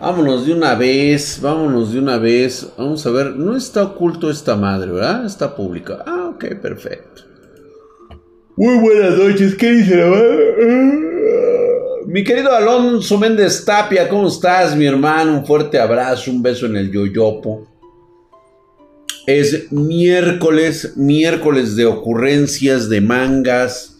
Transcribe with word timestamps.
Vámonos 0.00 0.46
de 0.46 0.52
una 0.54 0.76
vez, 0.76 1.40
vámonos 1.42 1.92
de 1.92 1.98
una 1.98 2.18
vez. 2.18 2.70
Vamos 2.76 3.04
a 3.04 3.10
ver, 3.10 3.34
no 3.34 3.56
está 3.56 3.82
oculto 3.82 4.30
esta 4.30 4.54
madre, 4.54 4.92
¿verdad? 4.92 5.26
Está 5.26 5.56
pública. 5.56 6.04
Ah, 6.06 6.30
ok, 6.32 6.54
perfecto. 6.62 7.22
Muy 8.54 8.78
buenas 8.78 9.18
noches, 9.18 9.56
¿qué 9.56 9.72
dice 9.72 9.96
la 9.96 10.06
Mi 12.06 12.22
querido 12.22 12.52
Alonso 12.52 13.18
Méndez 13.18 13.64
Tapia, 13.64 14.08
¿cómo 14.08 14.28
estás, 14.28 14.76
mi 14.76 14.86
hermano? 14.86 15.38
Un 15.38 15.44
fuerte 15.44 15.80
abrazo, 15.80 16.30
un 16.30 16.42
beso 16.42 16.66
en 16.66 16.76
el 16.76 16.92
yoyopo. 16.92 17.66
Es 19.26 19.72
miércoles, 19.72 20.92
miércoles 20.96 21.74
de 21.74 21.86
ocurrencias, 21.86 22.88
de 22.88 23.00
mangas 23.00 23.97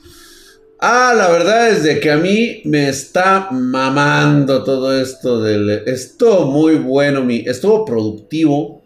Ah, 0.81 1.13
la 1.17 1.29
verdad 1.29 1.71
es 1.71 1.83
de 1.83 1.99
que 1.99 2.09
a 2.09 2.19
mí 2.19 2.61
me 2.65 2.89
está 2.89 3.49
mamando 3.51 4.63
todo 4.63 4.97
esto 4.97 5.43
del... 5.43 5.69
Estuvo 5.87 6.47
muy 6.47 6.77
bueno, 6.77 7.25
mi, 7.25 7.39
estuvo 7.39 7.85
productivo 7.85 8.81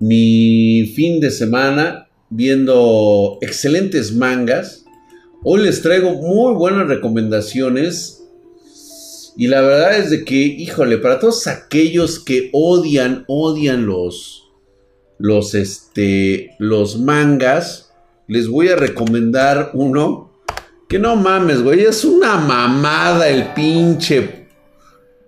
mi 0.00 0.92
fin 0.96 1.20
de 1.20 1.30
semana 1.30 2.08
viendo 2.30 3.38
excelentes 3.42 4.12
mangas. 4.12 4.84
Hoy 5.44 5.62
les 5.62 5.82
traigo 5.82 6.14
muy 6.14 6.54
buenas 6.54 6.88
recomendaciones. 6.88 8.24
Y 9.36 9.46
la 9.46 9.60
verdad 9.60 9.98
es 9.98 10.10
de 10.10 10.24
que, 10.24 10.34
híjole, 10.34 10.98
para 10.98 11.20
todos 11.20 11.46
aquellos 11.46 12.18
que 12.18 12.50
odian, 12.52 13.24
odian 13.28 13.86
los, 13.86 14.48
los, 15.18 15.54
este, 15.54 16.56
los 16.58 16.98
mangas, 16.98 17.92
les 18.26 18.48
voy 18.48 18.66
a 18.66 18.74
recomendar 18.74 19.70
uno 19.74 20.29
que 20.90 20.98
no 20.98 21.14
mames, 21.14 21.62
güey. 21.62 21.84
Es 21.84 22.04
una 22.04 22.36
mamada 22.36 23.28
el 23.28 23.54
pinche. 23.54 24.48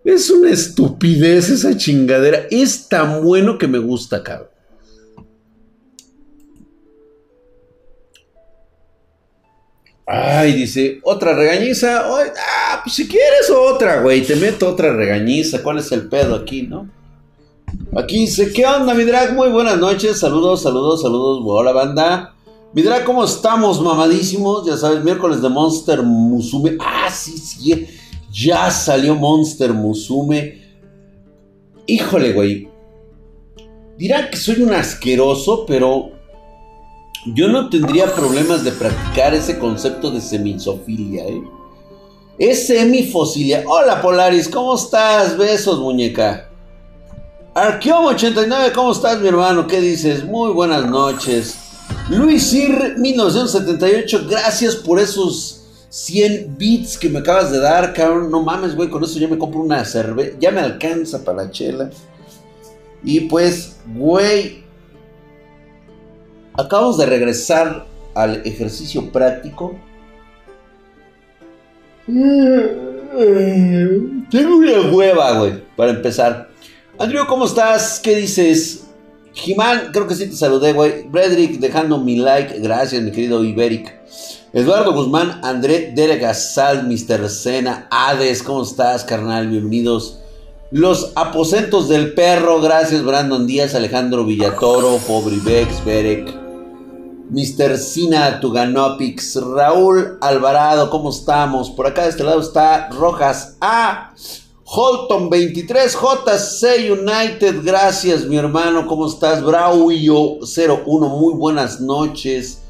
Es 0.04 0.28
una 0.28 0.50
estupidez 0.50 1.50
esa 1.50 1.76
chingadera. 1.76 2.46
Es 2.50 2.88
tan 2.88 3.22
bueno 3.22 3.56
que 3.58 3.68
me 3.68 3.78
gusta, 3.78 4.24
cabrón. 4.24 4.48
Ay, 10.04 10.54
dice, 10.54 10.98
otra 11.04 11.32
regañiza. 11.32 12.08
ah, 12.08 12.80
pues 12.82 12.96
si 12.96 13.06
quieres 13.06 13.48
otra, 13.48 14.02
güey. 14.02 14.22
Te 14.22 14.34
meto 14.34 14.68
otra 14.68 14.92
regañiza. 14.92 15.62
¿Cuál 15.62 15.78
es 15.78 15.92
el 15.92 16.08
pedo 16.08 16.34
aquí, 16.34 16.62
no? 16.62 16.90
Aquí 17.96 18.18
dice, 18.18 18.52
¿qué 18.52 18.66
onda, 18.66 18.94
mi 18.94 19.04
drag? 19.04 19.32
Muy 19.32 19.50
buenas 19.50 19.78
noches. 19.78 20.18
Saludos, 20.18 20.60
saludos, 20.60 21.02
saludos. 21.02 21.44
Hola, 21.46 21.70
banda. 21.70 22.34
Vidra, 22.74 23.04
¿cómo 23.04 23.22
estamos, 23.22 23.82
mamadísimos? 23.82 24.64
Ya 24.64 24.78
sabes, 24.78 25.04
miércoles 25.04 25.42
de 25.42 25.48
Monster 25.50 26.02
Musume. 26.02 26.78
Ah, 26.80 27.10
sí, 27.10 27.36
sí. 27.36 27.86
Ya 28.32 28.70
salió 28.70 29.14
Monster 29.14 29.74
Musume. 29.74 30.58
Híjole, 31.86 32.32
güey. 32.32 32.70
Dirá 33.98 34.30
que 34.30 34.38
soy 34.38 34.62
un 34.62 34.72
asqueroso, 34.72 35.66
pero 35.66 36.12
yo 37.26 37.48
no 37.48 37.68
tendría 37.68 38.06
problemas 38.14 38.64
de 38.64 38.72
practicar 38.72 39.34
ese 39.34 39.58
concepto 39.58 40.10
de 40.10 40.22
semisofilia, 40.22 41.26
¿eh? 41.26 41.42
Es 42.38 42.68
semifosilia. 42.68 43.64
Hola, 43.66 44.00
Polaris, 44.00 44.48
¿cómo 44.48 44.76
estás? 44.76 45.36
Besos, 45.36 45.78
muñeca. 45.78 46.48
Arqueom89, 47.54 48.72
¿cómo 48.72 48.92
estás, 48.92 49.20
mi 49.20 49.28
hermano? 49.28 49.66
¿Qué 49.66 49.78
dices? 49.78 50.24
Muy 50.24 50.52
buenas 50.52 50.88
noches. 50.88 51.61
Luis 52.08 52.42
Sir 52.50 52.96
1978, 52.98 54.26
gracias 54.28 54.76
por 54.76 54.98
esos 54.98 55.62
100 55.88 56.56
bits 56.56 56.96
que 56.96 57.08
me 57.08 57.18
acabas 57.18 57.50
de 57.52 57.58
dar, 57.58 57.92
cabrón. 57.92 58.30
No 58.30 58.42
mames, 58.42 58.74
güey, 58.74 58.88
con 58.88 59.04
eso 59.04 59.18
ya 59.18 59.28
me 59.28 59.38
compro 59.38 59.60
una 59.60 59.84
cerveza. 59.84 60.36
Ya 60.40 60.50
me 60.50 60.60
alcanza 60.60 61.22
para 61.24 61.44
la 61.44 61.50
chela. 61.50 61.90
Y 63.04 63.20
pues, 63.20 63.76
güey, 63.94 64.64
acabamos 66.54 66.98
de 66.98 67.06
regresar 67.06 67.86
al 68.14 68.42
ejercicio 68.46 69.10
práctico. 69.12 69.78
Tengo 74.30 74.56
una 74.56 74.90
hueva, 74.90 75.38
güey, 75.38 75.62
para 75.76 75.90
empezar. 75.90 76.48
Andrew, 76.98 77.26
¿cómo 77.26 77.44
estás? 77.46 78.00
¿Qué 78.00 78.16
dices? 78.16 78.81
Jimán, 79.34 79.90
creo 79.92 80.06
que 80.06 80.14
sí 80.14 80.28
te 80.28 80.36
saludé, 80.36 80.72
güey. 80.72 81.08
Bredrick, 81.08 81.58
dejando 81.58 81.98
mi 81.98 82.16
like. 82.16 82.58
Gracias, 82.60 83.02
mi 83.02 83.10
querido 83.10 83.42
Iberic. 83.42 83.94
Eduardo 84.52 84.92
Guzmán, 84.92 85.40
André 85.42 85.92
Deregasal, 85.94 86.86
Mr. 86.86 87.30
Sena, 87.30 87.88
Hades, 87.90 88.42
¿cómo 88.42 88.62
estás, 88.62 89.02
carnal? 89.02 89.48
Bienvenidos. 89.48 90.18
Los 90.70 91.12
aposentos 91.14 91.88
del 91.88 92.12
perro, 92.12 92.60
gracias, 92.60 93.02
Brandon 93.02 93.46
Díaz, 93.46 93.74
Alejandro 93.74 94.24
Villatoro, 94.24 94.98
Bex, 95.42 95.84
Berek, 95.84 96.34
Mr. 97.30 97.78
Sina 97.78 98.40
Tuganopix, 98.40 99.36
Raúl 99.36 100.18
Alvarado, 100.20 100.90
¿cómo 100.90 101.08
estamos? 101.08 101.70
Por 101.70 101.86
acá 101.86 102.02
de 102.02 102.10
este 102.10 102.24
lado 102.24 102.40
está 102.40 102.90
Rojas 102.90 103.56
A. 103.62 104.12
Holton 104.74 105.28
23, 105.28 105.92
JC 105.92 106.92
United, 106.92 107.62
gracias 107.62 108.24
mi 108.24 108.38
hermano, 108.38 108.86
¿cómo 108.86 109.06
estás? 109.06 109.44
Braulio 109.44 110.38
01, 110.40 111.08
muy 111.10 111.34
buenas 111.34 111.78
noches, 111.78 112.62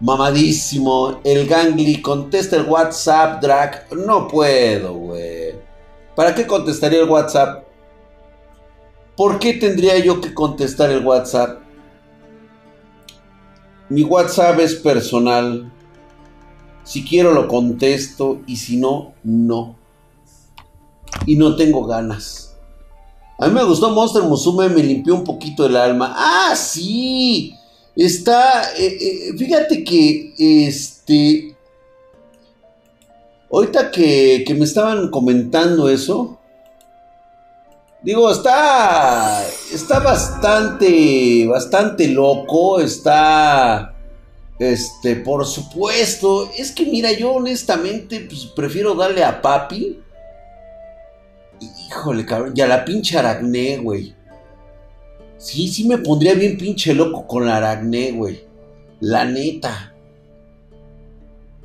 mamadísimo. 0.00 1.20
El 1.22 1.46
Gangly, 1.46 2.00
contesta 2.00 2.56
el 2.56 2.62
WhatsApp, 2.62 3.42
Drag. 3.42 3.94
No 3.94 4.26
puedo, 4.26 4.94
güey. 4.94 5.54
¿Para 6.16 6.34
qué 6.34 6.46
contestaría 6.46 7.02
el 7.02 7.10
WhatsApp? 7.10 7.64
¿Por 9.14 9.38
qué 9.38 9.52
tendría 9.52 9.98
yo 9.98 10.18
que 10.18 10.32
contestar 10.32 10.88
el 10.88 11.04
WhatsApp? 11.04 11.60
Mi 13.90 14.02
WhatsApp 14.02 14.60
es 14.60 14.76
personal. 14.76 15.70
Si 16.84 17.04
quiero 17.04 17.34
lo 17.34 17.46
contesto 17.46 18.40
y 18.46 18.56
si 18.56 18.78
no, 18.78 19.12
no 19.22 19.79
y 21.26 21.36
no 21.36 21.56
tengo 21.56 21.84
ganas. 21.84 22.56
A 23.38 23.48
mí 23.48 23.54
me 23.54 23.64
gustó 23.64 23.90
Monster 23.90 24.22
Musume, 24.22 24.68
me 24.68 24.82
limpió 24.82 25.14
un 25.14 25.24
poquito 25.24 25.64
el 25.64 25.74
alma. 25.74 26.14
Ah, 26.14 26.54
sí. 26.54 27.56
Está, 27.96 28.74
eh, 28.76 28.98
eh, 29.00 29.32
fíjate 29.36 29.82
que, 29.82 30.34
este, 30.38 31.56
ahorita 33.50 33.90
que, 33.90 34.44
que 34.46 34.54
me 34.54 34.64
estaban 34.64 35.10
comentando 35.10 35.88
eso, 35.88 36.38
digo, 38.02 38.30
está, 38.30 39.42
está 39.72 40.00
bastante, 40.00 41.46
bastante 41.46 42.08
loco, 42.08 42.80
está, 42.80 43.94
este, 44.58 45.16
por 45.16 45.46
supuesto, 45.46 46.50
es 46.56 46.72
que 46.72 46.84
mira, 46.86 47.12
yo 47.12 47.32
honestamente, 47.32 48.20
pues 48.20 48.46
prefiero 48.54 48.94
darle 48.94 49.24
a 49.24 49.40
papi 49.40 49.98
Híjole, 51.90 52.24
cabrón. 52.24 52.52
Y 52.54 52.60
a 52.60 52.68
la 52.68 52.84
pinche 52.84 53.18
aracné, 53.18 53.78
güey. 53.78 54.14
Sí, 55.38 55.66
sí 55.68 55.84
me 55.88 55.98
pondría 55.98 56.34
bien 56.34 56.56
pinche 56.56 56.94
loco 56.94 57.26
con 57.26 57.46
la 57.46 57.56
aracné, 57.56 58.12
güey. 58.12 58.44
La 59.00 59.24
neta. 59.24 59.92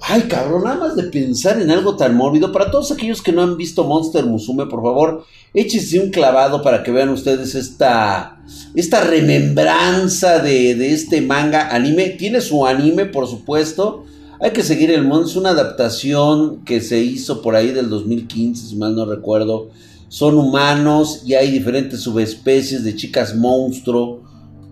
Ay, 0.01 0.23
cabrón, 0.23 0.63
nada 0.63 0.77
más 0.77 0.95
de 0.95 1.03
pensar 1.03 1.61
en 1.61 1.69
algo 1.69 1.95
tan 1.95 2.15
mórbido. 2.15 2.51
Para 2.51 2.71
todos 2.71 2.91
aquellos 2.91 3.21
que 3.21 3.31
no 3.31 3.43
han 3.43 3.55
visto 3.55 3.83
Monster 3.83 4.25
Musume, 4.25 4.65
por 4.65 4.81
favor, 4.81 5.25
échese 5.53 5.99
un 5.99 6.09
clavado 6.09 6.63
para 6.63 6.81
que 6.81 6.91
vean 6.91 7.09
ustedes 7.09 7.53
esta, 7.53 8.41
esta 8.73 9.01
remembranza 9.01 10.39
de, 10.39 10.73
de 10.73 10.91
este 10.91 11.21
manga 11.21 11.69
anime. 11.69 12.09
Tiene 12.09 12.41
su 12.41 12.65
anime, 12.65 13.05
por 13.05 13.27
supuesto. 13.27 14.05
Hay 14.41 14.51
que 14.51 14.63
seguir 14.63 14.89
el 14.89 15.03
mundo. 15.03 15.27
Es 15.27 15.35
una 15.35 15.51
adaptación 15.51 16.65
que 16.65 16.81
se 16.81 16.99
hizo 16.99 17.43
por 17.43 17.55
ahí 17.55 17.71
del 17.71 17.89
2015, 17.89 18.69
si 18.69 18.75
mal 18.75 18.95
no 18.95 19.05
recuerdo 19.05 19.69
son 20.15 20.37
humanos 20.37 21.23
y 21.25 21.33
hay 21.33 21.51
diferentes 21.51 21.99
subespecies 21.99 22.85
de 22.85 22.95
chicas 22.95 23.35
monstruo. 23.35 24.23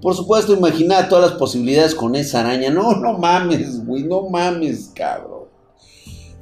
Por 0.01 0.15
supuesto, 0.15 0.53
imagina 0.53 1.09
todas 1.09 1.31
las 1.31 1.37
posibilidades 1.37 1.93
con 1.93 2.15
esa 2.15 2.39
araña. 2.39 2.69
No, 2.69 2.95
no 2.95 3.17
mames, 3.17 3.85
güey, 3.85 4.03
no 4.03 4.29
mames, 4.29 4.91
cabrón. 4.95 5.49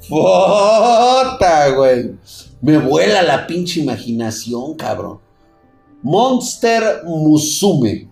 Fota, 0.07 1.69
güey. 1.69 2.11
Me 2.61 2.77
vuela 2.77 3.23
la 3.23 3.47
pinche 3.47 3.79
imaginación, 3.79 4.75
cabrón. 4.75 5.19
Monster 6.03 7.01
Musume. 7.03 8.07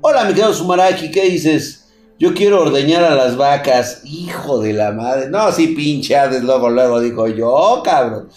Hola, 0.00 0.24
mi 0.24 0.34
querido 0.34 0.52
Sumaraki, 0.52 1.12
¿qué 1.12 1.30
dices? 1.30 1.86
Yo 2.18 2.34
quiero 2.34 2.62
ordeñar 2.62 3.04
a 3.04 3.14
las 3.14 3.36
vacas. 3.36 4.00
Hijo 4.02 4.58
de 4.58 4.72
la 4.72 4.90
madre. 4.90 5.30
No, 5.30 5.52
sí, 5.52 5.68
pinche 5.68 6.16
luego, 6.40 6.68
luego 6.68 6.98
dijo 6.98 7.28
yo, 7.28 7.80
cabrón. 7.84 8.28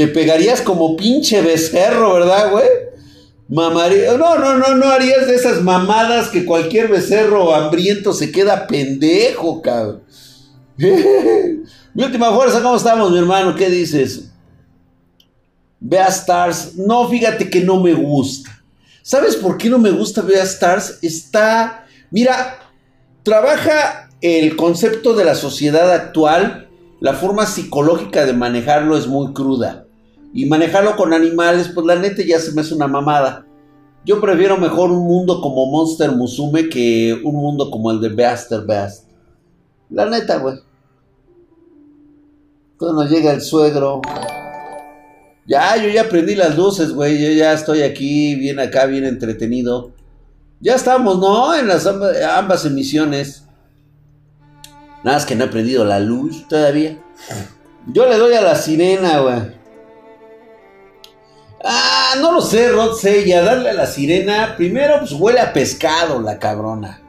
Te 0.00 0.08
pegarías 0.08 0.62
como 0.62 0.96
pinche 0.96 1.42
becerro, 1.42 2.14
¿verdad, 2.14 2.50
güey? 2.50 2.64
Mamaría. 3.50 4.16
No, 4.16 4.38
no, 4.38 4.56
no, 4.56 4.74
no 4.74 4.86
harías 4.86 5.26
de 5.26 5.34
esas 5.34 5.60
mamadas 5.60 6.30
que 6.30 6.46
cualquier 6.46 6.88
becerro 6.88 7.54
hambriento 7.54 8.14
se 8.14 8.32
queda 8.32 8.66
pendejo, 8.66 9.60
cabrón. 9.60 10.02
mi 10.78 12.02
última 12.02 12.32
fuerza, 12.32 12.62
¿cómo 12.62 12.76
estamos, 12.76 13.12
mi 13.12 13.18
hermano? 13.18 13.54
¿Qué 13.54 13.68
dices? 13.68 14.30
Vea 15.80 16.06
Stars. 16.06 16.76
No, 16.76 17.06
fíjate 17.06 17.50
que 17.50 17.60
no 17.60 17.78
me 17.78 17.92
gusta. 17.92 18.48
¿Sabes 19.02 19.36
por 19.36 19.58
qué 19.58 19.68
no 19.68 19.78
me 19.78 19.90
gusta 19.90 20.22
Vea 20.22 20.44
Stars? 20.44 20.98
Está. 21.02 21.84
Mira, 22.10 22.58
trabaja 23.22 24.08
el 24.22 24.56
concepto 24.56 25.12
de 25.12 25.26
la 25.26 25.34
sociedad 25.34 25.92
actual. 25.92 26.70
La 27.00 27.12
forma 27.12 27.44
psicológica 27.44 28.24
de 28.24 28.32
manejarlo 28.32 28.96
es 28.96 29.06
muy 29.06 29.34
cruda. 29.34 29.88
Y 30.32 30.46
manejarlo 30.46 30.96
con 30.96 31.12
animales, 31.12 31.70
pues 31.74 31.86
la 31.86 31.96
neta 31.96 32.22
ya 32.22 32.38
se 32.38 32.52
me 32.52 32.60
hace 32.60 32.74
una 32.74 32.86
mamada. 32.86 33.46
Yo 34.04 34.20
prefiero 34.20 34.56
mejor 34.56 34.90
un 34.90 35.06
mundo 35.06 35.40
como 35.40 35.66
Monster 35.66 36.10
Musume 36.12 36.68
que 36.68 37.20
un 37.22 37.34
mundo 37.34 37.70
como 37.70 37.90
el 37.90 38.00
de 38.00 38.08
Beaster 38.08 38.62
Beast. 38.62 39.04
La 39.90 40.06
neta, 40.06 40.38
güey. 40.38 40.58
Cuando 42.78 43.04
llega 43.04 43.32
el 43.32 43.42
suegro. 43.42 44.00
Ya, 45.46 45.76
yo 45.76 45.88
ya 45.90 46.08
prendí 46.08 46.34
las 46.34 46.56
luces, 46.56 46.92
güey. 46.92 47.20
Yo 47.20 47.32
ya 47.32 47.52
estoy 47.52 47.82
aquí, 47.82 48.36
bien 48.36 48.58
acá, 48.58 48.86
bien 48.86 49.04
entretenido. 49.04 49.90
Ya 50.60 50.76
estamos, 50.76 51.18
¿no? 51.18 51.54
En 51.54 51.66
las 51.66 51.86
ambas, 51.86 52.64
emisiones. 52.64 53.44
Nada 55.02 55.16
más 55.16 55.26
que 55.26 55.34
no 55.34 55.44
he 55.44 55.48
prendido 55.48 55.84
la 55.84 55.98
luz 55.98 56.46
todavía. 56.48 57.02
Yo 57.92 58.06
le 58.06 58.16
doy 58.16 58.34
a 58.34 58.42
la 58.42 58.54
sirena, 58.54 59.20
güey. 59.20 59.59
Ah, 61.62 62.14
no 62.20 62.32
lo 62.32 62.40
sé, 62.40 62.70
Rod 62.70 62.96
Sella. 62.96 63.42
Darle 63.42 63.70
a 63.70 63.74
la 63.74 63.86
sirena. 63.86 64.54
Primero, 64.56 64.98
pues 64.98 65.12
huele 65.12 65.40
a 65.40 65.52
pescado 65.52 66.20
la 66.20 66.38
cabrona. 66.38 67.02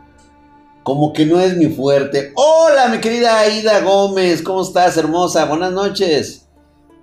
Como 0.84 1.14
que 1.14 1.26
no 1.26 1.40
es 1.40 1.56
mi 1.56 1.68
fuerte. 1.68 2.34
Hola, 2.36 2.90
mi 2.90 3.00
querida 3.00 3.40
Aida 3.40 3.80
Gómez. 3.82 4.42
¿Cómo 4.42 4.62
estás, 4.62 4.98
hermosa? 4.98 5.46
Buenas 5.46 5.72
noches. 5.72 6.48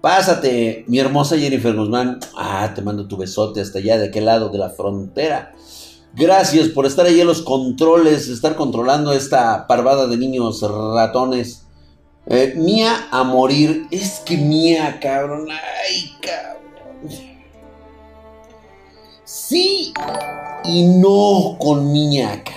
Pásate, 0.03 0.85
mi 0.89 0.99
hermosa 0.99 1.39
Jennifer 1.39 1.75
Guzmán. 1.75 2.21
Ah, 2.37 2.73
te 2.75 2.83
mando 2.83 3.09
tu 3.09 3.17
besote 3.17 3.61
hasta 3.61 3.79
allá, 3.79 3.99
de 3.99 4.09
aquel 4.09 4.27
lado 4.27 4.49
de 4.51 4.59
la 4.59 4.71
frontera. 4.71 5.55
Gracias 6.15 6.69
por 6.69 6.87
estar 6.87 7.07
ahí 7.07 7.21
en 7.21 7.27
los 7.27 7.43
controles, 7.43 8.29
estar 8.29 8.57
controlando 8.57 9.13
esta 9.13 9.67
parvada 9.67 10.07
de 10.07 10.17
niños 10.17 10.61
ratones. 10.63 11.67
Eh, 12.27 12.55
mía 12.57 13.09
a 13.11 13.25
morir. 13.25 13.87
Es 13.91 14.21
que 14.21 14.37
mía, 14.37 14.99
cabrón. 15.01 15.49
Ay, 15.51 16.13
cabrón 16.21 17.28
sí 19.29 19.93
y 20.65 20.85
no 20.85 21.57
con 21.59 21.93
Miñaca. 21.93 22.55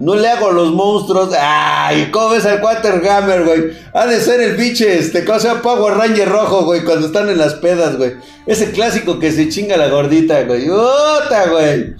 No 0.00 0.14
le 0.14 0.28
hago 0.28 0.52
los 0.52 0.72
monstruos. 0.72 1.30
Ay, 1.38 2.10
¿cómo 2.12 2.30
ves 2.30 2.46
al 2.46 2.60
Quaterhammer, 2.60 3.44
güey? 3.44 3.72
Ha 3.92 4.06
de 4.06 4.20
ser 4.20 4.40
el 4.40 4.56
pinche, 4.56 4.98
este, 4.98 5.24
cosa 5.24 5.60
Power 5.60 5.94
Ranger 5.94 6.28
rojo, 6.28 6.64
güey, 6.64 6.84
cuando 6.84 7.06
están 7.08 7.28
en 7.28 7.38
las 7.38 7.54
pedas, 7.54 7.96
güey. 7.96 8.12
Ese 8.46 8.70
clásico 8.70 9.18
que 9.18 9.32
se 9.32 9.48
chinga 9.48 9.76
la 9.76 9.88
gordita, 9.88 10.42
güey. 10.44 10.68
¡Ota, 10.68 11.48
güey! 11.50 11.94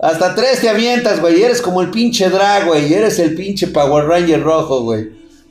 Hasta 0.00 0.34
tres 0.34 0.60
te 0.60 0.68
avientas, 0.70 1.20
güey. 1.20 1.42
Eres 1.42 1.60
como 1.60 1.82
el 1.82 1.90
pinche 1.90 2.30
drag, 2.30 2.66
güey. 2.66 2.92
Eres 2.92 3.18
el 3.18 3.34
pinche 3.34 3.66
Power 3.68 4.06
Ranger 4.06 4.42
rojo, 4.42 4.82
güey. 4.82 5.10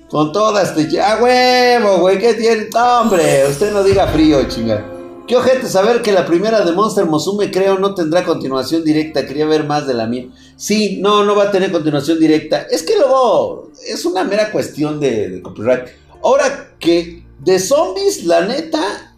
Con 0.09 0.31
todas 0.31 0.73
te. 0.73 0.99
¡Ah, 0.99 1.19
huevo, 1.21 1.99
güey! 1.99 2.17
¿Qué 2.17 2.33
tiene? 2.33 2.67
hombre, 2.75 3.45
usted 3.47 3.71
no 3.71 3.83
diga 3.83 4.07
frío, 4.07 4.47
chinga. 4.47 4.96
Qué 5.27 5.35
ojete 5.35 5.67
saber 5.67 6.01
que 6.01 6.13
la 6.13 6.25
primera 6.25 6.61
de 6.63 6.71
Monster 6.71 7.05
Mosume 7.05 7.51
creo 7.51 7.77
no 7.77 7.93
tendrá 7.93 8.23
continuación 8.23 8.85
directa. 8.85 9.25
Quería 9.25 9.45
ver 9.45 9.65
más 9.65 9.85
de 9.85 9.93
la 9.93 10.07
mía. 10.07 10.27
Sí, 10.55 10.99
no, 11.01 11.25
no 11.25 11.35
va 11.35 11.45
a 11.45 11.51
tener 11.51 11.69
continuación 11.69 12.17
directa. 12.17 12.61
Es 12.71 12.81
que 12.83 12.95
luego 12.95 13.69
es 13.85 14.05
una 14.05 14.23
mera 14.23 14.53
cuestión 14.53 15.01
de, 15.01 15.41
copyright. 15.41 15.89
Ahora 16.23 16.75
que 16.79 17.25
de 17.43 17.59
zombies, 17.59 18.23
la 18.23 18.45
neta, 18.45 19.17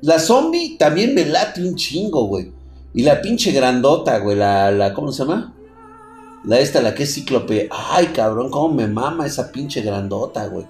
la 0.00 0.20
zombie 0.20 0.76
también 0.78 1.12
me 1.12 1.24
late 1.24 1.60
un 1.60 1.74
chingo, 1.74 2.26
güey. 2.26 2.52
Y 2.94 3.02
la 3.02 3.20
pinche 3.20 3.50
grandota, 3.50 4.18
güey, 4.20 4.36
la, 4.36 4.70
la, 4.70 4.94
¿cómo 4.94 5.10
se 5.10 5.24
llama? 5.24 5.54
La 6.44 6.60
esta, 6.60 6.80
la 6.80 6.94
que 6.94 7.02
es 7.02 7.14
cíclope. 7.14 7.68
Ay, 7.72 8.06
cabrón, 8.14 8.50
cómo 8.50 8.72
me 8.72 8.86
mama 8.86 9.26
esa 9.26 9.50
pinche 9.50 9.80
grandota, 9.80 10.46
güey. 10.46 10.66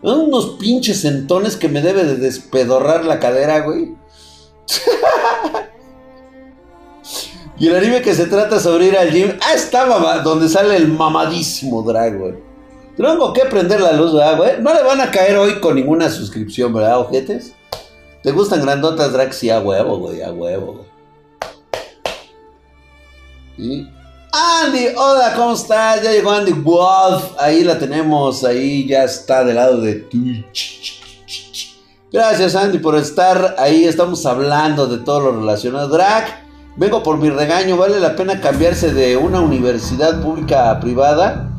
Unos 0.00 0.50
pinches 0.60 1.00
centones 1.00 1.56
que 1.56 1.68
me 1.68 1.82
debe 1.82 2.04
de 2.04 2.16
despedorrar 2.16 3.04
la 3.04 3.18
cadera, 3.18 3.62
güey. 3.62 3.96
Y 7.58 7.66
el 7.68 7.76
anime 7.76 8.02
que 8.02 8.14
se 8.14 8.26
trata 8.26 8.60
sobre 8.60 8.86
ir 8.86 8.96
al 8.96 9.10
gym. 9.10 9.38
Ah, 9.40 9.54
está 9.54 9.86
mamá, 9.86 10.18
donde 10.18 10.48
sale 10.48 10.76
el 10.76 10.88
mamadísimo 10.88 11.82
drag, 11.82 12.18
güey. 12.18 12.34
Tengo 12.96 13.32
que 13.32 13.44
prender 13.44 13.80
la 13.80 13.92
luz, 13.92 14.12
¿verdad, 14.12 14.36
güey? 14.36 14.60
No 14.60 14.74
le 14.74 14.82
van 14.82 15.00
a 15.00 15.10
caer 15.10 15.36
hoy 15.36 15.60
con 15.60 15.76
ninguna 15.76 16.10
suscripción, 16.10 16.72
¿verdad, 16.72 16.98
ojetes? 16.98 17.52
¿Te 18.22 18.32
gustan 18.32 18.60
grandotas 18.60 19.12
drag? 19.12 19.32
Sí, 19.32 19.50
a 19.50 19.60
huevo, 19.60 19.98
güey, 19.98 20.22
a 20.22 20.32
huevo, 20.32 20.72
güey. 20.74 20.88
¿Y? 23.56 23.88
Andy, 24.30 24.88
hola, 24.96 25.32
¿cómo 25.34 25.54
estás? 25.54 26.02
Ya 26.02 26.12
llegó 26.12 26.30
Andy 26.30 26.52
Wolf. 26.52 27.32
Ahí 27.38 27.64
la 27.64 27.78
tenemos, 27.78 28.44
ahí 28.44 28.86
ya 28.86 29.04
está 29.04 29.42
del 29.44 29.56
lado 29.56 29.80
de 29.80 29.94
Twitch. 29.94 30.97
Gracias 32.10 32.56
Andy 32.56 32.78
por 32.78 32.96
estar 32.96 33.56
ahí. 33.58 33.84
Estamos 33.84 34.24
hablando 34.24 34.86
de 34.86 34.96
todo 35.04 35.20
lo 35.20 35.40
relacionado. 35.40 35.88
Drag, 35.88 36.24
vengo 36.76 37.02
por 37.02 37.18
mi 37.18 37.28
regaño. 37.28 37.76
¿Vale 37.76 38.00
la 38.00 38.16
pena 38.16 38.40
cambiarse 38.40 38.94
de 38.94 39.18
una 39.18 39.42
universidad 39.42 40.22
pública 40.22 40.70
a 40.70 40.80
privada? 40.80 41.50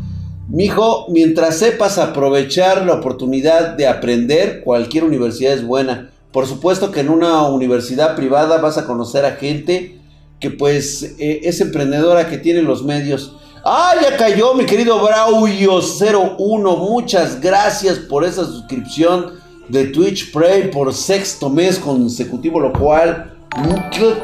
Mijo, 0.48 1.06
mientras 1.10 1.58
sepas 1.58 2.00
aprovechar 2.00 2.84
la 2.84 2.96
oportunidad 2.96 3.78
de 3.78 3.88
aprender, 3.88 4.64
cualquier 4.64 5.04
universidad 5.04 5.54
es 5.54 5.64
buena. 5.64 6.10
Por 6.32 6.48
supuesto 6.48 6.90
que 6.90 7.02
en 7.02 7.10
una 7.10 7.44
universidad 7.44 8.16
privada 8.16 8.58
vas 8.58 8.80
a 8.80 8.88
conocer 8.88 9.26
a 9.26 9.34
gente 9.34 10.00
que 10.40 10.50
pues 10.50 11.16
eh, 11.20 11.42
es 11.44 11.62
emprendedora, 11.62 12.28
que 12.28 12.40
tiene 12.40 12.64
los 12.64 12.84
medios. 12.84 13.36
Ah, 13.64 13.94
ya 14.02 14.18
cayó 14.18 14.56
mi 14.56 14.66
querido 14.66 15.00
Braulio01. 15.00 16.78
Muchas 16.78 17.40
gracias 17.40 18.00
por 18.00 18.26
esa 18.26 18.46
suscripción 18.46 19.39
de 19.70 19.86
Twitch 19.86 20.32
Prey 20.32 20.70
por 20.72 20.94
sexto 20.94 21.50
mes 21.50 21.78
consecutivo, 21.80 22.60
lo 22.60 22.74
cual 22.74 23.38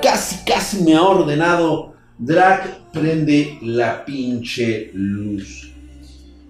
casi, 0.02 0.44
casi 0.46 0.84
me 0.84 0.96
ha 0.96 1.04
ordenado. 1.04 1.94
Drag 2.18 2.92
prende 2.92 3.60
la 3.62 4.06
pinche 4.06 4.90
luz. 4.94 5.74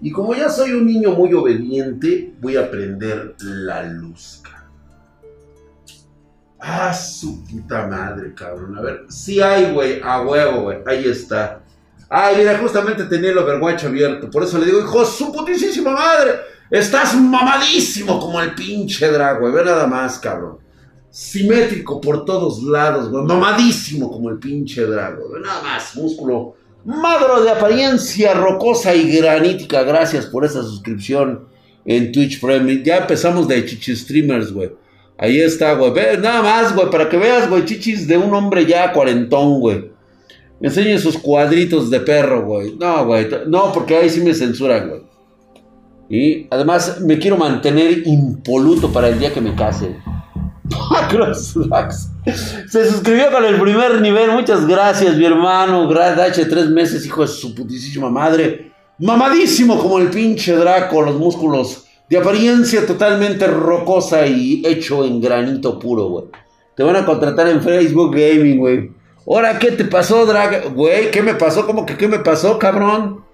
Y 0.02 0.12
como 0.12 0.36
ya 0.36 0.50
soy 0.50 0.74
un 0.74 0.86
niño 0.86 1.12
muy 1.12 1.34
obediente, 1.34 2.34
voy 2.40 2.58
a 2.58 2.70
prender 2.70 3.36
la 3.40 3.84
luz. 3.84 4.42
Ah, 6.60 6.94
su 6.94 7.44
puta 7.44 7.88
madre, 7.88 8.34
cabrón. 8.34 8.78
A 8.78 8.82
ver, 8.82 9.06
sí 9.10 9.42
hay, 9.42 9.72
güey, 9.72 10.02
a 10.04 10.22
huevo, 10.22 10.64
güey. 10.64 10.80
Ahí 10.86 11.06
está. 11.08 11.62
Ay, 12.10 12.38
mira, 12.38 12.58
justamente 12.58 13.04
tenía 13.06 13.32
el 13.32 13.38
Overwatch 13.38 13.86
abierto. 13.86 14.30
Por 14.30 14.44
eso 14.44 14.58
le 14.58 14.66
digo, 14.66 14.80
hijo, 14.80 15.06
su 15.06 15.32
putísima 15.32 15.92
madre. 15.92 16.32
Estás 16.72 17.16
mamadísimo 17.16 18.20
como 18.20 18.42
el 18.42 18.56
pinche 18.56 19.08
drag, 19.08 19.40
güey. 19.40 19.54
Ve 19.54 19.64
nada 19.64 19.88
más, 19.88 20.20
cabrón. 20.20 20.58
Simétrico 21.10 22.02
por 22.02 22.26
todos 22.26 22.64
lados, 22.64 23.10
güey. 23.10 23.24
Mamadísimo 23.24 24.12
como 24.12 24.30
el 24.30 24.40
pinche 24.40 24.86
drag, 24.86 25.18
güey. 25.20 25.42
Nada 25.42 25.62
más, 25.62 25.96
músculo 25.96 26.56
magro 26.86 27.44
de 27.44 27.52
apariencia 27.52 28.34
rocosa 28.34 28.96
y 28.96 29.18
granítica. 29.18 29.84
Gracias 29.84 30.26
por 30.26 30.46
esa 30.46 30.62
suscripción 30.62 31.46
en 31.86 32.12
Twitch 32.12 32.40
Prime. 32.40 32.84
Ya 32.84 32.98
empezamos 32.98 33.48
de 33.48 33.66
chichi 33.66 33.96
streamers, 33.96 34.52
güey. 34.52 34.72
Ahí 35.18 35.40
está, 35.40 35.74
güey. 35.74 35.92
Ve, 35.92 36.18
nada 36.18 36.42
más, 36.42 36.76
güey, 36.76 36.90
para 36.90 37.08
que 37.08 37.18
veas, 37.18 37.50
güey, 37.50 37.66
chichis 37.66 38.08
de 38.08 38.18
un 38.18 38.34
hombre 38.34 38.66
ya 38.66 38.92
cuarentón, 38.92 39.60
güey. 39.60 39.92
Enseñe 40.62 40.98
sus 40.98 41.18
cuadritos 41.18 41.90
de 41.90 42.00
perro, 42.00 42.46
güey. 42.46 42.76
No, 42.76 43.06
güey. 43.06 43.28
No, 43.48 43.72
porque 43.72 43.96
ahí 43.96 44.10
sí 44.10 44.22
me 44.22 44.34
censuran, 44.34 44.90
güey. 44.90 45.02
Y 46.10 46.48
además 46.52 47.02
me 47.02 47.18
quiero 47.18 47.38
mantener 47.38 48.08
impoluto 48.08 48.92
para 48.92 49.10
el 49.10 49.20
día 49.20 49.34
que 49.34 49.42
me 49.42 49.56
case. 49.56 49.96
Se 52.68 52.90
suscribió 52.90 53.32
con 53.32 53.46
el 53.46 53.60
primer 53.60 54.02
nivel. 54.02 54.32
Muchas 54.32 54.68
gracias, 54.68 55.16
mi 55.16 55.26
hermano. 55.26 55.88
Gracias, 55.88 56.48
tres 56.50 56.70
meses, 56.70 57.06
hijo 57.06 57.22
de 57.22 57.28
su 57.28 57.54
putísima 57.54 58.10
madre. 58.10 58.72
Mamadísimo 59.00 59.78
como 59.80 60.00
el 60.00 60.10
pinche 60.10 60.56
Draco, 60.56 61.02
los 61.02 61.16
músculos 61.16 61.86
de 62.10 62.18
apariencia 62.18 62.86
totalmente 62.86 63.48
rocosa 63.48 64.26
y 64.26 64.64
hecho 64.66 65.04
en 65.04 65.20
granito 65.20 65.80
puro, 65.80 66.08
güey. 66.08 66.26
Te 66.76 66.84
van 66.84 66.96
a 66.96 67.06
contratar 67.06 67.48
en 67.48 67.62
Facebook 67.62 68.16
Gaming, 68.16 68.58
güey. 68.58 68.92
Ahora, 69.28 69.58
¿qué 69.58 69.72
te 69.72 69.86
pasó, 69.86 70.26
Drag? 70.26 70.74
Güey, 70.74 71.10
¿qué 71.10 71.22
me 71.22 71.34
pasó? 71.34 71.66
¿Cómo 71.66 71.86
que 71.86 71.98
qué 71.98 72.08
me 72.08 72.20
pasó, 72.20 72.60
cabrón? 72.60 73.25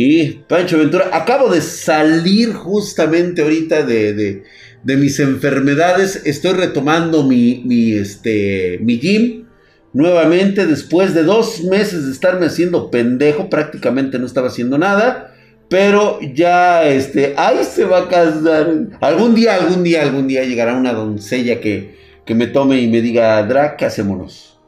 Y 0.00 0.44
Pancho 0.48 0.78
Ventura, 0.78 1.10
acabo 1.12 1.48
de 1.48 1.60
salir 1.60 2.52
justamente 2.52 3.42
ahorita 3.42 3.82
de, 3.82 4.44
mis 4.84 5.18
enfermedades. 5.18 6.22
Estoy 6.24 6.52
retomando 6.52 7.24
mi, 7.24 7.64
mi, 7.66 7.94
este, 7.94 8.78
mi 8.80 9.00
gym 9.00 9.46
nuevamente 9.92 10.66
después 10.66 11.14
de 11.14 11.24
dos 11.24 11.64
meses 11.64 12.06
de 12.06 12.12
estarme 12.12 12.46
haciendo 12.46 12.92
pendejo. 12.92 13.50
Prácticamente 13.50 14.20
no 14.20 14.26
estaba 14.26 14.46
haciendo 14.46 14.78
nada. 14.78 15.34
Pero 15.68 16.20
ya, 16.32 16.88
este, 16.88 17.34
ahí 17.36 17.64
se 17.64 17.84
va 17.84 18.02
a 18.02 18.08
casar. 18.08 18.72
Algún 19.00 19.34
día, 19.34 19.56
algún 19.56 19.82
día, 19.82 20.02
algún 20.02 20.28
día 20.28 20.44
llegará 20.44 20.76
una 20.76 20.92
doncella 20.92 21.60
que, 21.60 21.96
que 22.24 22.36
me 22.36 22.46
tome 22.46 22.80
y 22.80 22.86
me 22.86 23.00
diga, 23.00 23.42
Drag, 23.42 23.76
¿qué 23.76 23.86
hacemos? 23.86 24.60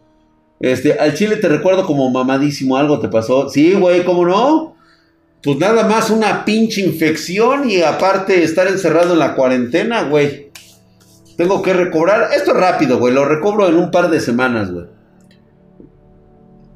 Este, 0.59 0.95
al 0.95 1.15
chile 1.15 1.37
te 1.37 1.47
recuerdo 1.47 1.87
como 1.87 2.11
mamadísimo, 2.11 2.77
algo 2.77 2.99
te 2.99 3.07
pasó. 3.07 3.49
Sí, 3.49 3.75
güey, 3.75 4.05
¿cómo 4.05 4.27
no? 4.27 4.80
Pues 5.43 5.57
nada 5.59 5.89
más 5.89 6.11
una 6.11 6.45
pinche 6.45 6.83
infección 6.83 7.69
y 7.69 7.81
aparte 7.81 8.43
estar 8.43 8.67
encerrado 8.67 9.15
en 9.15 9.21
la 9.21 9.35
cuarentena, 9.35 10.03
güey. 10.03 10.51
Tengo 11.37 11.63
que 11.63 11.73
recobrar. 11.73 12.31
Esto 12.35 12.51
es 12.51 12.59
rápido, 12.59 12.99
güey. 12.99 13.15
Lo 13.15 13.25
recobro 13.25 13.67
en 13.67 13.77
un 13.77 13.91
par 13.91 14.11
de 14.11 14.21
semanas, 14.21 14.71
güey. 14.71 14.87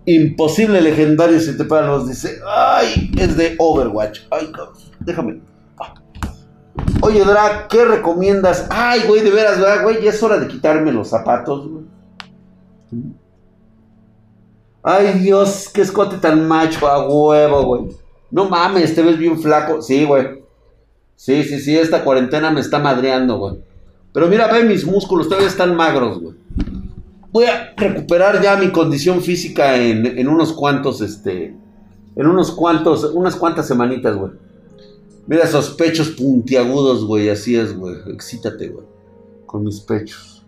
Imposible 0.07 0.81
legendario 0.81 1.39
si 1.41 1.57
te 1.57 1.65
paros. 1.65 2.09
Dice, 2.09 2.39
ay, 2.47 3.13
es 3.19 3.37
de 3.37 3.55
Overwatch. 3.59 4.21
Ay, 4.31 4.51
déjame. 5.01 5.43
Oye, 7.03 7.23
Drag, 7.23 7.69
¿qué 7.69 7.85
recomiendas? 7.85 8.67
Ay, 8.71 9.03
güey, 9.07 9.21
de 9.21 9.31
veras, 9.31 9.83
güey? 9.83 10.03
Ya 10.03 10.09
es 10.09 10.23
hora 10.23 10.39
de 10.39 10.49
quitarme 10.49 10.91
los 10.91 11.09
zapatos, 11.09 11.69
güey. 11.69 11.85
Ay, 14.83 15.19
Dios, 15.19 15.69
qué 15.73 15.83
escote 15.83 16.17
tan 16.17 16.49
macho 16.49 16.87
a 16.87 17.07
huevo, 17.07 17.63
güey. 17.65 18.04
No 18.35 18.49
mames, 18.51 18.95
te 18.95 19.03
ves 19.03 19.17
bien 19.17 19.41
flaco. 19.41 19.81
Sí, 19.81 20.05
güey. 20.05 20.43
Sí, 21.17 21.45
sí, 21.45 21.61
sí, 21.61 21.79
esta 21.79 22.05
cuarentena 22.05 22.51
me 22.51 22.61
está 22.61 22.79
madreando, 22.79 23.39
güey. 23.39 23.55
Pero 24.13 24.29
mira, 24.29 24.49
ve 24.49 24.65
mis 24.65 24.85
músculos, 24.85 25.29
todavía 25.29 25.49
están 25.49 25.75
magros, 25.75 26.21
güey 26.21 26.35
voy 27.35 27.47
a 27.47 27.75
recuperar 27.77 28.41
ya 28.41 28.55
mi 28.55 28.71
condición 28.71 29.21
física 29.21 29.75
en, 29.75 30.29
unos 30.29 30.53
cuantos, 30.53 31.01
este, 31.01 31.47
en 32.15 32.27
unos 32.29 32.53
cuantos, 32.53 33.03
unas 33.13 33.35
cuantas 33.35 33.67
semanitas, 33.67 34.17
güey. 34.17 34.31
Mira 35.27 35.43
esos 35.43 35.71
pechos 35.71 36.11
puntiagudos, 36.11 37.05
güey, 37.05 37.29
así 37.29 37.57
es, 37.57 37.77
güey. 37.77 37.97
Excítate, 38.07 38.69
güey. 38.69 38.87
Con 39.47 39.65
mis 39.65 39.81
pechos. 39.81 40.45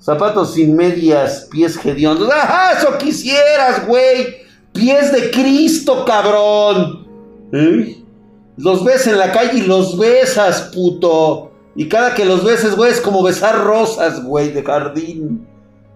Zapatos 0.00 0.54
sin 0.54 0.74
medias, 0.74 1.46
pies 1.48 1.78
hediondos. 1.84 2.28
¡Ajá! 2.28 2.72
Eso 2.72 2.98
quisieras, 2.98 3.86
güey. 3.86 4.38
Pies 4.72 5.12
de 5.12 5.30
Cristo, 5.30 6.04
cabrón. 6.04 6.99
¿Eh? 7.52 8.04
Los 8.56 8.84
ves 8.84 9.06
en 9.06 9.18
la 9.18 9.32
calle 9.32 9.58
y 9.58 9.62
los 9.62 9.98
besas, 9.98 10.70
puto. 10.74 11.52
Y 11.74 11.88
cada 11.88 12.14
que 12.14 12.24
los 12.24 12.44
beses, 12.44 12.76
güey, 12.76 12.90
es 12.90 13.00
como 13.00 13.22
besar 13.22 13.64
rosas, 13.64 14.22
güey, 14.22 14.52
de 14.52 14.62
jardín. 14.62 15.46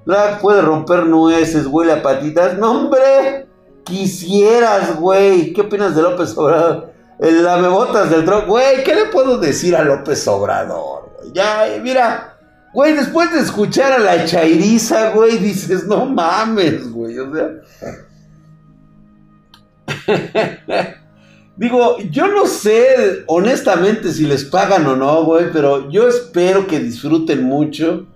Drag 0.06 0.40
puede 0.40 0.62
romper 0.62 1.06
nueces, 1.06 1.66
huele 1.66 1.92
a 1.92 2.02
patitas. 2.02 2.56
No, 2.58 2.70
hombre, 2.70 3.46
quisieras, 3.84 4.98
güey. 4.98 5.52
¿Qué 5.52 5.62
opinas 5.62 5.94
de 5.94 6.02
López 6.02 6.36
Obrador? 6.36 6.92
El 7.18 7.44
lamebotas 7.44 8.10
del 8.10 8.26
drog, 8.26 8.46
güey, 8.46 8.82
¿qué 8.82 8.94
le 8.94 9.04
puedo 9.06 9.38
decir 9.38 9.76
a 9.76 9.84
López 9.84 10.26
Obrador? 10.26 11.16
Ya, 11.32 11.66
mira, 11.80 12.36
güey, 12.72 12.94
después 12.94 13.32
de 13.32 13.40
escuchar 13.40 13.92
a 13.92 13.98
la 13.98 14.24
chairiza, 14.24 15.10
güey, 15.10 15.38
dices, 15.38 15.86
no 15.86 16.06
mames, 16.06 16.90
güey, 16.90 17.18
o 17.18 17.32
sea. 17.32 17.50
Digo, 21.56 21.98
yo 22.10 22.26
no 22.26 22.46
sé 22.46 23.22
honestamente 23.26 24.12
si 24.12 24.26
les 24.26 24.44
pagan 24.44 24.86
o 24.86 24.96
no, 24.96 25.24
güey, 25.24 25.52
pero 25.52 25.88
yo 25.88 26.08
espero 26.08 26.66
que 26.66 26.80
disfruten 26.80 27.44
mucho 27.44 28.06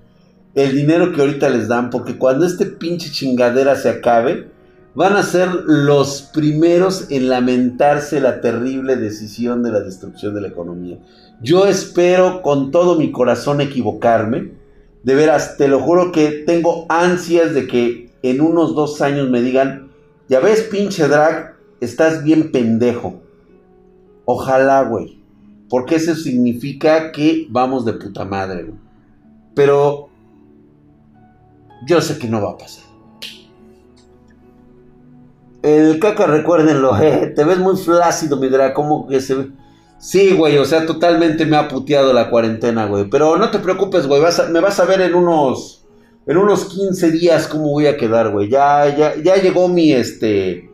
el 0.56 0.74
dinero 0.74 1.12
que 1.12 1.20
ahorita 1.20 1.48
les 1.48 1.68
dan, 1.68 1.88
porque 1.90 2.18
cuando 2.18 2.44
este 2.44 2.66
pinche 2.66 3.12
chingadera 3.12 3.76
se 3.76 3.90
acabe, 3.90 4.48
van 4.94 5.14
a 5.14 5.22
ser 5.22 5.50
los 5.66 6.22
primeros 6.34 7.12
en 7.12 7.28
lamentarse 7.28 8.20
la 8.20 8.40
terrible 8.40 8.96
decisión 8.96 9.62
de 9.62 9.70
la 9.70 9.80
destrucción 9.80 10.34
de 10.34 10.40
la 10.40 10.48
economía. 10.48 10.98
Yo 11.40 11.66
espero 11.66 12.42
con 12.42 12.72
todo 12.72 12.96
mi 12.96 13.12
corazón 13.12 13.60
equivocarme. 13.60 14.50
De 15.04 15.14
veras, 15.14 15.56
te 15.56 15.68
lo 15.68 15.78
juro 15.78 16.10
que 16.10 16.42
tengo 16.44 16.86
ansias 16.88 17.54
de 17.54 17.68
que 17.68 18.10
en 18.24 18.40
unos 18.40 18.74
dos 18.74 19.00
años 19.00 19.30
me 19.30 19.42
digan, 19.42 19.92
ya 20.28 20.40
ves 20.40 20.62
pinche 20.62 21.06
drag, 21.06 21.54
estás 21.80 22.24
bien 22.24 22.50
pendejo. 22.50 23.27
Ojalá, 24.30 24.82
güey. 24.82 25.22
Porque 25.70 25.94
eso 25.94 26.14
significa 26.14 27.12
que 27.12 27.46
vamos 27.48 27.86
de 27.86 27.94
puta 27.94 28.26
madre, 28.26 28.64
güey. 28.64 28.78
Pero 29.54 30.10
yo 31.86 32.02
sé 32.02 32.18
que 32.18 32.28
no 32.28 32.42
va 32.42 32.50
a 32.50 32.58
pasar. 32.58 32.84
El 35.62 35.98
caca, 35.98 36.26
recuérdenlo, 36.26 36.94
eh, 37.00 37.32
te 37.34 37.42
ves 37.42 37.58
muy 37.58 37.78
flácido, 37.78 38.36
mi 38.36 38.50
drag, 38.50 38.74
que 39.08 39.18
se 39.22 39.34
ve. 39.34 39.50
Sí, 39.98 40.36
güey, 40.36 40.58
o 40.58 40.66
sea, 40.66 40.84
totalmente 40.84 41.46
me 41.46 41.56
ha 41.56 41.66
puteado 41.66 42.12
la 42.12 42.28
cuarentena, 42.28 42.84
güey. 42.84 43.08
Pero 43.08 43.38
no 43.38 43.50
te 43.50 43.60
preocupes, 43.60 44.06
güey, 44.06 44.20
me 44.50 44.60
vas 44.60 44.78
a 44.78 44.84
ver 44.84 45.00
en 45.00 45.14
unos, 45.14 45.86
en 46.26 46.36
unos 46.36 46.66
15 46.66 47.12
días 47.12 47.48
cómo 47.48 47.70
voy 47.70 47.86
a 47.86 47.96
quedar, 47.96 48.30
güey. 48.30 48.50
Ya, 48.50 48.94
ya, 48.94 49.16
ya 49.16 49.36
llegó 49.36 49.68
mi, 49.68 49.92
este, 49.92 50.67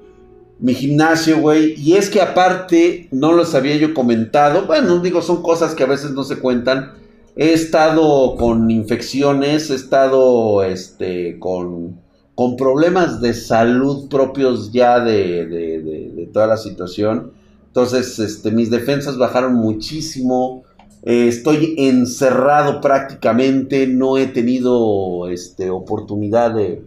mi 0.58 0.74
gimnasio, 0.74 1.40
güey. 1.40 1.74
Y 1.78 1.94
es 1.94 2.10
que 2.10 2.20
aparte, 2.20 3.08
no 3.10 3.32
los 3.32 3.54
había 3.54 3.76
yo 3.76 3.94
comentado. 3.94 4.66
Bueno, 4.66 4.98
digo, 5.00 5.22
son 5.22 5.42
cosas 5.42 5.74
que 5.74 5.82
a 5.82 5.86
veces 5.86 6.12
no 6.12 6.24
se 6.24 6.38
cuentan. 6.38 6.92
He 7.36 7.52
estado 7.52 8.36
con 8.36 8.70
infecciones, 8.70 9.70
he 9.70 9.74
estado 9.74 10.62
este, 10.62 11.38
con, 11.40 11.98
con 12.34 12.56
problemas 12.56 13.20
de 13.20 13.34
salud 13.34 14.08
propios 14.08 14.72
ya 14.72 15.00
de, 15.00 15.46
de, 15.46 16.30
toda 16.32 16.46
la 16.46 16.56
situación. 16.56 17.32
Entonces, 17.66 18.20
este, 18.20 18.52
mis 18.52 18.70
defensas 18.70 19.18
bajaron 19.18 19.54
muchísimo. 19.54 20.62
Eh, 21.02 21.26
estoy 21.26 21.74
encerrado 21.76 22.80
prácticamente. 22.80 23.88
No 23.88 24.16
he 24.16 24.28
tenido 24.28 25.28
este, 25.28 25.70
oportunidad 25.70 26.54
de. 26.54 26.82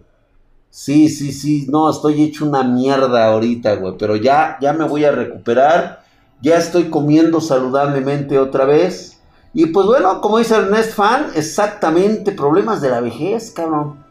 Sí, 0.70 1.10
sí, 1.10 1.32
sí. 1.32 1.68
No, 1.70 1.90
estoy 1.90 2.22
hecho 2.22 2.46
una 2.46 2.64
mierda 2.64 3.26
ahorita, 3.28 3.76
güey. 3.76 3.96
Pero 3.98 4.16
ya, 4.16 4.58
ya 4.62 4.74
me 4.74 4.86
voy 4.86 5.06
a 5.06 5.12
recuperar. 5.12 6.04
Ya 6.42 6.58
estoy 6.58 6.90
comiendo 6.90 7.42
saludablemente 7.42 8.38
otra 8.38 8.66
vez. 8.66 9.20
Y 9.54 9.68
pues 9.68 9.88
bueno, 9.88 10.22
como 10.22 10.38
dice 10.38 10.56
Ernest 10.56 10.94
Fan, 10.94 11.32
exactamente 11.36 12.32
problemas 12.32 12.80
de 12.82 12.90
la 12.90 13.02
vejez, 13.02 13.52
cabrón. 13.52 14.06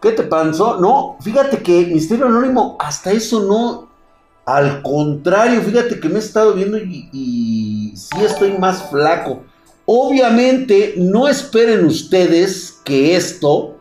¿Qué 0.00 0.12
te 0.12 0.22
pasó? 0.22 0.78
No, 0.78 1.16
fíjate 1.20 1.62
que 1.62 1.86
Misterio 1.86 2.26
Anónimo, 2.26 2.76
hasta 2.78 3.10
eso 3.10 3.42
no. 3.42 3.88
Al 4.44 4.82
contrario, 4.82 5.62
fíjate 5.62 5.98
que 5.98 6.08
me 6.08 6.16
he 6.16 6.18
estado 6.18 6.52
viendo 6.52 6.76
y, 6.78 7.08
y 7.10 7.96
sí 7.96 8.22
estoy 8.22 8.56
más 8.58 8.90
flaco. 8.90 9.42
Obviamente, 9.86 10.94
no 10.98 11.26
esperen 11.26 11.86
ustedes 11.86 12.80
que 12.84 13.16
esto 13.16 13.73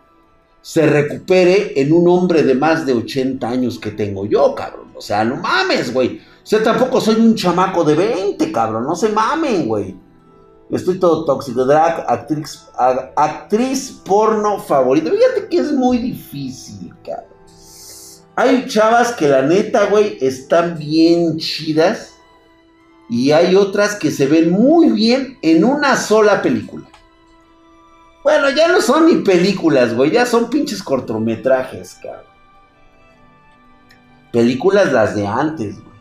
se 0.64 0.88
recupere 0.88 1.74
en 1.76 1.92
un 1.92 2.08
hombre 2.08 2.42
de 2.42 2.56
más 2.56 2.86
de 2.86 2.94
80 2.94 3.48
años 3.48 3.78
que 3.78 3.92
tengo 3.92 4.26
yo, 4.26 4.56
cabrón. 4.56 4.88
O 4.96 5.02
sea, 5.02 5.26
no 5.26 5.36
mames, 5.36 5.94
güey. 5.94 6.20
O 6.20 6.46
sea, 6.46 6.64
tampoco 6.64 7.02
soy 7.02 7.16
un 7.16 7.36
chamaco 7.36 7.84
de 7.84 7.96
20, 7.96 8.50
cabrón. 8.54 8.86
No 8.86 8.96
se 8.96 9.10
mamen, 9.10 9.68
güey. 9.68 9.94
Estoy 10.72 11.00
todo 11.00 11.26
tóxico. 11.26 11.66
Drag, 11.66 12.06
actriz, 12.08 12.66
actriz 12.78 14.02
porno 14.06 14.58
favorita. 14.58 15.12
Fíjate 15.12 15.50
que 15.50 15.58
es 15.58 15.74
muy 15.74 15.98
difícil, 15.98 16.94
cabrón. 17.06 17.28
Hay 18.38 18.66
chavas 18.66 19.12
que 19.12 19.28
la 19.28 19.42
neta, 19.42 19.88
güey, 19.88 20.18
están 20.22 20.78
bien 20.78 21.38
chidas. 21.40 22.14
Y 23.10 23.32
hay 23.32 23.56
otras 23.56 23.96
que 23.96 24.12
se 24.12 24.28
ven 24.28 24.50
muy 24.50 24.92
bien 24.92 25.38
en 25.42 25.66
una 25.66 25.98
sola 25.98 26.42
película. 26.42 26.88
Bueno, 28.24 28.50
ya 28.52 28.70
no 28.70 28.82
son 28.82 29.08
ni 29.08 29.16
películas, 29.16 29.94
güey. 29.94 30.12
Ya 30.12 30.26
son 30.26 30.50
pinches 30.50 30.82
cortometrajes, 30.82 32.00
cabrón. 32.02 32.24
Películas 34.32 34.92
las 34.92 35.16
de 35.16 35.28
antes, 35.28 35.76
güey. 35.76 35.94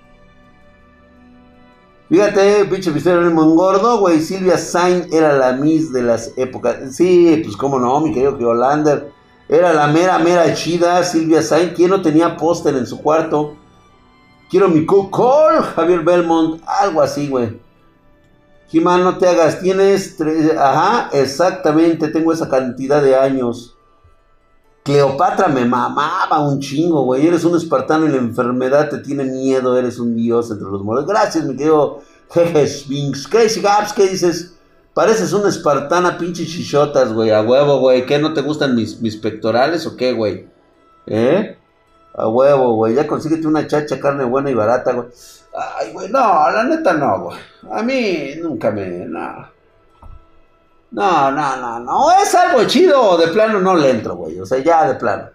Fíjate, 2.09 2.67
pinche 2.67 2.91
misterio 2.91 3.23
el 3.23 3.29
engordo, 3.29 3.99
güey. 3.99 4.21
Silvia 4.21 4.59
Sain 4.59 5.09
era 5.13 5.33
la 5.33 5.53
Miss 5.55 5.93
de 5.93 6.03
las 6.03 6.33
épocas. 6.37 6.95
Sí, 6.95 7.41
pues 7.43 7.57
cómo 7.57 7.79
no, 7.79 8.01
mi 8.01 8.13
querido 8.13 8.37
que 8.37 8.45
Hollander. 8.45 9.11
Era 9.49 9.73
la 9.73 9.87
mera, 9.89 10.19
mera 10.19 10.55
chida, 10.55 11.03
Silvia 11.05 11.43
Sain. 11.43 11.71
¿Quién 11.71 11.91
no 11.91 12.03
tenía 12.03 12.37
póster 12.37 12.77
en 12.77 12.87
su 12.87 13.01
cuarto? 13.03 13.57
Quiero 14.51 14.69
mi 14.69 14.87
Call, 14.87 15.63
Javier 15.75 16.01
Belmont, 16.01 16.63
algo 16.67 17.01
así, 17.01 17.29
güey. 17.29 17.59
Jimán, 18.73 19.05
no 19.05 19.19
te 19.19 19.29
hagas, 19.29 19.61
tienes 19.61 20.17
tres, 20.17 20.51
ajá, 20.57 21.11
exactamente, 21.13 22.09
tengo 22.09 22.33
esa 22.33 22.49
cantidad 22.49 23.03
de 23.03 23.15
años. 23.15 23.77
Cleopatra 24.83 25.49
me 25.49 25.67
mamaba 25.67 26.41
un 26.41 26.59
chingo, 26.59 27.05
güey. 27.05 27.27
Eres 27.27 27.45
un 27.45 27.55
espartano 27.55 28.07
y 28.07 28.09
la 28.09 28.17
enfermedad 28.17 28.89
te 28.89 28.99
tiene 28.99 29.25
miedo. 29.25 29.79
Eres 29.79 29.99
un 29.99 30.17
dios 30.17 30.51
entre 30.51 30.67
los 30.69 30.83
muertos. 30.83 31.07
Gracias, 31.07 31.45
mi 31.45 31.55
querido 31.55 32.01
Jeje 32.31 32.67
Sphinx. 32.67 33.29
Crazy 33.29 33.61
Gaps, 33.61 33.93
¿qué 33.93 34.09
dices? 34.09 34.55
Pareces 34.93 35.33
una 35.35 35.51
espartana, 35.51 36.19
pinche 36.19 36.47
chichotas, 36.47 37.13
güey. 37.13 37.31
A 37.31 37.43
huevo, 37.43 37.79
güey. 37.79 38.07
¿Qué 38.07 38.19
no 38.19 38.33
te 38.33 38.41
gustan 38.41 38.75
mis, 38.75 39.01
mis 39.01 39.17
pectorales 39.17 39.87
o 39.87 39.97
qué, 39.97 40.15
güey? 40.15 40.47
¿Eh? 41.07 41.59
A 42.15 42.29
huevo, 42.29 42.75
güey. 42.75 42.95
Ya 42.95 43.07
consíguete 43.07 43.47
una 43.47 43.67
chacha, 43.67 43.99
carne 43.99 44.25
buena 44.25 44.51
y 44.51 44.55
barata, 44.55 44.93
güey. 44.93 45.09
Ay, 45.55 45.93
güey, 45.93 46.09
no, 46.09 46.19
la 46.19 46.65
neta 46.65 46.93
no, 46.95 47.21
güey. 47.25 47.39
A 47.71 47.83
mí 47.83 48.35
nunca 48.41 48.71
me. 48.71 49.07
No. 49.07 49.49
No, 50.91 51.31
no, 51.31 51.57
no, 51.57 51.81
no. 51.81 52.11
Es 52.23 52.35
algo 52.35 52.65
chido. 52.65 53.17
De 53.17 53.29
plano 53.29 53.61
no 53.61 53.75
le 53.75 53.91
entro, 53.91 54.17
güey. 54.17 54.39
O 54.41 54.47
sea, 54.47 54.59
ya 54.59 54.87
de 54.87 54.95
plano. 54.95 55.31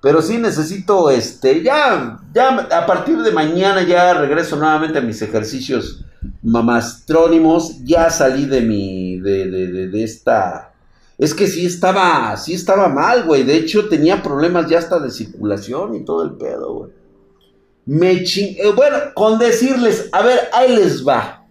Pero 0.00 0.22
sí 0.22 0.38
necesito, 0.38 1.10
este, 1.10 1.62
ya, 1.62 2.20
ya 2.32 2.68
a 2.70 2.86
partir 2.86 3.22
de 3.22 3.32
mañana 3.32 3.82
ya 3.82 4.14
regreso 4.14 4.54
nuevamente 4.56 4.98
a 4.98 5.02
mis 5.02 5.20
ejercicios 5.22 6.04
mamastrónimos. 6.42 7.82
Ya 7.84 8.10
salí 8.10 8.46
de 8.46 8.60
mi, 8.60 9.18
de, 9.20 9.50
de, 9.50 9.88
de, 9.88 10.04
esta... 10.04 10.72
Es 11.18 11.34
que 11.34 11.46
sí 11.46 11.64
estaba, 11.64 12.36
sí 12.36 12.54
estaba 12.54 12.88
mal, 12.88 13.24
güey. 13.24 13.42
De 13.42 13.56
hecho 13.56 13.88
tenía 13.88 14.22
problemas 14.22 14.68
ya 14.68 14.78
hasta 14.78 14.98
de 14.98 15.10
circulación 15.10 15.94
y 15.94 16.04
todo 16.04 16.22
el 16.22 16.32
pedo, 16.32 16.74
güey. 16.74 16.92
Me 17.86 18.22
ching... 18.24 18.56
Eh, 18.58 18.72
bueno, 18.74 18.96
con 19.14 19.38
decirles, 19.38 20.08
a 20.12 20.22
ver, 20.22 20.38
ahí 20.52 20.76
les 20.76 21.06
va. 21.06 21.46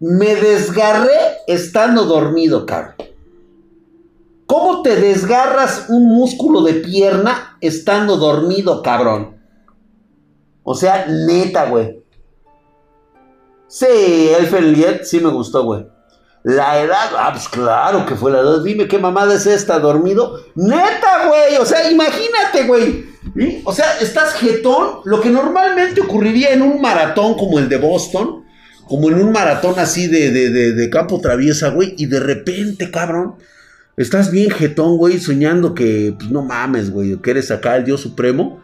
Me 0.00 0.34
desgarré 0.34 1.16
estando 1.46 2.04
dormido, 2.04 2.66
cabrón. 2.66 2.94
¿Cómo 4.46 4.82
te 4.82 4.96
desgarras 4.96 5.86
un 5.88 6.06
músculo 6.08 6.62
de 6.62 6.74
pierna 6.74 7.56
estando 7.60 8.16
dormido, 8.16 8.82
cabrón? 8.82 9.36
O 10.62 10.74
sea, 10.74 11.06
neta, 11.06 11.68
güey. 11.68 12.02
Sí, 13.66 14.30
el 14.38 14.46
Feliet 14.46 15.04
sí 15.04 15.20
me 15.20 15.30
gustó, 15.30 15.64
güey. 15.64 15.86
La 16.44 16.80
edad, 16.80 17.10
ah, 17.18 17.30
pues 17.32 17.48
claro 17.48 18.06
que 18.06 18.14
fue 18.14 18.30
la 18.30 18.38
edad. 18.40 18.62
Dime 18.62 18.86
qué 18.86 18.98
mamada 18.98 19.34
es 19.34 19.46
esta, 19.46 19.78
dormido. 19.80 20.38
Neta, 20.54 21.26
güey. 21.26 21.56
O 21.60 21.66
sea, 21.66 21.90
imagínate, 21.90 22.64
güey. 22.66 23.06
O 23.64 23.72
sea, 23.72 23.98
estás 24.00 24.34
jetón. 24.34 25.00
Lo 25.04 25.20
que 25.20 25.30
normalmente 25.30 26.00
ocurriría 26.00 26.52
en 26.52 26.62
un 26.62 26.80
maratón 26.80 27.34
como 27.34 27.58
el 27.58 27.68
de 27.68 27.78
Boston. 27.78 28.44
Como 28.86 29.08
en 29.08 29.20
un 29.20 29.32
maratón 29.32 29.78
así 29.78 30.06
de, 30.06 30.30
de, 30.30 30.72
de 30.72 30.90
campo 30.90 31.20
traviesa, 31.20 31.70
güey. 31.70 31.94
Y 31.96 32.06
de 32.06 32.20
repente, 32.20 32.90
cabrón 32.90 33.36
Estás 33.96 34.32
bien 34.32 34.50
jetón, 34.50 34.96
güey, 34.96 35.20
soñando 35.20 35.72
que, 35.72 36.14
pues 36.18 36.28
no 36.30 36.42
mames, 36.42 36.90
güey, 36.90 37.16
que 37.22 37.30
eres 37.30 37.52
acá 37.52 37.76
el 37.76 37.84
Dios 37.84 38.00
Supremo. 38.00 38.60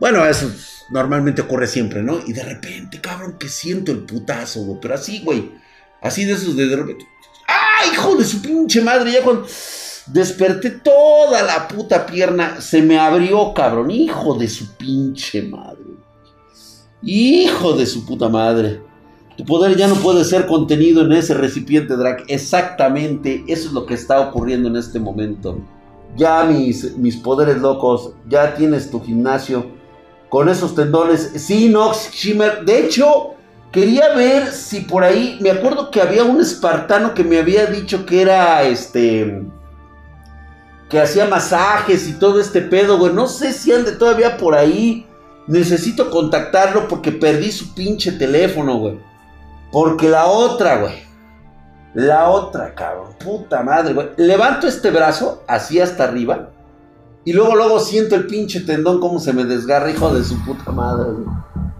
Bueno, 0.00 0.26
eso 0.26 0.50
normalmente 0.90 1.42
ocurre 1.42 1.68
siempre, 1.68 2.02
¿no? 2.02 2.18
Y 2.26 2.32
de 2.32 2.42
repente, 2.42 3.00
cabrón, 3.00 3.38
que 3.38 3.48
siento 3.48 3.92
el 3.92 3.98
putazo, 3.98 4.64
güey. 4.64 4.78
Pero 4.82 4.94
así, 4.94 5.22
güey. 5.22 5.52
Así 6.00 6.24
de 6.24 6.32
esos 6.32 6.56
de, 6.56 6.66
de 6.66 6.76
repente. 6.76 7.06
¡Ay, 7.82 7.90
hijo 7.92 8.16
de 8.16 8.24
su 8.24 8.40
pinche 8.40 8.80
madre! 8.80 9.12
Ya 9.12 9.22
cuando 9.22 9.46
desperté 10.06 10.70
toda 10.70 11.42
la 11.42 11.68
puta 11.68 12.06
pierna, 12.06 12.60
se 12.60 12.82
me 12.82 12.98
abrió, 12.98 13.52
cabrón. 13.54 13.90
Hijo 13.90 14.34
de 14.34 14.48
su 14.48 14.74
pinche 14.76 15.42
madre. 15.42 15.78
Hijo 17.02 17.72
de 17.74 17.86
su 17.86 18.06
puta 18.06 18.28
madre. 18.28 18.80
Tu 19.36 19.44
poder 19.44 19.76
ya 19.76 19.88
no 19.88 19.94
puede 19.96 20.24
ser 20.24 20.46
contenido 20.46 21.02
en 21.02 21.12
ese 21.12 21.34
recipiente 21.34 21.96
drag. 21.96 22.24
Exactamente, 22.28 23.44
eso 23.48 23.68
es 23.68 23.72
lo 23.72 23.86
que 23.86 23.94
está 23.94 24.20
ocurriendo 24.20 24.68
en 24.68 24.76
este 24.76 25.00
momento. 25.00 25.58
Ya 26.16 26.44
mis, 26.44 26.96
mis 26.98 27.16
poderes 27.16 27.58
locos, 27.58 28.12
ya 28.28 28.54
tienes 28.54 28.90
tu 28.90 29.00
gimnasio 29.00 29.66
con 30.28 30.48
esos 30.48 30.74
tendones. 30.74 31.32
Sí, 31.36 31.70
Nox 31.70 32.10
Shimmer. 32.12 32.64
De 32.64 32.84
hecho, 32.84 33.34
quería 33.72 34.14
ver 34.14 34.52
si 34.52 34.80
por 34.82 35.02
ahí. 35.02 35.38
Me 35.40 35.50
acuerdo 35.50 35.90
que 35.90 36.00
había 36.00 36.22
un 36.22 36.40
espartano 36.40 37.14
que 37.14 37.24
me 37.24 37.38
había 37.38 37.66
dicho 37.66 38.06
que 38.06 38.22
era 38.22 38.62
este. 38.62 39.42
Que 40.88 41.00
hacía 41.00 41.26
masajes 41.26 42.06
y 42.06 42.12
todo 42.12 42.38
este 42.38 42.60
pedo, 42.60 42.98
güey. 42.98 43.12
No 43.12 43.26
sé 43.26 43.52
si 43.52 43.72
ande 43.72 43.92
todavía 43.92 44.36
por 44.36 44.54
ahí. 44.54 45.06
Necesito 45.48 46.10
contactarlo 46.10 46.86
porque 46.86 47.10
perdí 47.10 47.50
su 47.50 47.74
pinche 47.74 48.12
teléfono, 48.12 48.76
güey. 48.76 49.00
Porque 49.72 50.08
la 50.08 50.26
otra, 50.26 50.76
güey. 50.76 51.02
La 51.94 52.28
otra, 52.28 52.74
cabrón. 52.74 53.14
Puta 53.18 53.62
madre, 53.62 53.94
güey. 53.94 54.10
Levanto 54.18 54.68
este 54.68 54.90
brazo 54.90 55.42
así 55.48 55.80
hasta 55.80 56.04
arriba. 56.04 56.50
Y 57.24 57.32
luego, 57.32 57.56
luego 57.56 57.80
siento 57.80 58.14
el 58.14 58.26
pinche 58.26 58.60
tendón 58.60 59.00
como 59.00 59.18
se 59.18 59.32
me 59.32 59.44
desgarra, 59.44 59.90
hijo 59.90 60.12
de 60.12 60.24
su 60.24 60.42
puta 60.44 60.70
madre, 60.72 61.12
güey. 61.12 61.26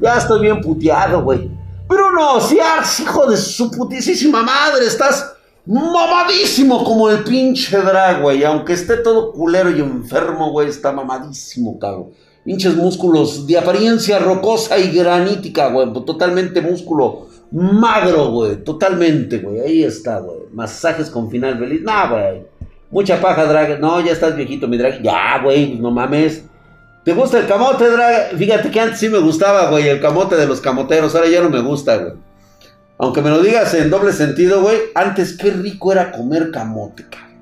Ya 0.01 0.17
estoy 0.17 0.41
bien 0.41 0.61
puteado, 0.61 1.23
güey. 1.23 1.62
Pero 1.89 2.11
no, 2.13 2.41
si 2.41 2.59
hijo 3.03 3.31
de 3.31 3.37
su 3.37 3.71
putísima 3.71 4.43
madre, 4.43 4.87
estás 4.87 5.35
mamadísimo 5.67 6.83
como 6.85 7.09
el 7.09 7.23
pinche 7.25 7.77
drag, 7.79 8.23
güey. 8.23 8.45
Aunque 8.45 8.73
esté 8.73 8.97
todo 8.99 9.33
culero 9.33 9.71
y 9.71 9.81
enfermo, 9.81 10.51
güey, 10.51 10.69
está 10.69 10.93
mamadísimo, 10.93 11.79
cabrón. 11.79 12.11
Pinches 12.45 12.75
músculos 12.77 13.47
de 13.47 13.59
apariencia 13.59 14.19
rocosa 14.19 14.79
y 14.79 14.91
granítica, 14.91 15.69
güey. 15.69 15.93
Totalmente 16.05 16.61
músculo 16.61 17.29
magro, 17.53 18.31
güey. 18.31 18.65
Totalmente, 18.65 19.39
güey. 19.39 19.61
Ahí 19.61 19.85
está, 19.85 20.19
güey. 20.19 20.39
Masajes 20.53 21.09
con 21.09 21.31
final 21.31 21.59
feliz. 21.59 21.83
Nah, 21.83 22.09
güey. 22.11 22.43
Mucha 22.91 23.21
paja, 23.21 23.45
drag. 23.45 23.81
No, 23.81 24.01
ya 24.01 24.13
estás 24.13 24.35
viejito, 24.35 24.67
mi 24.67 24.77
drag. 24.77 25.03
Ya, 25.03 25.41
güey, 25.43 25.79
no 25.79 25.91
mames. 25.91 26.45
¿Te 27.05 27.13
gusta 27.15 27.41
el 27.41 27.49
camote, 27.49 27.91
drag? 27.91 28.37
Fíjate 28.37 28.71
que 28.71 28.79
antes 28.79 29.01
sí 29.01 29.09
me 29.09 29.19
gustaba, 29.19 29.71
güey, 29.71 29.89
el 29.89 30.01
camote 30.01 30.37
de 30.37 30.47
los 30.47 30.61
camoteros. 30.61 31.15
Ahora 31.15 31.29
ya 31.29 31.43
no 31.43 31.51
me 31.51 31.61
gusta, 31.61 31.97
güey. 31.97 32.13
Aunque 32.99 33.23
me 33.23 33.31
lo 33.31 33.43
digas 33.43 33.75
en 33.75 33.91
doble 33.91 34.13
sentido, 34.13 34.63
güey. 34.63 34.79
Antes 34.95 35.37
qué 35.37 35.51
rico 35.51 35.91
era 35.91 36.13
comer 36.13 36.53
camote, 36.53 37.05
cabrón. 37.11 37.33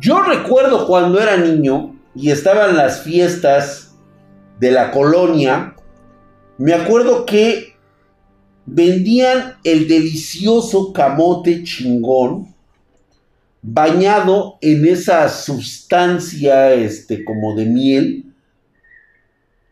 Yo 0.00 0.22
recuerdo 0.22 0.86
cuando 0.86 1.20
era 1.20 1.36
niño 1.36 1.94
y 2.14 2.30
estaban 2.30 2.76
las 2.78 3.02
fiestas 3.02 3.92
de 4.58 4.70
la 4.70 4.90
colonia. 4.90 5.74
Me 6.56 6.72
acuerdo 6.72 7.26
que 7.26 7.76
vendían 8.64 9.56
el 9.64 9.86
delicioso 9.86 10.94
camote 10.94 11.62
chingón 11.64 12.54
bañado 13.60 14.56
en 14.62 14.86
esa 14.86 15.28
sustancia 15.28 16.72
este 16.72 17.22
como 17.24 17.54
de 17.54 17.66
miel 17.66 18.29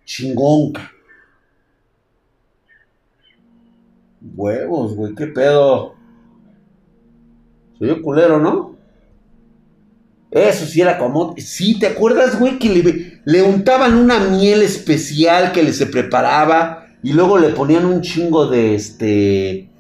chingonca. 0.08 0.90
Huevos, 4.34 4.96
güey, 4.96 5.14
qué 5.14 5.26
pedo. 5.26 5.94
Soy 7.78 8.00
culero, 8.00 8.40
¿no? 8.40 8.76
Eso 10.30 10.66
sí 10.66 10.80
era 10.80 10.98
como. 10.98 11.34
Sí, 11.36 11.78
¿te 11.78 11.88
acuerdas, 11.88 12.40
güey? 12.40 12.58
Que 12.58 12.68
le, 12.70 13.20
le 13.24 13.42
untaban 13.42 13.94
una 13.94 14.18
miel 14.18 14.62
especial 14.62 15.52
que 15.52 15.62
le 15.62 15.72
se 15.72 15.86
preparaba 15.86 16.86
y 17.02 17.12
luego 17.12 17.38
le 17.38 17.50
ponían 17.50 17.84
un 17.84 18.00
chingo 18.00 18.46
de 18.46 18.74
este. 18.74 19.70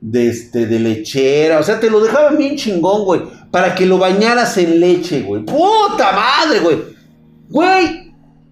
De 0.00 0.28
este, 0.28 0.66
de 0.66 0.78
lechera. 0.78 1.58
O 1.58 1.62
sea, 1.62 1.78
te 1.80 1.90
lo 1.90 2.00
dejaban 2.00 2.38
bien 2.38 2.56
chingón, 2.56 3.04
güey. 3.04 3.22
Para 3.50 3.74
que 3.74 3.86
lo 3.86 3.98
bañaras 3.98 4.56
en 4.58 4.80
leche, 4.80 5.22
güey. 5.22 5.44
¡Puta 5.44 6.12
madre, 6.12 6.60
güey! 6.60 6.78
Güey, 7.48 8.01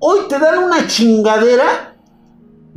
hoy 0.01 0.21
te 0.29 0.39
dan 0.39 0.65
una 0.65 0.87
chingadera. 0.87 1.95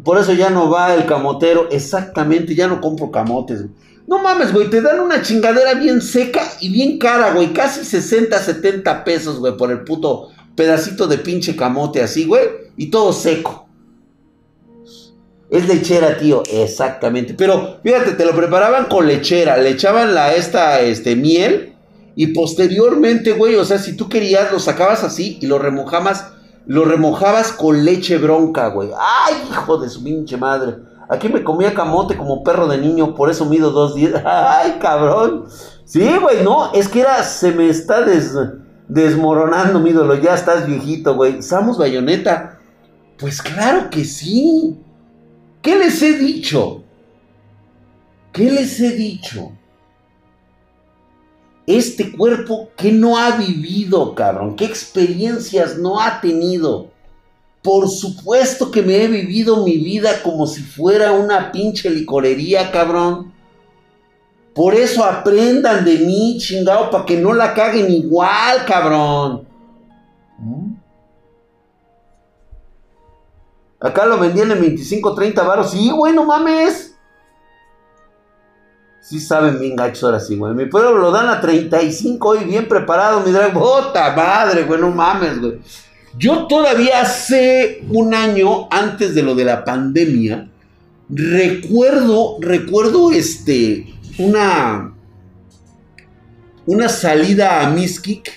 Por 0.04 0.20
eso 0.20 0.34
ya 0.34 0.50
no 0.50 0.70
va 0.70 0.94
el 0.94 1.06
camotero. 1.06 1.70
Exactamente, 1.72 2.54
ya 2.54 2.68
no 2.68 2.82
compro 2.82 3.10
camotes, 3.10 3.66
No 4.06 4.22
mames, 4.22 4.54
güey, 4.54 4.70
te 4.70 4.82
dan 4.82 5.00
una 5.00 5.22
chingadera 5.22 5.74
bien 5.76 6.02
seca 6.02 6.44
y 6.60 6.70
bien 6.70 7.00
cara, 7.00 7.34
güey. 7.34 7.54
Casi 7.54 7.84
60, 7.84 8.38
70 8.38 9.04
pesos, 9.04 9.40
güey, 9.40 9.58
por 9.58 9.72
el 9.72 9.84
puto 9.84 10.30
pedacito 10.56 11.08
de 11.08 11.18
pinche 11.18 11.56
camote 11.56 12.02
así, 12.02 12.26
güey. 12.26 12.44
Y 12.78 12.88
todo 12.88 13.14
seco. 13.14 13.68
Es 15.50 15.68
lechera, 15.68 16.18
tío, 16.18 16.44
exactamente. 16.52 17.36
Pero 17.36 17.80
fíjate, 17.84 18.14
te 18.14 18.26
lo 18.26 18.36
preparaban 18.36 18.86
con 18.86 19.08
lechera, 19.08 19.58
le 19.58 19.70
echaban 19.70 20.16
la 20.16 20.34
esta 20.34 20.82
este 20.82 21.16
miel 21.16 21.76
y 22.16 22.28
posteriormente, 22.28 23.34
güey, 23.34 23.56
o 23.56 23.64
sea, 23.64 23.78
si 23.78 23.96
tú 23.96 24.10
querías 24.10 24.52
lo 24.52 24.60
sacabas 24.60 25.04
así 25.04 25.38
y 25.42 25.48
lo 25.48 25.60
remojabas, 25.60 26.33
lo 26.66 26.86
remojabas 26.86 27.52
con 27.52 27.84
leche 27.84 28.18
bronca, 28.18 28.68
güey. 28.70 28.90
Ay, 28.98 29.36
hijo 29.50 29.78
de 29.78 29.90
su 29.90 30.04
pinche 30.04 30.38
madre. 30.38 30.78
Aquí 31.10 31.30
me 31.30 31.44
comía 31.44 31.74
camote 31.74 32.16
como 32.16 32.44
perro 32.44 32.68
de 32.68 32.78
niño, 32.78 33.14
por 33.16 33.30
eso 33.30 33.46
mido 33.46 33.72
dos 33.72 33.96
días. 33.96 34.22
Ay, 34.26 34.78
cabrón. 34.80 35.46
Sí, 35.86 36.10
güey, 36.22 36.44
no, 36.44 36.72
es 36.74 36.88
que 36.88 37.02
era, 37.02 37.22
se 37.24 37.52
me 37.52 37.70
está 37.70 38.06
desmoronando, 38.88 39.80
mi 39.80 39.90
ídolo, 39.90 40.16
ya 40.16 40.34
estás 40.34 40.66
viejito, 40.66 41.16
güey. 41.16 41.42
Samus 41.42 41.78
Bayoneta. 41.78 42.60
Pues 43.18 43.42
claro 43.42 43.90
que 43.90 44.06
sí. 44.06 44.80
¿Qué 45.62 45.78
les 45.78 46.02
he 46.02 46.18
dicho? 46.18 46.84
¿Qué 48.32 48.50
les 48.50 48.80
he 48.80 48.92
dicho? 48.92 49.52
Este 51.66 52.12
cuerpo 52.12 52.70
que 52.76 52.92
no 52.92 53.18
ha 53.18 53.38
vivido, 53.38 54.16
cabrón, 54.16 54.56
qué 54.56 54.66
experiencias 54.66 55.78
no 55.78 56.00
ha 56.00 56.20
tenido. 56.20 56.92
Por 57.62 57.90
supuesto 57.90 58.70
que 58.70 58.82
me 58.82 59.04
he 59.04 59.08
vivido 59.08 59.64
mi 59.64 59.78
vida 59.78 60.22
como 60.22 60.46
si 60.46 60.62
fuera 60.62 61.14
una 61.14 61.52
pinche 61.52 61.90
licorería, 61.90 62.72
cabrón. 62.72 63.32
Por 64.54 64.76
eso 64.76 65.04
aprendan 65.04 65.86
de 65.86 65.98
mí, 66.00 66.38
chingado, 66.38 66.92
para 66.92 67.06
que 67.06 67.18
no 67.18 67.34
la 67.34 67.54
caguen 67.54 67.90
igual, 67.90 68.66
cabrón. 68.68 69.48
¿Mm? 70.38 70.74
Acá 73.80 74.06
lo 74.06 74.20
vendían 74.20 74.52
en 74.52 74.62
25, 74.62 75.16
30 75.16 75.44
baros. 75.44 75.72
Sí, 75.72 75.90
güey, 75.90 76.14
no 76.14 76.26
mames. 76.26 76.93
Sí 79.04 79.20
saben 79.20 79.60
bien 79.60 79.76
gachos 79.76 80.06
ahora 80.06 80.20
sí, 80.22 80.38
güey. 80.38 80.54
Mi 80.54 80.66
pueblo 80.66 80.98
lo 80.98 81.12
dan 81.12 81.28
a 81.28 81.42
35 81.42 82.38
y 82.38 82.46
bien 82.46 82.70
preparado, 82.70 83.20
mi 83.20 83.32
drag. 83.32 83.54
¡Bota 83.54 84.16
madre, 84.16 84.64
güey! 84.64 84.80
No 84.80 84.92
mames, 84.92 85.42
güey. 85.42 85.60
Yo 86.18 86.48
todavía 86.48 87.02
hace 87.02 87.84
un 87.90 88.14
año, 88.14 88.68
antes 88.72 89.14
de 89.14 89.24
lo 89.24 89.36
de 89.36 89.44
la 89.44 89.66
pandemia, 89.66 90.48
recuerdo, 91.10 92.38
recuerdo 92.40 93.12
este, 93.12 93.94
una, 94.20 94.94
una 96.66 96.88
salida 96.88 97.62
a 97.62 97.72
Miskik, 97.72 98.32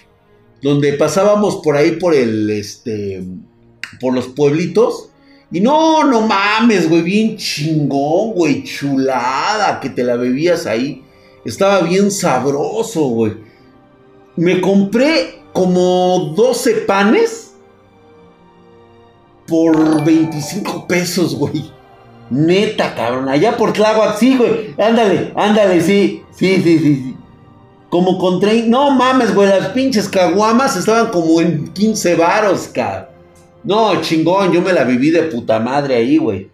donde 0.63 0.95
pasábamos 0.95 1.61
por 1.63 1.77
ahí 1.77 1.93
por 1.93 2.13
el, 2.13 2.51
este, 2.51 3.23
por 4.01 4.15
los 4.15 4.27
pueblitos. 4.29 5.11
Y 5.51 5.61
no, 5.61 6.05
no 6.05 6.23
mames, 6.23 6.89
güey, 6.89 7.03
bien 7.03 7.37
chingón, 7.37 8.33
güey, 8.33 8.65
chulada, 8.65 9.79
que 9.81 9.91
te 9.91 10.03
la 10.03 10.17
bebías 10.17 10.67
ahí. 10.67 11.05
Estaba 11.45 11.83
bien 11.83 12.11
sabroso, 12.11 13.03
güey. 13.09 13.37
Me 14.35 14.61
compré 14.61 15.41
como 15.53 16.35
12 16.37 16.73
panes 16.87 17.55
por 19.47 20.05
25 20.05 20.87
pesos, 20.89 21.37
güey. 21.37 21.71
Neta, 22.29 22.95
cabrón. 22.95 23.29
Allá 23.29 23.57
por 23.57 23.73
Tláhuac, 23.73 24.19
sí, 24.19 24.37
güey. 24.37 24.75
Ándale, 24.77 25.33
ándale, 25.37 25.81
sí. 25.81 26.25
Sí, 26.33 26.61
sí, 26.63 26.79
sí, 26.79 26.95
sí. 26.97 27.17
Como 27.89 28.19
con 28.19 28.41
30. 28.41 28.69
No 28.69 28.91
mames, 28.91 29.33
güey. 29.35 29.49
Las 29.49 29.69
pinches 29.69 30.09
caguamas 30.09 30.77
estaban 30.77 31.13
como 31.13 31.41
en 31.41 31.69
15 31.73 32.17
varos, 32.17 32.69
cabrón. 32.73 33.16
No, 33.67 34.01
chingón. 34.01 34.53
Yo 34.53 34.63
me 34.63 34.73
la 34.73 34.85
viví 34.85 35.11
de 35.11 35.25
puta 35.25 35.59
madre 35.59 35.97
ahí, 35.97 36.17
güey. 36.19 36.49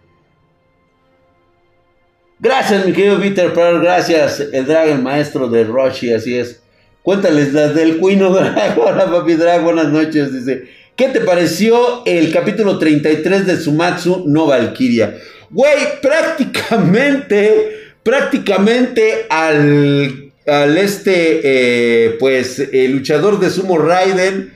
Gracias, 2.39 2.85
mi 2.85 2.91
querido 2.91 3.19
Peter. 3.19 3.53
Gracias, 3.53 4.39
el 4.51 4.65
Dragon 4.65 5.01
maestro 5.01 5.47
de 5.47 5.63
Roshi. 5.63 6.11
Así 6.11 6.35
es. 6.37 6.61
Cuéntales 7.03 7.53
las 7.53 7.75
del 7.75 7.97
Cuino 7.97 8.29
Hola, 8.29 9.05
papi 9.11 9.35
Drag. 9.35 9.61
Buenas 9.63 9.89
noches. 9.89 10.33
Dice. 10.33 10.67
¿Qué 10.95 11.09
te 11.09 11.21
pareció 11.21 12.03
el 12.05 12.31
capítulo 12.31 12.77
33 12.79 13.45
de 13.45 13.57
Sumatsu 13.57 14.25
no 14.27 14.47
Valkyria? 14.47 15.17
Güey, 15.49 16.01
prácticamente, 16.01 17.93
prácticamente 18.01 19.27
al, 19.29 20.31
al 20.47 20.77
este, 20.77 21.41
eh, 21.43 22.15
pues, 22.19 22.59
el 22.59 22.91
luchador 22.91 23.39
de 23.39 23.49
Sumo 23.49 23.77
Raiden, 23.77 24.53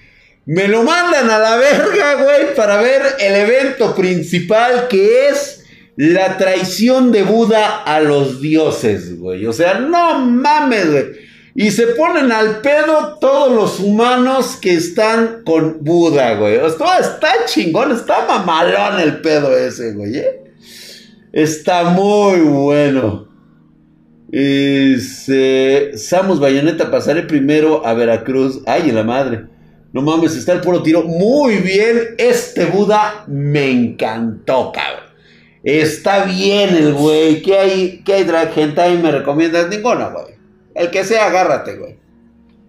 me 0.47 0.69
lo 0.69 0.81
mandan 0.83 1.29
a 1.29 1.39
la 1.39 1.57
verga, 1.57 2.23
güey, 2.23 2.55
para 2.55 2.81
ver 2.81 3.01
el 3.19 3.35
evento 3.35 3.93
principal 3.93 4.87
que 4.87 5.27
es 5.27 5.65
la 5.97 6.37
traición 6.37 7.11
de 7.11 7.23
Buda 7.23 7.83
a 7.83 7.99
los 7.99 8.39
dioses, 8.39 9.19
güey. 9.19 9.45
O 9.45 9.51
sea, 9.51 9.79
no 9.79 10.19
mames, 10.19 10.89
güey. 10.89 11.05
Y 11.53 11.71
se 11.71 11.87
ponen 11.87 12.31
al 12.31 12.61
pedo 12.61 13.17
todos 13.19 13.51
los 13.51 13.79
humanos 13.81 14.57
que 14.61 14.75
están 14.75 15.41
con 15.43 15.83
Buda, 15.83 16.35
güey. 16.35 16.55
Esto 16.55 16.85
está 16.97 17.29
chingón, 17.45 17.91
está 17.91 18.25
mamalón 18.25 19.01
el 19.01 19.19
pedo 19.19 19.57
ese, 19.57 19.93
güey. 19.93 20.17
¿eh? 20.17 20.43
Está 21.33 21.83
muy 21.85 22.39
bueno. 22.39 23.27
Dice, 24.29 25.91
Samus 25.97 26.39
Bayoneta, 26.39 26.89
pasaré 26.89 27.23
primero 27.23 27.85
a 27.85 27.93
Veracruz. 27.93 28.61
Ay, 28.65 28.91
la 28.93 29.03
madre. 29.03 29.56
No 29.97 30.03
mames, 30.03 30.35
está 30.35 30.53
el 30.53 30.61
puro 30.61 30.83
tiro. 30.83 31.01
Muy 31.01 31.55
bien, 31.55 32.13
este 32.19 32.65
Buda 32.65 33.23
me 33.25 33.67
encantó, 33.67 34.71
cabrón. 34.71 35.09
Está 35.63 36.25
bien 36.25 36.75
el 36.75 36.93
güey. 36.93 37.41
¿Qué 37.41 37.57
hay, 37.57 38.03
qué 38.05 38.13
hay 38.13 38.23
drag 38.23 38.51
hentai? 38.55 38.95
¿Me 38.99 39.09
recomiendas? 39.09 39.69
Ninguna, 39.69 40.09
güey. 40.09 40.35
El 40.75 40.91
que 40.91 41.03
sea, 41.03 41.25
agárrate, 41.25 41.77
güey. 41.77 41.97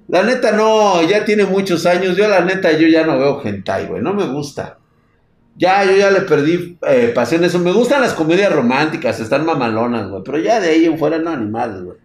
La 0.08 0.22
neta 0.22 0.52
no, 0.52 1.02
ya 1.02 1.26
tiene 1.26 1.44
muchos 1.44 1.84
años. 1.84 2.16
Yo 2.16 2.26
la 2.28 2.40
neta, 2.40 2.72
yo 2.72 2.88
ya 2.88 3.04
no 3.04 3.18
veo 3.18 3.42
hentai, 3.44 3.88
güey. 3.88 4.00
No 4.00 4.14
me 4.14 4.26
gusta. 4.26 4.78
Ya, 5.54 5.84
yo 5.84 5.98
ya 5.98 6.10
le 6.10 6.22
perdí 6.22 6.78
eh, 6.88 7.12
pasión 7.14 7.44
eso. 7.44 7.58
Me 7.58 7.72
gustan 7.72 8.00
las 8.00 8.14
comedias 8.14 8.50
románticas, 8.50 9.20
están 9.20 9.44
mamalonas, 9.44 10.08
güey. 10.08 10.22
Pero 10.24 10.38
ya 10.38 10.60
de 10.60 10.70
ahí 10.70 10.86
en 10.86 10.98
fuera 10.98 11.18
no 11.18 11.28
animales, 11.28 11.82
güey. 11.82 11.98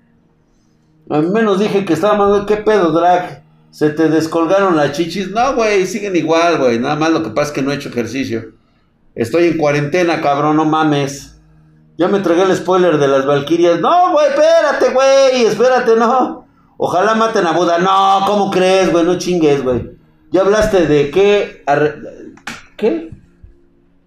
A 1.10 1.22
mí 1.22 1.30
menos 1.30 1.62
dije 1.62 1.86
que 1.86 1.94
estaba 1.94 2.18
mal, 2.18 2.46
¿qué 2.46 2.58
pedo, 2.58 2.92
drag? 2.92 3.42
¿Se 3.74 3.90
te 3.90 4.08
descolgaron 4.08 4.76
las 4.78 4.92
chichis? 4.92 5.32
No, 5.32 5.56
güey, 5.56 5.88
siguen 5.88 6.16
igual, 6.16 6.60
güey. 6.60 6.78
Nada 6.78 6.96
más 6.96 7.10
lo 7.10 7.24
que 7.24 7.32
pasa 7.32 7.48
es 7.48 7.54
que 7.54 7.64
no 7.64 7.72
he 7.72 7.76
hecho 7.76 7.90
ejercicio. 7.90 8.52
Estoy 9.16 9.46
en 9.46 9.58
cuarentena, 9.58 10.22
cabrón, 10.22 10.58
no 10.58 10.66
mames. 10.66 11.42
Ya 11.98 12.08
me 12.08 12.20
tragué 12.20 12.44
el 12.44 12.56
spoiler 12.56 13.00
de 13.00 13.08
las 13.08 13.26
Valquirias. 13.26 13.82
No, 13.82 14.12
güey, 14.12 14.28
espérate, 14.28 14.94
güey, 14.94 15.46
espérate, 15.48 15.96
no. 15.96 16.46
Ojalá 16.78 17.16
maten 17.16 17.48
a 17.48 17.54
Buda. 17.54 17.80
No, 17.80 18.24
¿cómo 18.28 18.52
crees, 18.52 18.92
güey? 18.92 19.06
No 19.06 19.18
chingues, 19.18 19.64
güey. 19.64 19.90
Ya 20.30 20.42
hablaste 20.42 20.86
de 20.86 21.10
qué. 21.10 21.64
¿Qué? 22.78 23.10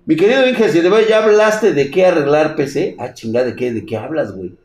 Mi 0.05 0.15
querido 0.15 0.47
Inge, 0.47 0.71
si 0.71 0.81
ya 0.81 1.25
hablaste 1.25 1.73
de 1.73 1.91
qué 1.91 2.07
arreglar 2.07 2.55
PC. 2.55 2.95
Ah, 3.01 3.15
chingada, 3.15 3.47
¿de 3.47 3.57
qué? 3.57 3.73
¿De 3.73 3.85
qué 3.85 3.97
hablas, 3.97 4.31
güey? 4.31 4.57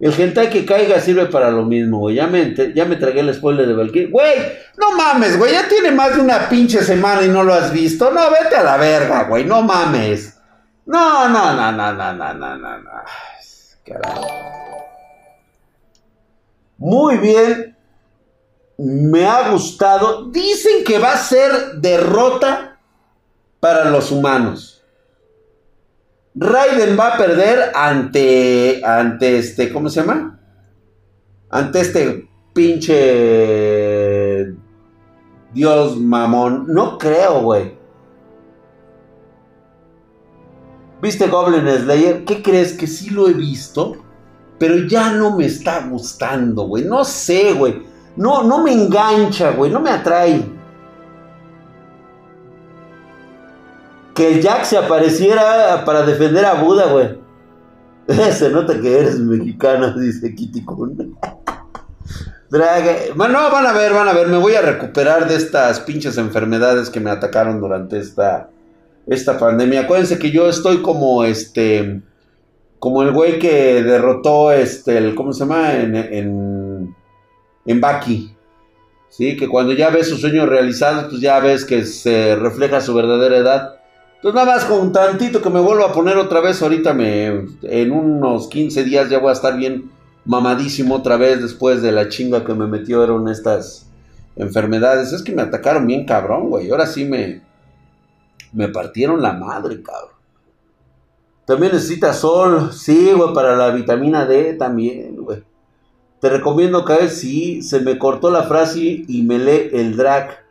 El 0.00 0.12
hentai 0.12 0.48
que 0.48 0.64
caiga 0.64 1.00
sirve 1.00 1.26
para 1.26 1.50
lo 1.50 1.64
mismo, 1.64 1.98
güey. 1.98 2.14
Ya 2.14 2.28
me, 2.28 2.54
ya 2.72 2.84
me 2.84 2.96
tragué 2.96 3.20
el 3.20 3.34
spoiler 3.34 3.66
de 3.66 3.74
Valkyrie. 3.74 4.10
Güey, 4.10 4.36
no 4.76 4.92
mames, 4.92 5.36
güey. 5.36 5.52
Ya 5.52 5.66
tiene 5.66 5.90
más 5.90 6.14
de 6.14 6.22
una 6.22 6.48
pinche 6.48 6.82
semana 6.84 7.22
y 7.24 7.28
no 7.28 7.42
lo 7.42 7.52
has 7.52 7.72
visto. 7.72 8.10
No, 8.12 8.30
vete 8.30 8.54
a 8.54 8.62
la 8.62 8.76
verga, 8.76 9.24
güey. 9.24 9.44
No 9.44 9.62
mames. 9.62 10.38
No, 10.86 11.28
no, 11.28 11.52
no, 11.52 11.72
no, 11.72 11.92
no, 11.92 12.12
no, 12.12 12.34
no, 12.34 12.56
no. 12.56 12.78
no. 12.78 12.90
Carajo. 13.84 14.26
Muy 16.76 17.16
bien. 17.16 17.76
Me 18.78 19.26
ha 19.26 19.50
gustado. 19.50 20.26
Dicen 20.26 20.84
que 20.84 21.00
va 21.00 21.14
a 21.14 21.16
ser 21.16 21.72
derrota 21.80 22.78
para 23.58 23.90
los 23.90 24.12
humanos. 24.12 24.77
Raiden 26.40 26.96
va 26.98 27.14
a 27.14 27.18
perder 27.18 27.72
ante. 27.74 28.80
Ante 28.84 29.38
este. 29.38 29.72
¿Cómo 29.72 29.88
se 29.88 30.00
llama? 30.00 30.38
Ante 31.50 31.80
este 31.80 32.28
pinche. 32.54 32.94
Dios 35.52 35.96
mamón. 35.96 36.66
No 36.68 36.98
creo, 36.98 37.42
güey. 37.42 37.76
¿Viste 41.00 41.28
Goblin 41.28 41.68
Slayer? 41.68 42.24
¿Qué 42.24 42.42
crees? 42.42 42.72
Que 42.72 42.86
sí 42.86 43.10
lo 43.10 43.28
he 43.28 43.32
visto, 43.32 43.96
pero 44.58 44.76
ya 44.86 45.12
no 45.12 45.36
me 45.36 45.46
está 45.46 45.86
gustando, 45.88 46.64
güey. 46.64 46.84
No 46.84 47.04
sé, 47.04 47.52
güey. 47.52 47.82
No, 48.16 48.42
no 48.42 48.62
me 48.62 48.72
engancha, 48.72 49.52
güey. 49.52 49.70
No 49.70 49.80
me 49.80 49.90
atrae. 49.90 50.57
Que 54.18 54.34
el 54.34 54.42
Jack 54.42 54.64
se 54.64 54.76
apareciera 54.76 55.84
para 55.84 56.02
defender 56.02 56.44
a 56.44 56.54
Buda, 56.54 56.86
güey. 56.86 57.18
Se 58.32 58.50
nota 58.50 58.80
que 58.80 58.98
eres 58.98 59.20
mexicano, 59.20 59.92
dice 59.96 60.34
Kitty 60.34 60.64
Kun. 60.64 61.16
Drag... 62.50 63.16
No, 63.16 63.50
van 63.52 63.66
a 63.66 63.72
ver, 63.72 63.92
van 63.92 64.08
a 64.08 64.12
ver. 64.12 64.26
Me 64.26 64.38
voy 64.38 64.54
a 64.54 64.62
recuperar 64.62 65.28
de 65.28 65.36
estas 65.36 65.78
pinches 65.78 66.18
enfermedades 66.18 66.90
que 66.90 66.98
me 66.98 67.10
atacaron 67.10 67.60
durante 67.60 68.00
esta 68.00 68.50
esta 69.06 69.38
pandemia. 69.38 69.82
Acuérdense 69.82 70.18
que 70.18 70.32
yo 70.32 70.48
estoy 70.48 70.82
como 70.82 71.22
este, 71.22 72.02
como 72.80 73.02
el 73.02 73.12
güey 73.12 73.38
que 73.38 73.84
derrotó 73.84 74.50
este, 74.50 75.14
¿cómo 75.14 75.32
se 75.32 75.40
llama? 75.40 75.74
En, 75.74 75.94
en, 75.94 76.96
en 77.66 77.80
Baki. 77.80 78.34
Sí, 79.10 79.36
que 79.36 79.48
cuando 79.48 79.74
ya 79.74 79.90
ves 79.90 80.08
sus 80.08 80.20
sueños 80.20 80.48
realizados, 80.48 81.04
pues 81.04 81.20
ya 81.20 81.38
ves 81.38 81.64
que 81.64 81.84
se 81.84 82.34
refleja 82.34 82.80
su 82.80 82.92
verdadera 82.94 83.36
edad. 83.36 83.77
Entonces 84.18 84.34
nada 84.34 84.56
más 84.56 84.64
con 84.64 84.92
tantito 84.92 85.40
que 85.40 85.48
me 85.48 85.60
vuelvo 85.60 85.84
a 85.84 85.92
poner 85.92 86.16
otra 86.16 86.40
vez, 86.40 86.60
ahorita 86.60 86.92
me, 86.92 87.46
en 87.62 87.92
unos 87.92 88.48
15 88.48 88.82
días 88.82 89.08
ya 89.08 89.20
voy 89.20 89.30
a 89.30 89.34
estar 89.34 89.56
bien 89.56 89.92
mamadísimo 90.24 90.96
otra 90.96 91.16
vez 91.16 91.40
después 91.40 91.82
de 91.82 91.92
la 91.92 92.08
chinga 92.08 92.44
que 92.44 92.52
me 92.52 92.66
metieron 92.66 93.28
estas 93.28 93.88
enfermedades. 94.34 95.12
Es 95.12 95.22
que 95.22 95.32
me 95.32 95.42
atacaron 95.42 95.86
bien 95.86 96.04
cabrón, 96.04 96.50
güey. 96.50 96.68
Ahora 96.68 96.86
sí 96.86 97.04
me, 97.04 97.42
me 98.52 98.66
partieron 98.68 99.22
la 99.22 99.34
madre, 99.34 99.80
cabrón. 99.82 100.18
También 101.44 101.72
necesitas 101.72 102.18
sol, 102.18 102.72
sí, 102.72 103.12
güey, 103.12 103.32
para 103.32 103.56
la 103.56 103.70
vitamina 103.70 104.26
D 104.26 104.54
también, 104.54 105.14
güey. 105.16 105.44
Te 106.20 106.28
recomiendo 106.28 106.84
caer, 106.84 107.08
sí, 107.08 107.62
se 107.62 107.78
me 107.78 107.98
cortó 107.98 108.32
la 108.32 108.42
frase 108.42 109.04
y 109.06 109.22
me 109.22 109.38
lee 109.38 109.70
el 109.72 109.96
drag. 109.96 110.44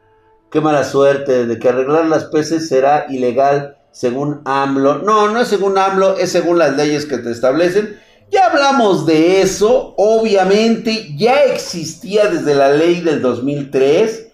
Qué 0.52 0.62
mala 0.62 0.84
suerte, 0.84 1.46
de 1.46 1.60
que 1.60 1.70
arreglar 1.70 2.06
las 2.06 2.26
peces 2.26 2.70
será 2.70 3.06
ilegal 3.10 3.78
según 3.92 4.42
AMLO. 4.46 5.00
No, 5.00 5.30
no 5.30 5.42
es 5.42 5.48
según 5.50 5.78
AMLO, 5.78 6.18
es 6.18 6.32
según 6.32 6.58
las 6.58 6.76
leyes 6.78 7.06
que 7.06 7.18
te 7.18 7.32
establecen. 7.32 8.00
Ya 8.32 8.48
hablamos 8.48 9.06
de 9.06 9.42
eso, 9.42 9.94
obviamente 9.98 11.16
ya 11.18 11.44
existía 11.46 12.28
desde 12.28 12.56
la 12.56 12.70
ley 12.70 13.02
del 13.02 13.22
2003. 13.22 14.28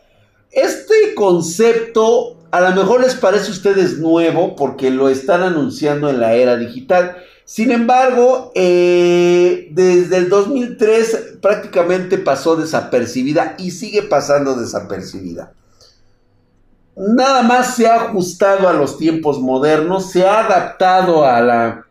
Este 0.51 1.15
concepto 1.15 2.37
a 2.51 2.61
lo 2.61 2.75
mejor 2.75 3.01
les 3.01 3.15
parece 3.15 3.47
a 3.47 3.51
ustedes 3.51 3.97
nuevo 3.97 4.55
porque 4.55 4.91
lo 4.91 5.09
están 5.09 5.41
anunciando 5.41 6.11
en 6.11 6.19
la 6.19 6.35
era 6.35 6.55
digital. 6.55 7.17
Sin 7.45 7.71
embargo, 7.71 8.51
eh, 8.53 9.69
desde 9.71 10.17
el 10.17 10.29
2003 10.29 11.37
prácticamente 11.41 12.19
pasó 12.19 12.55
desapercibida 12.55 13.55
y 13.57 13.71
sigue 13.71 14.03
pasando 14.03 14.53
desapercibida. 14.53 15.53
Nada 16.95 17.41
más 17.41 17.75
se 17.75 17.87
ha 17.87 17.95
ajustado 17.95 18.67
a 18.67 18.73
los 18.73 18.97
tiempos 18.97 19.39
modernos, 19.39 20.11
se 20.11 20.27
ha 20.27 20.45
adaptado 20.45 21.25
a 21.25 21.41
la, 21.41 21.85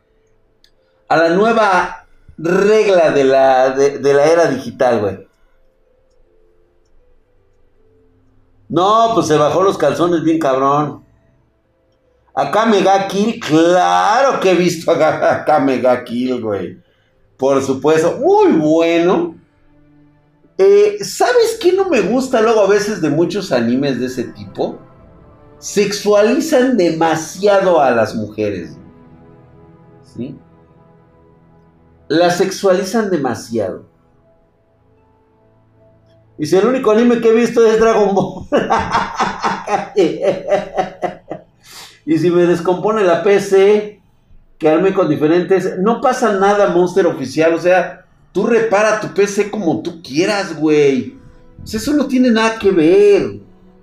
a 1.09 1.17
la 1.17 1.29
nueva 1.31 2.07
regla 2.39 3.11
de 3.11 3.25
la, 3.25 3.71
de 3.71 4.15
la 4.15 4.27
era 4.27 4.47
digital, 4.47 5.01
güey. 5.01 5.33
No, 8.69 9.11
pues 9.15 9.27
se 9.27 9.37
bajó 9.37 9.63
los 9.63 9.77
calzones 9.77 10.23
bien 10.23 10.39
cabrón. 10.39 11.05
Acá 12.35 12.65
Mega 12.65 13.07
Kill, 13.07 13.39
claro 13.39 14.41
que 14.41 14.53
he 14.53 14.55
visto 14.55 14.91
acá, 14.91 15.61
Mega 15.61 16.03
Kill, 16.03 16.41
güey. 16.41 16.81
Por 17.37 17.63
supuesto, 17.63 18.19
muy 18.19 18.53
bueno. 18.53 19.35
Eh, 20.57 20.97
¿Sabes 21.05 21.59
qué 21.61 21.73
no 21.73 21.91
me 21.91 22.01
gusta 22.01 22.41
luego 22.41 22.61
a 22.61 22.69
veces 22.69 23.03
de 23.03 23.11
muchos 23.11 23.53
animes 23.53 24.01
de 24.01 24.07
ese 24.07 24.25
tipo? 24.25 24.79
Sexualizan 25.63 26.77
demasiado 26.77 27.81
a 27.81 27.93
las 27.93 28.17
mujeres. 28.17 28.77
¿Sí? 30.03 30.37
Las 32.09 32.39
sexualizan 32.39 33.13
demasiado. 33.13 33.85
Y 36.37 36.47
si 36.47 36.57
el 36.57 36.67
único 36.67 36.91
anime 36.91 37.21
que 37.21 37.29
he 37.29 37.33
visto 37.33 37.65
es 37.65 37.79
Dragon 37.79 38.13
Ball. 38.13 38.49
y 42.07 42.19
si 42.19 42.29
me 42.33 42.45
descompone 42.47 43.05
la 43.05 43.23
PC, 43.23 44.03
quedarme 44.59 44.93
con 44.93 45.09
diferentes. 45.09 45.79
No 45.79 46.01
pasa 46.01 46.33
nada, 46.41 46.71
Monster 46.71 47.07
Oficial. 47.07 47.55
O 47.55 47.61
sea, 47.61 48.05
tú 48.33 48.49
repara 48.49 48.99
tu 48.99 49.15
PC 49.15 49.49
como 49.49 49.81
tú 49.81 50.03
quieras, 50.03 50.59
güey. 50.59 51.17
Eso 51.65 51.93
no 51.93 52.09
tiene 52.09 52.33
nada 52.33 52.59
que 52.59 52.73
ver. 52.73 53.42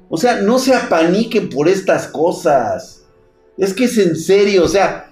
O 0.09 0.17
sea, 0.17 0.41
no 0.41 0.59
se 0.59 0.73
apaniquen 0.73 1.49
por 1.49 1.67
estas 1.67 2.07
cosas. 2.07 3.03
Es 3.57 3.73
que 3.73 3.85
es 3.85 3.97
en 3.97 4.15
serio, 4.15 4.63
o 4.63 4.67
sea, 4.67 5.11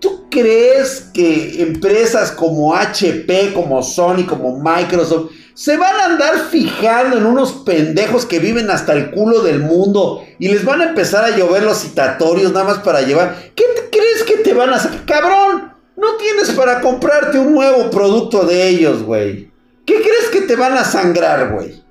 ¿tú 0.00 0.28
crees 0.30 1.08
que 1.14 1.62
empresas 1.62 2.30
como 2.30 2.74
HP, 2.74 3.52
como 3.54 3.82
Sony, 3.82 4.26
como 4.26 4.58
Microsoft, 4.58 5.30
se 5.54 5.76
van 5.76 5.94
a 6.00 6.04
andar 6.06 6.36
fijando 6.50 7.16
en 7.16 7.26
unos 7.26 7.52
pendejos 7.52 8.26
que 8.26 8.40
viven 8.40 8.70
hasta 8.70 8.92
el 8.92 9.12
culo 9.12 9.40
del 9.40 9.60
mundo 9.60 10.24
y 10.40 10.48
les 10.48 10.64
van 10.64 10.80
a 10.80 10.88
empezar 10.88 11.24
a 11.24 11.36
llover 11.36 11.62
los 11.62 11.78
citatorios 11.78 12.52
nada 12.52 12.64
más 12.64 12.78
para 12.80 13.02
llevar. 13.02 13.52
¿Qué 13.54 13.64
crees 13.92 14.24
que 14.24 14.42
te 14.42 14.52
van 14.52 14.70
a 14.70 14.76
hacer? 14.76 15.04
Cabrón, 15.06 15.72
no 15.96 16.16
tienes 16.16 16.50
para 16.50 16.80
comprarte 16.80 17.38
un 17.38 17.54
nuevo 17.54 17.88
producto 17.90 18.44
de 18.44 18.68
ellos, 18.68 19.04
güey. 19.04 19.52
¿Qué 19.86 19.94
crees 19.94 20.28
que 20.32 20.40
te 20.40 20.56
van 20.56 20.72
a 20.72 20.84
sangrar, 20.84 21.52
güey? 21.52 21.83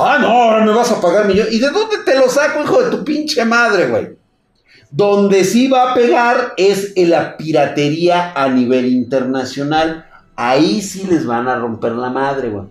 Ah, 0.00 0.18
no, 0.18 0.28
ahora 0.28 0.64
me 0.64 0.72
vas 0.72 0.90
a 0.90 1.00
pagar 1.00 1.26
millón. 1.26 1.48
¿Y 1.50 1.58
de 1.58 1.70
dónde 1.70 1.98
te 2.04 2.18
lo 2.18 2.28
saco, 2.28 2.62
hijo 2.62 2.82
de 2.82 2.90
tu 2.90 3.04
pinche 3.04 3.44
madre, 3.44 3.88
güey? 3.88 4.18
Donde 4.90 5.44
sí 5.44 5.68
va 5.68 5.92
a 5.92 5.94
pegar 5.94 6.54
es 6.56 6.92
en 6.96 7.10
la 7.10 7.36
piratería 7.36 8.32
a 8.34 8.48
nivel 8.48 8.86
internacional 8.86 10.06
Ahí 10.42 10.80
sí 10.80 11.06
les 11.06 11.26
van 11.26 11.48
a 11.48 11.56
romper 11.56 11.92
la 11.92 12.08
madre, 12.08 12.48
güey. 12.48 12.64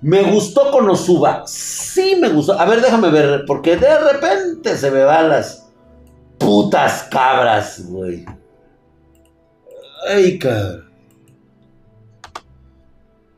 Me 0.00 0.22
gustó 0.22 0.70
con 0.70 0.88
Osuba. 0.88 1.42
Sí 1.46 2.16
me 2.18 2.30
gustó. 2.30 2.58
A 2.58 2.64
ver, 2.64 2.80
déjame 2.80 3.10
ver. 3.10 3.44
Porque 3.46 3.76
de 3.76 3.98
repente 3.98 4.78
se 4.78 4.90
me 4.90 5.04
van 5.04 5.28
las 5.28 5.66
putas 6.38 7.06
cabras, 7.10 7.84
güey. 7.84 8.24
Ay, 10.08 10.38
cabrón. 10.38 10.90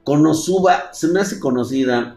Konosuba 0.07 0.90
se 0.92 1.09
me 1.09 1.19
hace 1.19 1.40
conocida. 1.40 2.16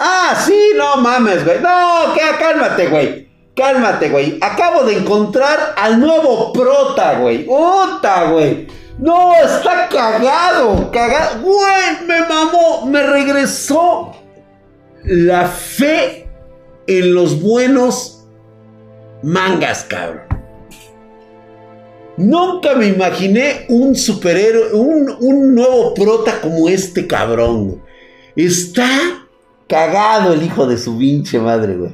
Ah, 0.00 0.34
sí, 0.44 0.72
no 0.76 0.96
mames, 0.96 1.44
güey. 1.44 1.60
No, 1.60 2.12
que, 2.12 2.20
cálmate, 2.40 2.88
güey. 2.88 3.28
Cálmate, 3.54 4.10
güey. 4.10 4.38
Acabo 4.42 4.82
de 4.82 4.98
encontrar 4.98 5.74
al 5.76 6.00
nuevo 6.00 6.52
prota, 6.52 7.20
güey. 7.20 7.46
Puta, 7.46 8.30
güey. 8.32 8.66
No, 8.98 9.32
está 9.36 9.88
cagado, 9.88 10.90
cagado. 10.90 11.40
Güey, 11.40 12.04
me 12.04 12.20
mamó, 12.22 12.86
me 12.86 13.00
regresó 13.04 14.12
la 15.04 15.46
fe 15.46 16.28
en 16.88 17.14
los 17.14 17.40
buenos 17.40 18.26
mangas, 19.22 19.84
cabrón. 19.84 20.27
Nunca 22.18 22.74
me 22.74 22.88
imaginé 22.88 23.64
un 23.68 23.94
superhéroe, 23.94 24.72
un, 24.72 25.16
un 25.20 25.54
nuevo 25.54 25.94
prota 25.94 26.40
como 26.40 26.68
este 26.68 27.06
cabrón. 27.06 27.80
Está 28.34 28.88
cagado 29.68 30.32
el 30.32 30.42
hijo 30.42 30.66
de 30.66 30.78
su 30.78 30.98
pinche 30.98 31.38
madre, 31.38 31.76
güey. 31.76 31.92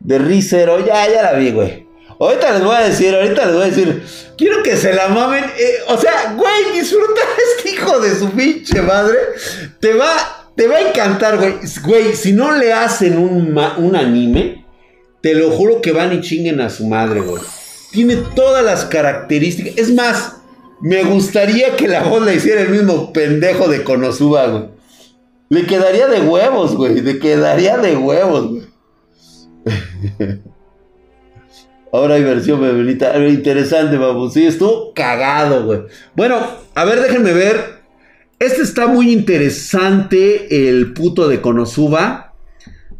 De 0.00 0.18
Rizero, 0.18 0.84
ya, 0.84 1.08
ya 1.08 1.22
la 1.22 1.34
vi, 1.34 1.52
güey. 1.52 1.86
Ahorita 2.18 2.52
les 2.52 2.64
voy 2.64 2.74
a 2.74 2.80
decir, 2.80 3.14
ahorita 3.14 3.46
les 3.46 3.54
voy 3.54 3.62
a 3.62 3.66
decir, 3.66 4.02
quiero 4.36 4.60
que 4.64 4.76
se 4.76 4.92
la 4.92 5.06
mamen. 5.06 5.44
Eh, 5.44 5.74
o 5.86 5.96
sea, 5.96 6.34
güey, 6.36 6.80
disfruta 6.80 7.20
este 7.56 7.70
hijo 7.70 8.00
de 8.00 8.16
su 8.16 8.28
pinche 8.30 8.82
madre. 8.82 9.18
Te 9.78 9.94
va, 9.94 10.50
te 10.56 10.66
va 10.66 10.78
a 10.78 10.88
encantar, 10.88 11.38
güey. 11.38 11.54
Güey, 11.84 12.16
si 12.16 12.32
no 12.32 12.50
le 12.56 12.72
hacen 12.72 13.18
un, 13.18 13.56
un 13.76 13.94
anime, 13.94 14.66
te 15.20 15.34
lo 15.34 15.52
juro 15.52 15.80
que 15.80 15.92
van 15.92 16.12
y 16.12 16.20
chinguen 16.22 16.60
a 16.60 16.70
su 16.70 16.88
madre, 16.88 17.20
güey. 17.20 17.40
Tiene 17.92 18.16
todas 18.34 18.64
las 18.64 18.84
características. 18.86 19.74
Es 19.76 19.94
más, 19.94 20.36
me 20.80 21.04
gustaría 21.04 21.76
que 21.76 21.86
la 21.86 22.02
voz 22.02 22.24
la 22.24 22.34
hiciera 22.34 22.62
el 22.62 22.70
mismo 22.70 23.12
pendejo 23.12 23.68
de 23.68 23.84
Konosuba, 23.84 24.46
güey. 24.46 24.64
Le 25.48 25.66
quedaría 25.66 26.08
de 26.08 26.22
huevos, 26.22 26.74
güey. 26.74 27.00
Le 27.00 27.18
quedaría 27.18 27.76
de 27.78 27.96
huevos, 27.96 28.48
güey. 28.48 28.62
Ahora 31.92 32.14
hay 32.14 32.24
versión 32.24 32.58
femenita. 32.60 33.16
Interesante, 33.18 33.98
vamos. 33.98 34.32
Sí, 34.32 34.46
estuvo 34.46 34.94
cagado, 34.94 35.66
güey. 35.66 35.82
Bueno, 36.16 36.40
a 36.74 36.84
ver, 36.84 37.00
déjenme 37.00 37.32
ver. 37.34 37.82
Este 38.38 38.62
está 38.62 38.88
muy 38.88 39.12
interesante, 39.12 40.68
el 40.68 40.94
puto 40.94 41.28
de 41.28 41.40
Konosuba. 41.40 42.31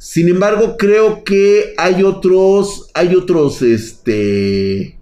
Sin 0.02 0.28
embargo, 0.28 0.76
creo 0.76 1.22
que 1.22 1.74
hay 1.78 2.02
otros. 2.02 2.90
Hay 2.92 3.14
otros, 3.14 3.62
este. 3.62 4.98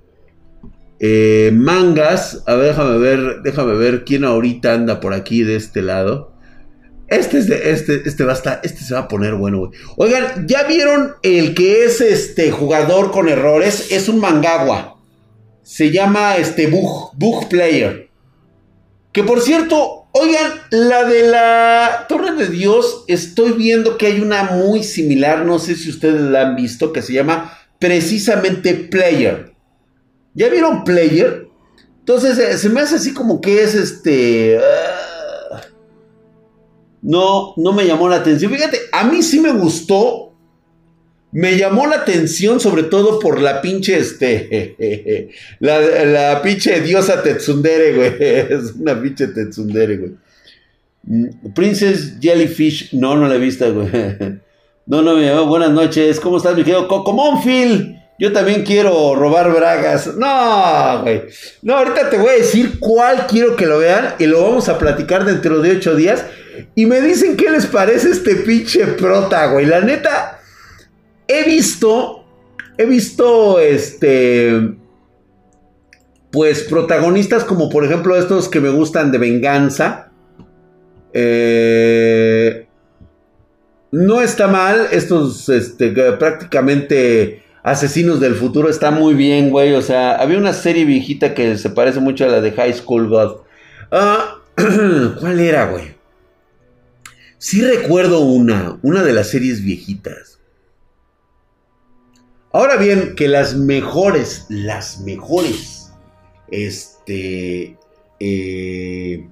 Eh, 0.98 1.50
mangas. 1.54 2.42
A 2.46 2.54
ver, 2.54 2.66
déjame 2.66 2.98
ver. 2.98 3.40
Déjame 3.42 3.74
ver 3.76 4.04
quién 4.04 4.26
ahorita 4.26 4.74
anda 4.74 5.00
por 5.00 5.14
aquí 5.14 5.42
de 5.42 5.56
este 5.56 5.80
lado. 5.80 6.34
Este, 7.08 7.38
es 7.38 7.48
de, 7.48 7.70
este, 7.70 8.02
este 8.06 8.24
va 8.24 8.32
a 8.32 8.34
estar, 8.34 8.60
este 8.62 8.84
se 8.84 8.92
va 8.92 9.00
a 9.00 9.08
poner 9.08 9.36
bueno, 9.36 9.60
güey. 9.60 9.70
Oigan, 9.96 10.46
¿ya 10.46 10.64
vieron 10.64 11.14
el 11.22 11.54
que 11.54 11.86
es 11.86 12.02
este 12.02 12.50
jugador 12.50 13.10
con 13.10 13.30
errores? 13.30 13.90
Es 13.90 14.06
un 14.10 14.20
mangagua. 14.20 14.98
Se 15.62 15.90
llama 15.90 16.36
este 16.36 16.66
Bug, 16.66 17.12
Bug 17.16 17.48
Player. 17.48 18.10
Que 19.12 19.24
por 19.24 19.40
cierto, 19.40 19.99
oigan, 20.12 20.52
la 20.70 21.04
de 21.04 21.28
la 21.28 22.06
Torre 22.08 22.32
de 22.32 22.48
Dios, 22.48 23.04
estoy 23.06 23.52
viendo 23.52 23.98
que 23.98 24.06
hay 24.06 24.20
una 24.20 24.44
muy 24.44 24.82
similar, 24.82 25.44
no 25.44 25.58
sé 25.58 25.76
si 25.76 25.90
ustedes 25.90 26.20
la 26.20 26.42
han 26.42 26.56
visto, 26.56 26.92
que 26.92 27.02
se 27.02 27.12
llama 27.12 27.56
precisamente 27.78 28.74
Player. 28.74 29.52
¿Ya 30.34 30.48
vieron 30.48 30.84
Player? 30.84 31.48
Entonces 32.00 32.38
eh, 32.38 32.58
se 32.58 32.68
me 32.68 32.80
hace 32.80 32.96
así 32.96 33.12
como 33.12 33.40
que 33.40 33.62
es 33.62 33.74
este... 33.74 34.58
Ah, 34.58 35.60
no, 37.02 37.54
no 37.56 37.72
me 37.72 37.86
llamó 37.86 38.08
la 38.08 38.16
atención. 38.16 38.52
Fíjate, 38.52 38.78
a 38.92 39.04
mí 39.04 39.22
sí 39.22 39.40
me 39.40 39.52
gustó. 39.52 40.29
Me 41.32 41.56
llamó 41.56 41.86
la 41.86 41.96
atención 41.96 42.58
sobre 42.58 42.84
todo 42.84 43.18
por 43.20 43.40
la 43.40 43.60
pinche, 43.62 43.98
este, 43.98 45.28
la, 45.60 45.80
la 45.80 46.42
pinche 46.42 46.80
diosa 46.80 47.22
Tetsundere, 47.22 47.94
güey. 47.94 48.14
Es 48.20 48.74
una 48.78 49.00
pinche 49.00 49.28
Tetsundere, 49.28 49.96
güey. 49.96 50.12
Mm, 51.04 51.52
Princess 51.54 52.18
Jellyfish, 52.20 52.92
no, 52.94 53.16
no 53.16 53.28
la 53.28 53.36
he 53.36 53.38
visto, 53.38 53.72
güey. 53.72 53.90
No, 54.86 55.02
no 55.02 55.14
me 55.14 55.24
llamó. 55.24 55.46
Buenas 55.46 55.70
noches. 55.70 56.18
¿Cómo 56.18 56.38
estás, 56.38 56.56
mi 56.56 56.64
querido 56.64 56.88
Coco 56.88 57.40
Phil? 57.44 57.96
Yo 58.18 58.32
también 58.32 58.64
quiero 58.64 59.14
robar 59.14 59.52
bragas. 59.52 60.16
No, 60.16 61.02
güey. 61.02 61.22
No, 61.62 61.76
ahorita 61.76 62.10
te 62.10 62.18
voy 62.18 62.30
a 62.30 62.38
decir 62.38 62.80
cuál 62.80 63.28
quiero 63.28 63.54
que 63.54 63.66
lo 63.66 63.78
vean 63.78 64.14
y 64.18 64.26
lo 64.26 64.42
vamos 64.42 64.68
a 64.68 64.78
platicar 64.78 65.24
dentro 65.24 65.60
de 65.60 65.76
ocho 65.76 65.94
días. 65.94 66.24
Y 66.74 66.86
me 66.86 67.00
dicen 67.00 67.36
qué 67.36 67.50
les 67.50 67.66
parece 67.66 68.10
este 68.10 68.34
pinche 68.34 68.84
prota, 68.86 69.46
güey. 69.46 69.64
La 69.64 69.80
neta, 69.80 70.39
he 71.30 71.44
visto, 71.44 72.24
he 72.76 72.86
visto, 72.86 73.60
este, 73.60 74.74
pues 76.30 76.62
protagonistas 76.64 77.44
como 77.44 77.68
por 77.68 77.84
ejemplo 77.84 78.16
estos 78.16 78.48
que 78.48 78.60
me 78.60 78.70
gustan 78.70 79.12
de 79.12 79.18
venganza. 79.18 80.10
Eh, 81.12 82.66
no 83.92 84.20
está 84.20 84.48
mal. 84.48 84.88
Estos, 84.92 85.48
este, 85.48 85.90
prácticamente 85.90 87.42
asesinos 87.62 88.20
del 88.20 88.34
futuro 88.34 88.68
está 88.68 88.90
muy 88.90 89.14
bien, 89.14 89.50
güey. 89.50 89.74
O 89.74 89.82
sea, 89.82 90.16
había 90.16 90.38
una 90.38 90.52
serie 90.52 90.84
viejita 90.84 91.34
que 91.34 91.56
se 91.58 91.70
parece 91.70 92.00
mucho 92.00 92.24
a 92.24 92.28
la 92.28 92.40
de 92.40 92.52
High 92.52 92.74
School 92.74 93.08
God. 93.08 93.36
Ah, 93.90 94.36
¿Cuál 95.20 95.40
era, 95.40 95.66
güey? 95.70 95.94
Sí 97.38 97.62
recuerdo 97.62 98.20
una, 98.20 98.78
una 98.82 99.02
de 99.02 99.12
las 99.12 99.30
series 99.30 99.64
viejitas. 99.64 100.29
Ahora 102.52 102.76
bien, 102.76 103.14
que 103.14 103.28
las 103.28 103.54
mejores, 103.54 104.46
las 104.48 105.00
mejores, 105.02 105.92
este, 106.50 107.78
eh, 108.18 109.28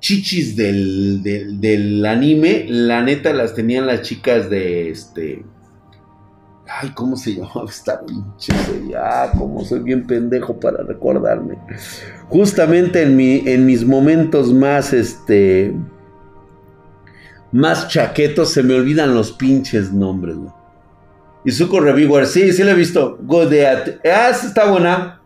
chichis 0.00 0.54
del, 0.54 1.22
del, 1.22 2.04
anime, 2.04 2.66
la 2.68 3.02
neta 3.02 3.32
las 3.32 3.54
tenían 3.54 3.86
las 3.86 4.02
chicas 4.02 4.50
de 4.50 4.90
este. 4.90 5.42
Ay, 6.68 6.90
¿cómo 6.94 7.16
se 7.16 7.34
llamaba 7.36 7.64
esta 7.70 8.04
pinche 8.04 8.52
serie? 8.66 8.96
Ah, 8.96 9.32
cómo 9.36 9.64
soy 9.64 9.80
bien 9.80 10.06
pendejo 10.06 10.60
para 10.60 10.82
recordarme. 10.82 11.56
Justamente 12.28 13.02
en, 13.02 13.16
mi, 13.16 13.42
en 13.46 13.64
mis 13.64 13.86
momentos 13.86 14.52
más, 14.52 14.92
este. 14.92 15.74
Más 17.50 17.88
chaquetos 17.88 18.52
se 18.52 18.62
me 18.62 18.74
olvidan 18.74 19.14
los 19.14 19.32
pinches 19.32 19.90
nombres, 19.90 20.36
güey. 20.36 20.59
Izuku 21.44 21.80
Reviewer, 21.80 22.26
sí, 22.26 22.52
sí 22.52 22.62
lo 22.62 22.70
he 22.70 22.74
visto. 22.74 23.18
Good 23.22 23.52
Ah, 24.04 24.30
está 24.30 24.70
buena. 24.70 25.20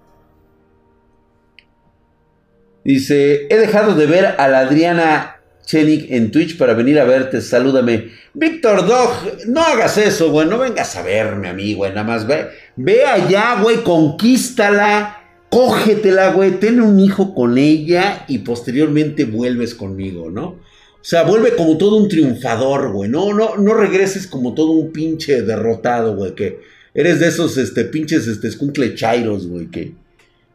Dice, 2.84 3.46
he 3.48 3.56
dejado 3.56 3.94
de 3.94 4.06
ver 4.06 4.26
a 4.38 4.46
la 4.48 4.60
Adriana 4.60 5.36
Chenik 5.64 6.10
en 6.10 6.30
Twitch 6.30 6.58
para 6.58 6.74
venir 6.74 7.00
a 7.00 7.04
verte, 7.04 7.40
salúdame. 7.40 8.10
Víctor 8.34 8.86
Dog, 8.86 9.10
no 9.46 9.62
hagas 9.62 9.96
eso, 9.96 10.30
güey, 10.30 10.46
no 10.46 10.58
vengas 10.58 10.94
a 10.96 11.02
verme 11.02 11.48
a 11.48 11.54
mí, 11.54 11.74
nada 11.74 12.04
más 12.04 12.26
ve, 12.26 12.48
ve 12.76 13.04
allá, 13.04 13.60
güey, 13.62 13.82
conquístala, 13.82 15.22
cógetela, 15.48 16.32
güey, 16.32 16.58
ten 16.58 16.80
un 16.80 17.00
hijo 17.00 17.34
con 17.34 17.56
ella 17.56 18.24
y 18.28 18.38
posteriormente 18.38 19.24
vuelves 19.24 19.74
conmigo, 19.74 20.30
¿no? 20.30 20.58
O 21.04 21.06
sea, 21.06 21.24
vuelve 21.24 21.54
como 21.54 21.76
todo 21.76 21.96
un 21.96 22.08
triunfador, 22.08 22.90
güey, 22.90 23.10
no, 23.10 23.34
no, 23.34 23.58
no 23.58 23.74
regreses 23.74 24.26
como 24.26 24.54
todo 24.54 24.70
un 24.70 24.90
pinche 24.90 25.42
derrotado, 25.42 26.16
güey, 26.16 26.34
que 26.34 26.60
eres 26.94 27.20
de 27.20 27.28
esos, 27.28 27.58
este, 27.58 27.84
pinches, 27.84 28.26
este, 28.26 28.48
escuncle 28.48 28.94
chairos, 28.94 29.46
güey, 29.46 29.70
que 29.70 29.92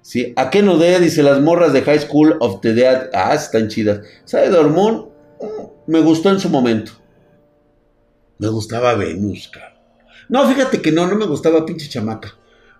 ¿Sí? 0.01 0.33
¿A 0.37 0.49
qué 0.49 0.63
no 0.63 0.79
de? 0.79 0.99
Dice 0.99 1.21
las 1.21 1.39
morras 1.39 1.71
de 1.71 1.83
High 1.83 1.99
School 1.99 2.37
of 2.39 2.61
the 2.61 2.73
Dead. 2.73 3.11
Ah, 3.13 3.35
están 3.35 3.67
chidas. 3.67 4.01
¿Sabe 4.25 4.49
Dormón? 4.49 5.09
Mm, 5.39 5.91
me 5.91 5.99
gustó 5.99 6.31
en 6.31 6.39
su 6.39 6.49
momento. 6.49 6.93
Me 8.39 8.47
gustaba 8.47 8.95
Venus, 8.95 9.49
cabrón. 9.49 9.77
No, 10.29 10.47
fíjate 10.47 10.81
que 10.81 10.91
no, 10.91 11.05
no 11.05 11.15
me 11.15 11.27
gustaba 11.27 11.63
pinche 11.63 11.89
chamaca. 11.89 12.33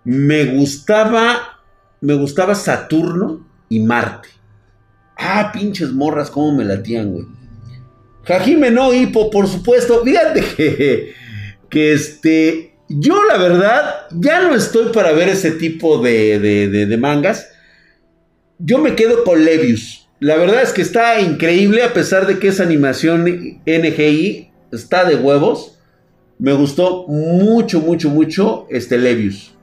Me 0.06 0.46
gustaba. 0.46 1.60
Me 2.02 2.16
gustaba 2.16 2.56
Saturno 2.56 3.46
y 3.70 3.80
Marte. 3.82 4.30
Ah, 5.16 5.52
pinches 5.54 5.92
morras, 5.92 6.32
cómo 6.32 6.56
me 6.56 6.66
latían, 6.66 7.12
güey. 7.12 7.39
Jajime 8.30 8.70
no, 8.70 8.94
Hipo, 8.94 9.32
por 9.32 9.48
supuesto. 9.48 10.04
Fíjate 10.04 10.44
que. 10.56 11.14
Que 11.68 11.94
este. 11.94 12.76
Yo 12.88 13.24
la 13.26 13.38
verdad 13.38 14.08
ya 14.12 14.42
no 14.42 14.56
estoy 14.56 14.92
para 14.92 15.12
ver 15.12 15.30
ese 15.30 15.52
tipo 15.52 16.00
de, 16.00 16.98
mangas. 17.00 17.50
Yo 18.60 18.78
me 18.78 18.96
quedo 18.96 19.24
con 19.24 19.44
Levius. 19.44 20.08
La 20.20 20.36
verdad 20.36 20.62
es 20.62 20.74
que 20.74 20.82
está 20.82 21.20
increíble 21.20 21.84
a 21.84 21.94
pesar 21.94 22.28
de 22.28 22.38
que 22.38 22.50
es 22.50 22.60
animación 22.60 23.24
NGI. 23.66 24.52
Está 24.72 25.06
de 25.06 25.16
huevos. 25.16 25.80
Me 26.38 26.54
gustó 26.54 27.08
mucho, 27.08 27.80
mucho, 27.80 28.10
mucho 28.10 28.68
este 28.70 28.98
Levius. 28.98 29.56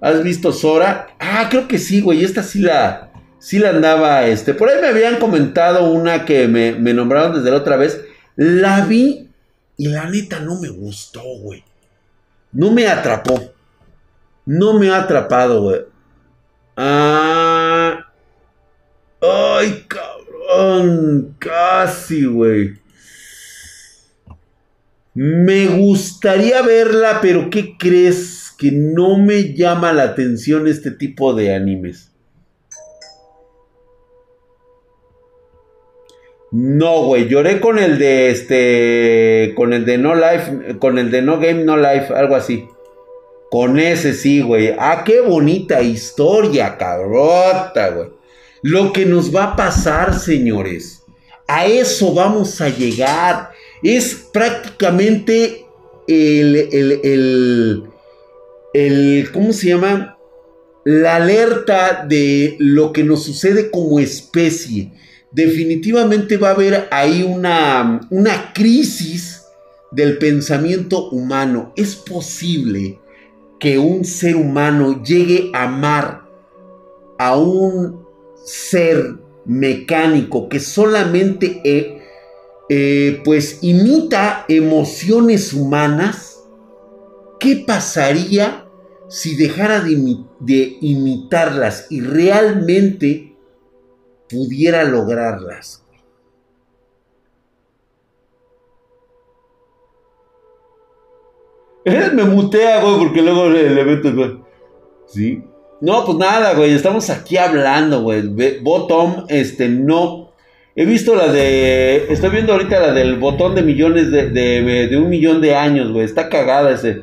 ¿Has 0.00 0.22
visto 0.22 0.50
Sora? 0.52 1.08
Ah, 1.18 1.46
creo 1.50 1.68
que 1.68 1.78
sí, 1.78 2.00
güey. 2.00 2.24
Esta 2.24 2.42
sí 2.42 2.60
la, 2.60 3.09
sí 3.40 3.58
la 3.58 3.70
andaba, 3.70 4.26
este. 4.26 4.54
Por 4.54 4.68
ahí 4.68 4.80
me 4.80 4.88
habían 4.88 5.16
comentado 5.16 5.90
una 5.90 6.24
que 6.24 6.46
me, 6.46 6.72
me 6.72 6.94
nombraron 6.94 7.34
desde 7.34 7.50
la 7.50 7.56
otra 7.56 7.76
vez. 7.76 8.00
La 8.36 8.86
vi 8.86 9.28
y 9.76 9.88
la 9.88 10.08
neta 10.08 10.40
no 10.40 10.60
me 10.60 10.68
gustó, 10.68 11.22
güey. 11.40 11.64
No 12.52 12.70
me 12.70 12.86
atrapó. 12.86 13.52
No 14.46 14.78
me 14.78 14.90
ha 14.90 14.98
atrapado, 14.98 15.62
güey. 15.62 15.80
Ah. 16.76 18.06
Ay, 19.20 19.86
cabrón. 19.88 21.34
Casi, 21.38 22.24
güey. 22.26 22.78
Me 25.14 25.66
gustaría 25.66 26.62
verla, 26.62 27.20
pero 27.20 27.50
¿qué 27.50 27.76
crees? 27.78 28.52
Que 28.56 28.70
no 28.72 29.18
me 29.18 29.54
llama 29.54 29.92
la 29.92 30.04
atención 30.04 30.66
este 30.66 30.90
tipo 30.90 31.34
de 31.34 31.54
animes. 31.54 32.09
No, 36.52 37.04
güey, 37.04 37.28
lloré 37.28 37.60
con 37.60 37.78
el 37.78 37.98
de 37.98 38.30
este, 38.30 39.54
con 39.54 39.72
el 39.72 39.84
de 39.84 39.98
No 39.98 40.16
Life, 40.16 40.78
con 40.80 40.98
el 40.98 41.10
de 41.12 41.22
No 41.22 41.38
Game 41.38 41.64
No 41.64 41.76
Life, 41.76 42.12
algo 42.12 42.34
así. 42.34 42.66
Con 43.50 43.78
ese 43.78 44.14
sí, 44.14 44.42
güey. 44.42 44.74
Ah, 44.78 45.02
qué 45.04 45.20
bonita 45.20 45.80
historia, 45.80 46.76
cabrota, 46.76 47.90
güey. 47.90 48.08
Lo 48.62 48.92
que 48.92 49.06
nos 49.06 49.34
va 49.34 49.44
a 49.44 49.56
pasar, 49.56 50.18
señores. 50.18 51.02
A 51.46 51.66
eso 51.66 52.14
vamos 52.14 52.60
a 52.60 52.68
llegar. 52.68 53.50
Es 53.82 54.14
prácticamente 54.32 55.66
el, 56.08 56.56
el, 56.56 57.00
el, 57.04 57.82
el, 58.74 59.30
¿cómo 59.32 59.52
se 59.52 59.68
llama? 59.68 60.18
La 60.84 61.16
alerta 61.16 62.04
de 62.08 62.56
lo 62.58 62.92
que 62.92 63.04
nos 63.04 63.24
sucede 63.24 63.70
como 63.70 64.00
especie 64.00 64.92
definitivamente 65.32 66.36
va 66.36 66.48
a 66.48 66.52
haber 66.52 66.88
ahí 66.90 67.22
una, 67.22 68.00
una 68.10 68.52
crisis 68.52 69.44
del 69.90 70.18
pensamiento 70.18 71.10
humano. 71.10 71.72
Es 71.76 71.96
posible 71.96 72.98
que 73.58 73.78
un 73.78 74.04
ser 74.04 74.36
humano 74.36 75.02
llegue 75.02 75.50
a 75.54 75.64
amar 75.64 76.22
a 77.18 77.36
un 77.36 78.06
ser 78.44 79.16
mecánico 79.44 80.48
que 80.48 80.60
solamente 80.60 81.60
eh, 81.64 82.00
eh, 82.68 83.20
pues 83.24 83.58
imita 83.62 84.44
emociones 84.48 85.52
humanas, 85.52 86.38
¿qué 87.38 87.64
pasaría 87.66 88.66
si 89.08 89.34
dejara 89.34 89.80
de, 89.80 90.18
de 90.38 90.78
imitarlas 90.80 91.86
y 91.90 92.00
realmente 92.00 93.29
pudiera 94.30 94.84
lograrlas. 94.84 95.84
Me 101.84 102.24
mutea, 102.24 102.82
güey, 102.82 102.98
porque 102.98 103.22
luego 103.22 103.48
le, 103.48 103.84
meto, 103.84 104.14
güey. 104.14 104.38
¿Sí? 105.06 105.42
No, 105.80 106.04
pues 106.04 106.18
nada, 106.18 106.54
güey, 106.54 106.72
estamos 106.72 107.08
aquí 107.10 107.36
hablando, 107.36 108.02
güey. 108.02 108.22
Bottom, 108.60 109.24
este, 109.28 109.68
no. 109.68 110.30
He 110.76 110.84
visto 110.84 111.14
la 111.14 111.32
de. 111.32 112.06
Estoy 112.10 112.30
viendo 112.30 112.52
ahorita 112.52 112.78
la 112.80 112.92
del 112.92 113.18
botón 113.18 113.54
de 113.54 113.62
millones 113.62 114.10
de, 114.10 114.30
de, 114.30 114.96
un 114.96 115.08
millón 115.08 115.40
de 115.40 115.54
años, 115.56 115.90
güey. 115.90 116.04
Está 116.04 116.28
cagada 116.28 116.70
ese. 116.72 117.02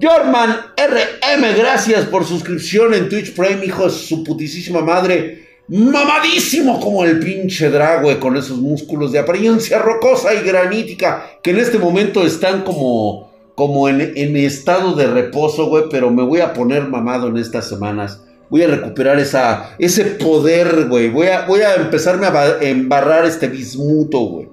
Jorman 0.00 0.50
RM, 0.76 1.56
gracias 1.56 2.04
por 2.04 2.24
suscripción 2.24 2.94
en 2.94 3.08
Twitch 3.08 3.34
Prime, 3.34 3.64
hijo 3.64 3.84
de 3.84 3.90
su 3.90 4.22
putísima 4.22 4.80
madre 4.82 5.47
mamadísimo 5.68 6.80
como 6.80 7.04
el 7.04 7.20
pinche 7.20 7.70
Dragüe 7.70 8.18
con 8.18 8.36
esos 8.36 8.58
músculos 8.58 9.12
de 9.12 9.18
apariencia 9.18 9.78
rocosa 9.78 10.34
y 10.34 10.44
granítica 10.44 11.26
que 11.42 11.50
en 11.50 11.58
este 11.58 11.78
momento 11.78 12.24
están 12.24 12.62
como, 12.62 13.30
como 13.54 13.88
en, 13.88 14.36
estado 14.36 14.94
de 14.94 15.06
reposo, 15.06 15.66
güey, 15.66 15.84
pero 15.90 16.10
me 16.10 16.22
voy 16.22 16.40
a 16.40 16.54
poner 16.54 16.88
mamado 16.88 17.28
en 17.28 17.36
estas 17.36 17.68
semanas. 17.68 18.24
Voy 18.50 18.62
a 18.62 18.68
recuperar 18.68 19.18
esa, 19.18 19.76
ese 19.78 20.04
poder, 20.06 20.86
güey. 20.88 21.10
Voy 21.10 21.26
a, 21.26 21.46
voy 21.46 21.60
a 21.60 21.74
empezarme 21.74 22.26
a 22.26 22.62
embarrar 22.62 23.26
este 23.26 23.46
bismuto, 23.48 24.20
güey. 24.20 24.48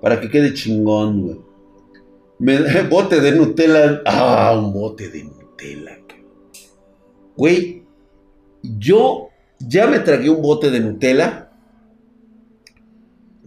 Para 0.00 0.20
que 0.20 0.30
quede 0.30 0.54
chingón, 0.54 1.22
güey. 1.22 1.40
bote 2.88 3.20
de 3.20 3.32
Nutella. 3.32 4.02
Ah, 4.06 4.54
un 4.56 4.72
bote 4.72 5.08
de 5.08 5.24
Nutella. 5.24 5.98
Güey, 7.36 7.82
yo 8.62 9.30
ya 9.60 9.86
me 9.86 10.00
tragué 10.00 10.30
un 10.30 10.42
bote 10.42 10.70
de 10.70 10.80
Nutella. 10.80 11.50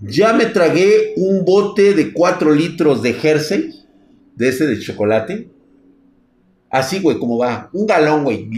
Ya 0.01 0.33
me 0.33 0.45
tragué 0.45 1.13
un 1.17 1.45
bote 1.45 1.93
de 1.93 2.13
4 2.13 2.53
litros 2.53 3.01
de 3.01 3.13
Jersey, 3.13 3.85
de 4.35 4.49
ese 4.49 4.67
de 4.67 4.79
chocolate. 4.79 5.49
Así, 6.69 6.99
güey, 6.99 7.19
como 7.19 7.37
va. 7.37 7.69
Un 7.73 7.85
galón, 7.85 8.23
güey. 8.23 8.49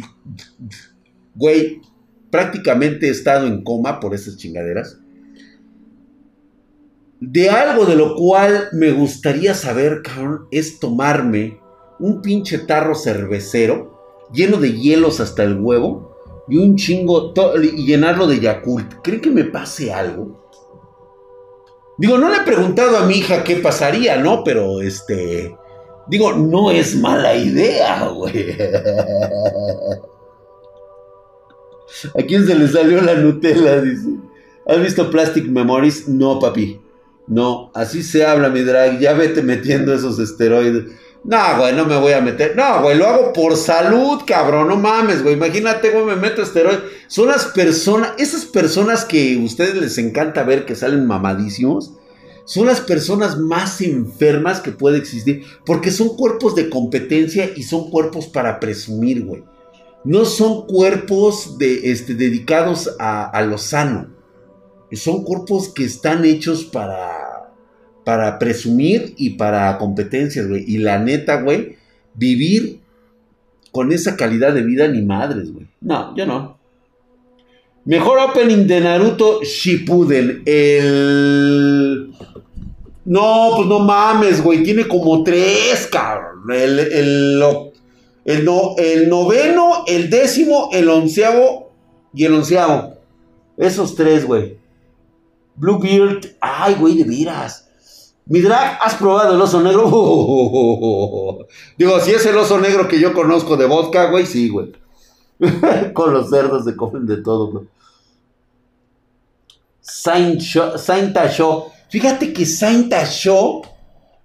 Güey, 1.36 1.82
prácticamente 2.32 3.08
he 3.08 3.12
estado 3.12 3.45
en 3.45 3.64
coma 3.64 3.99
por 3.99 4.16
esas 4.16 4.38
chingaderas. 4.38 4.99
de 7.20 7.49
algo 7.49 7.86
de 7.86 7.95
lo 7.95 8.16
cual 8.16 8.68
me 8.74 8.91
gustaría 8.91 9.53
saber, 9.53 10.01
cabrón, 10.03 10.47
es 10.51 10.80
tomarme 10.80 11.60
un 11.99 12.22
pinche 12.22 12.58
tarro 12.60 12.93
cervecero 12.93 14.28
lleno 14.34 14.58
de 14.58 14.74
hielos 14.74 15.20
hasta 15.20 15.43
el 15.43 15.60
huevo 15.60 16.14
y 16.48 16.58
un 16.58 16.76
chingo 16.76 17.34
y 17.62 17.86
llenarlo 17.86 18.28
de 18.28 18.39
Yakult. 18.39 18.96
¿Creen 19.04 19.22
que 19.22 19.32
me 19.32 19.46
pase 19.46 19.91
algo? 19.93 20.46
Digo, 21.98 22.18
no 22.18 22.30
le 22.30 22.38
he 22.38 22.41
preguntado 22.41 22.98
a 22.98 23.06
mi 23.06 23.16
hija 23.16 23.43
qué 23.43 23.58
pasaría, 23.58 24.18
¿no? 24.18 24.43
Pero 24.43 24.82
este. 24.82 25.56
Digo, 26.08 26.34
no 26.34 26.70
es 26.72 26.96
mala 26.96 27.36
idea, 27.36 28.08
güey. 28.10 28.52
¿A 32.20 32.22
quién 32.24 32.46
se 32.46 32.56
le 32.56 32.68
salió 32.68 33.02
la 33.02 33.16
Nutella? 33.16 33.82
Dice. 33.82 34.10
¿Has 34.68 34.82
visto 34.82 35.10
Plastic 35.10 35.46
Memories? 35.48 36.08
No, 36.10 36.39
papi. 36.39 36.82
No, 37.28 37.72
así 37.74 38.04
se 38.04 38.26
habla, 38.26 38.50
mi 38.50 38.62
drag. 38.62 39.00
Ya 39.00 39.14
vete 39.14 39.41
metiendo 39.41 39.93
esos 39.93 40.20
esteroides. 40.20 40.91
No, 41.26 41.57
güey, 41.57 41.73
no 41.73 41.86
me 41.86 41.97
voy 41.97 42.13
a 42.13 42.21
meter. 42.21 42.55
No, 42.55 42.84
güey, 42.84 42.95
lo 42.95 43.07
hago 43.07 43.34
por 43.34 43.57
salud, 43.57 44.21
cabrón. 44.28 44.67
No 44.67 44.78
mames, 44.78 45.23
güey. 45.23 45.34
Imagínate, 45.34 45.89
güey, 45.89 46.05
me 46.05 46.15
meto 46.15 46.43
esteroides. 46.43 46.84
Son 47.07 47.28
las 47.28 47.45
personas, 47.45 48.13
esas 48.19 48.45
personas 48.45 49.05
que 49.05 49.36
a 49.36 49.43
ustedes 49.43 49.73
les 49.73 49.97
encanta 49.97 50.43
ver 50.43 50.65
que 50.65 50.76
salen 50.76 51.07
mamadísimos. 51.07 51.93
Son 52.45 52.67
las 52.67 52.80
personas 52.80 53.39
más 53.39 53.82
enfermas 53.82 54.59
que 54.59 54.71
puede 54.71 54.99
existir. 54.99 55.43
Porque 55.65 55.89
son 55.89 56.15
cuerpos 56.15 56.53
de 56.53 56.69
competencia 56.69 57.49
y 57.55 57.63
son 57.63 57.89
cuerpos 57.89 58.28
para 58.28 58.59
presumir, 58.59 59.26
güey. 59.26 59.43
No 60.03 60.26
son 60.26 60.67
cuerpos 60.67 61.57
de, 61.57 61.89
este, 61.91 62.13
dedicados 62.13 62.95
a, 62.99 63.26
a 63.26 63.41
lo 63.41 63.57
sano. 63.57 64.13
Son 64.91 65.23
cuerpos 65.23 65.69
que 65.69 65.86
están 65.86 66.23
hechos 66.23 66.65
para 66.65 67.24
para 68.06 68.39
presumir 68.39 69.14
y 69.18 69.32
para 69.32 69.78
competencias, 69.78 70.47
güey. 70.47 70.64
Y 70.66 70.78
la 70.78 70.99
neta, 70.99 71.41
güey, 71.41 71.76
vivir 72.14 72.80
con 73.72 73.91
esa 73.91 74.16
calidad 74.16 74.53
de 74.53 74.62
vida 74.62 74.88
ni 74.88 75.01
madres, 75.01 75.51
güey. 75.51 75.68
No, 75.82 76.16
yo 76.16 76.26
no. 76.26 76.58
Mejor 77.84 78.20
opening 78.20 78.68
de 78.68 78.80
Naruto 78.80 79.41
Shippuden. 79.43 80.43
El... 80.45 82.14
No, 83.03 83.51
pues 83.56 83.68
no 83.68 83.80
mames, 83.80 84.41
güey. 84.41 84.64
Tiene 84.64 84.88
como 84.88 85.24
tres, 85.24 85.88
cabrón. 85.91 86.49
El, 86.49 86.80
el, 86.80 87.43
el, 88.26 88.45
no, 88.45 88.76
el 88.78 89.10
noveno, 89.10 89.84
el 89.88 90.10
décimo, 90.10 90.70
el 90.74 90.89
onceavo 90.89 91.72
y 92.14 92.26
el 92.26 92.34
onceavo. 92.34 92.95
Esos 93.58 93.95
tres, 93.95 94.26
güey. 94.26 94.58
Bluebeard. 95.56 96.26
Ay, 96.39 96.76
güey, 96.80 96.97
de 96.97 97.03
veras. 97.03 97.64
Mi 98.28 98.41
drag, 98.41 98.80
¿has 98.82 98.95
probado 98.95 99.36
el 99.36 99.41
oso 99.41 99.61
negro? 99.61 99.86
Digo, 101.78 101.99
si 101.99 102.11
es 102.11 102.26
el 102.26 102.38
oso 102.38 102.59
negro 102.59 102.88
que 102.88 102.99
yo 102.99 103.13
conozco 103.13 103.55
de 103.55 103.67
vodka, 103.67 104.09
güey, 104.09 104.26
sí, 104.26 104.49
güey. 104.49 104.71
Con 105.93 106.13
los 106.13 106.30
cerdos 106.30 106.65
se 106.65 106.76
comen 106.76 107.05
de 107.05 107.17
todo, 107.17 107.51
güey. 107.51 107.67
Saint, 109.80 110.41
Show. 110.41 111.65
Fíjate 111.89 112.34
que 112.34 112.45
Saint 112.45 112.91
Show 113.05 113.61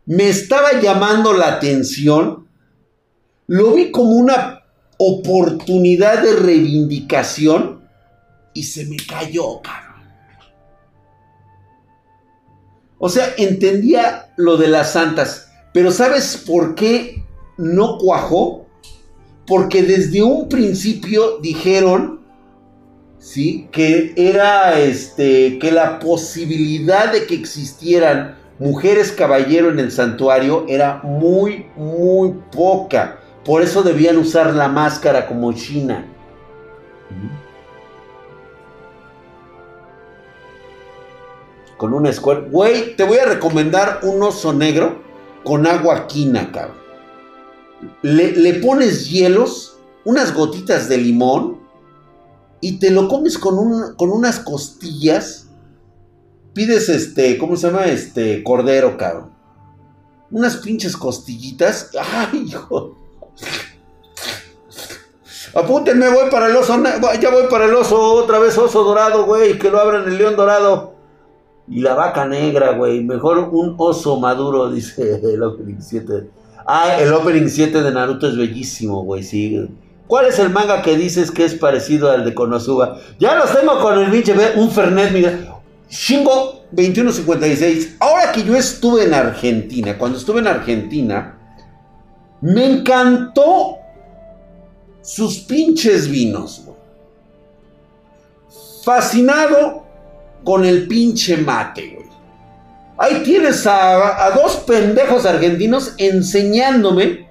me 0.07 0.29
estaba 0.29 0.81
llamando 0.81 1.35
la 1.35 1.49
atención. 1.49 2.47
Lo 3.47 3.73
vi 3.73 3.91
como 3.91 4.13
una 4.13 4.63
oportunidad 4.97 6.23
de 6.23 6.37
reivindicación 6.37 7.81
y 8.55 8.63
se 8.63 8.87
me 8.87 8.97
cayó, 8.97 9.61
cabrón. 9.61 9.90
O 13.03 13.09
sea, 13.09 13.33
entendía 13.39 14.31
lo 14.37 14.59
de 14.59 14.69
las 14.69 14.93
santas, 14.93 15.49
pero 15.73 15.91
¿sabes 15.91 16.45
por 16.47 16.75
qué 16.75 17.25
no 17.57 17.97
cuajó? 17.97 18.67
Porque 19.47 19.83
desde 19.83 20.23
un 20.23 20.51
principio 20.51 21.39
dijeron, 21.39 22.21
¿sí? 23.19 23.69
Que 23.73 24.13
era, 24.17 24.79
este, 24.79 25.59
que 25.59 25.73
la 25.73 25.99
posibilidad 25.99 27.11
de 27.11 27.27
que 27.27 27.35
existieran 27.35 28.37
mujeres 28.59 29.13
caballero 29.13 29.71
en 29.71 29.79
el 29.79 29.91
santuario 29.91 30.67
era 30.69 31.01
muy, 31.03 31.67
muy 31.77 32.35
poca. 32.53 33.19
Por 33.47 33.63
eso 33.63 33.83
debían 33.83 34.19
usar 34.19 34.55
la 34.55 34.69
máscara 34.69 35.27
como 35.27 35.55
China. 35.55 36.07
Con 41.81 41.95
una 41.95 42.11
escuela. 42.11 42.43
Güey, 42.47 42.95
te 42.95 43.05
voy 43.05 43.17
a 43.17 43.25
recomendar 43.25 44.01
un 44.03 44.23
oso 44.23 44.53
negro 44.53 45.01
con 45.43 45.67
agua 45.67 46.07
quina, 46.09 46.53
cabrón. 46.53 46.77
Le, 48.03 48.53
pones 48.61 49.09
hielos, 49.09 49.79
unas 50.05 50.35
gotitas 50.35 50.91
de 50.91 50.99
limón 50.99 51.59
y 52.61 52.79
te 52.79 52.91
lo 52.91 53.09
comes 53.09 53.39
con, 53.39 53.95
con 53.97 54.11
unas 54.11 54.41
costillas. 54.41 55.47
Pides 56.53 56.91
este, 56.91 57.39
¿cómo 57.39 57.57
se 57.57 57.69
llama? 57.69 57.87
Este, 57.87 58.45
cordero, 58.45 58.99
cabrón. 58.99 59.31
Unas 60.31 60.59
pinches 60.59 60.95
costillitas. 60.99 61.93
Ay, 61.99 62.45
hijo. 62.47 62.99
Apúntenme, 65.55 66.11
voy 66.11 66.31
para 66.31 66.49
el 66.49 66.57
oso. 66.57 66.79
Ya 67.23 67.31
voy 67.31 67.47
para 67.49 67.65
el 67.65 67.75
oso, 67.75 67.99
otra 67.99 68.39
vez 68.39 68.59
oso 68.59 68.85
dorado, 68.85 69.25
güey. 69.25 69.59
Que 69.59 69.71
lo 69.71 69.81
abran 69.81 70.07
el 70.07 70.19
león 70.19 70.37
dorado. 70.37 71.00
Y 71.69 71.81
la 71.81 71.95
vaca 71.95 72.27
negra, 72.27 72.73
güey. 72.73 73.03
Mejor 73.03 73.39
un 73.53 73.75
oso 73.79 74.19
maduro, 74.19 74.71
dice 74.73 75.21
el 75.23 75.43
opening 75.43 75.81
7. 75.81 76.31
Ah, 76.67 76.99
el 77.01 77.13
opening 77.13 77.49
7 77.49 77.83
de 77.83 77.91
Naruto 77.93 78.29
es 78.29 78.37
bellísimo, 78.37 79.03
güey, 79.03 79.23
sí. 79.23 79.69
¿Cuál 80.07 80.27
es 80.27 80.39
el 80.39 80.51
manga 80.51 80.83
que 80.83 80.97
dices 80.97 81.31
que 81.31 81.45
es 81.45 81.55
parecido 81.55 82.11
al 82.11 82.25
de 82.25 82.35
Konosuba? 82.35 82.99
Ya 83.19 83.37
los 83.37 83.53
tengo 83.53 83.79
con 83.81 83.99
el 83.99 84.11
pinche, 84.11 84.35
un 84.57 84.71
Fernet, 84.71 85.13
mira. 85.13 85.61
Shingo 85.89 86.65
2156. 86.73 87.97
Ahora 88.01 88.33
que 88.33 88.43
yo 88.43 88.57
estuve 88.57 89.05
en 89.05 89.15
Argentina, 89.15 89.97
cuando 89.99 90.19
estuve 90.19 90.41
en 90.41 90.49
Argentina, 90.49 91.39
me 92.41 92.65
encantó 92.67 93.77
sus 95.03 95.39
pinches 95.41 96.09
vinos, 96.09 96.63
güey. 96.65 96.79
Fascinado 98.85 99.87
con 100.45 100.65
el 100.65 100.87
pinche 100.87 101.37
mate, 101.37 101.95
güey. 101.95 102.11
Ahí 102.99 103.23
tienes 103.23 103.67
a, 103.67 104.31
dos 104.35 104.57
pendejos 104.67 105.25
argentinos 105.25 105.95
enseñándome 105.97 107.31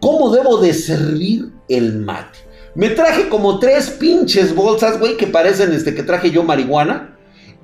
cómo 0.00 0.30
debo 0.30 0.58
de 0.58 0.72
servir 0.72 1.50
el 1.68 1.96
mate. 1.96 2.38
Me 2.76 2.90
traje 2.90 3.28
como 3.28 3.58
tres 3.58 3.90
pinches 3.90 4.54
bolsas, 4.54 5.00
güey, 5.00 5.16
que 5.16 5.26
parecen 5.26 5.72
este 5.72 5.92
que 5.92 6.04
traje 6.04 6.30
yo 6.30 6.44
marihuana. 6.44 7.16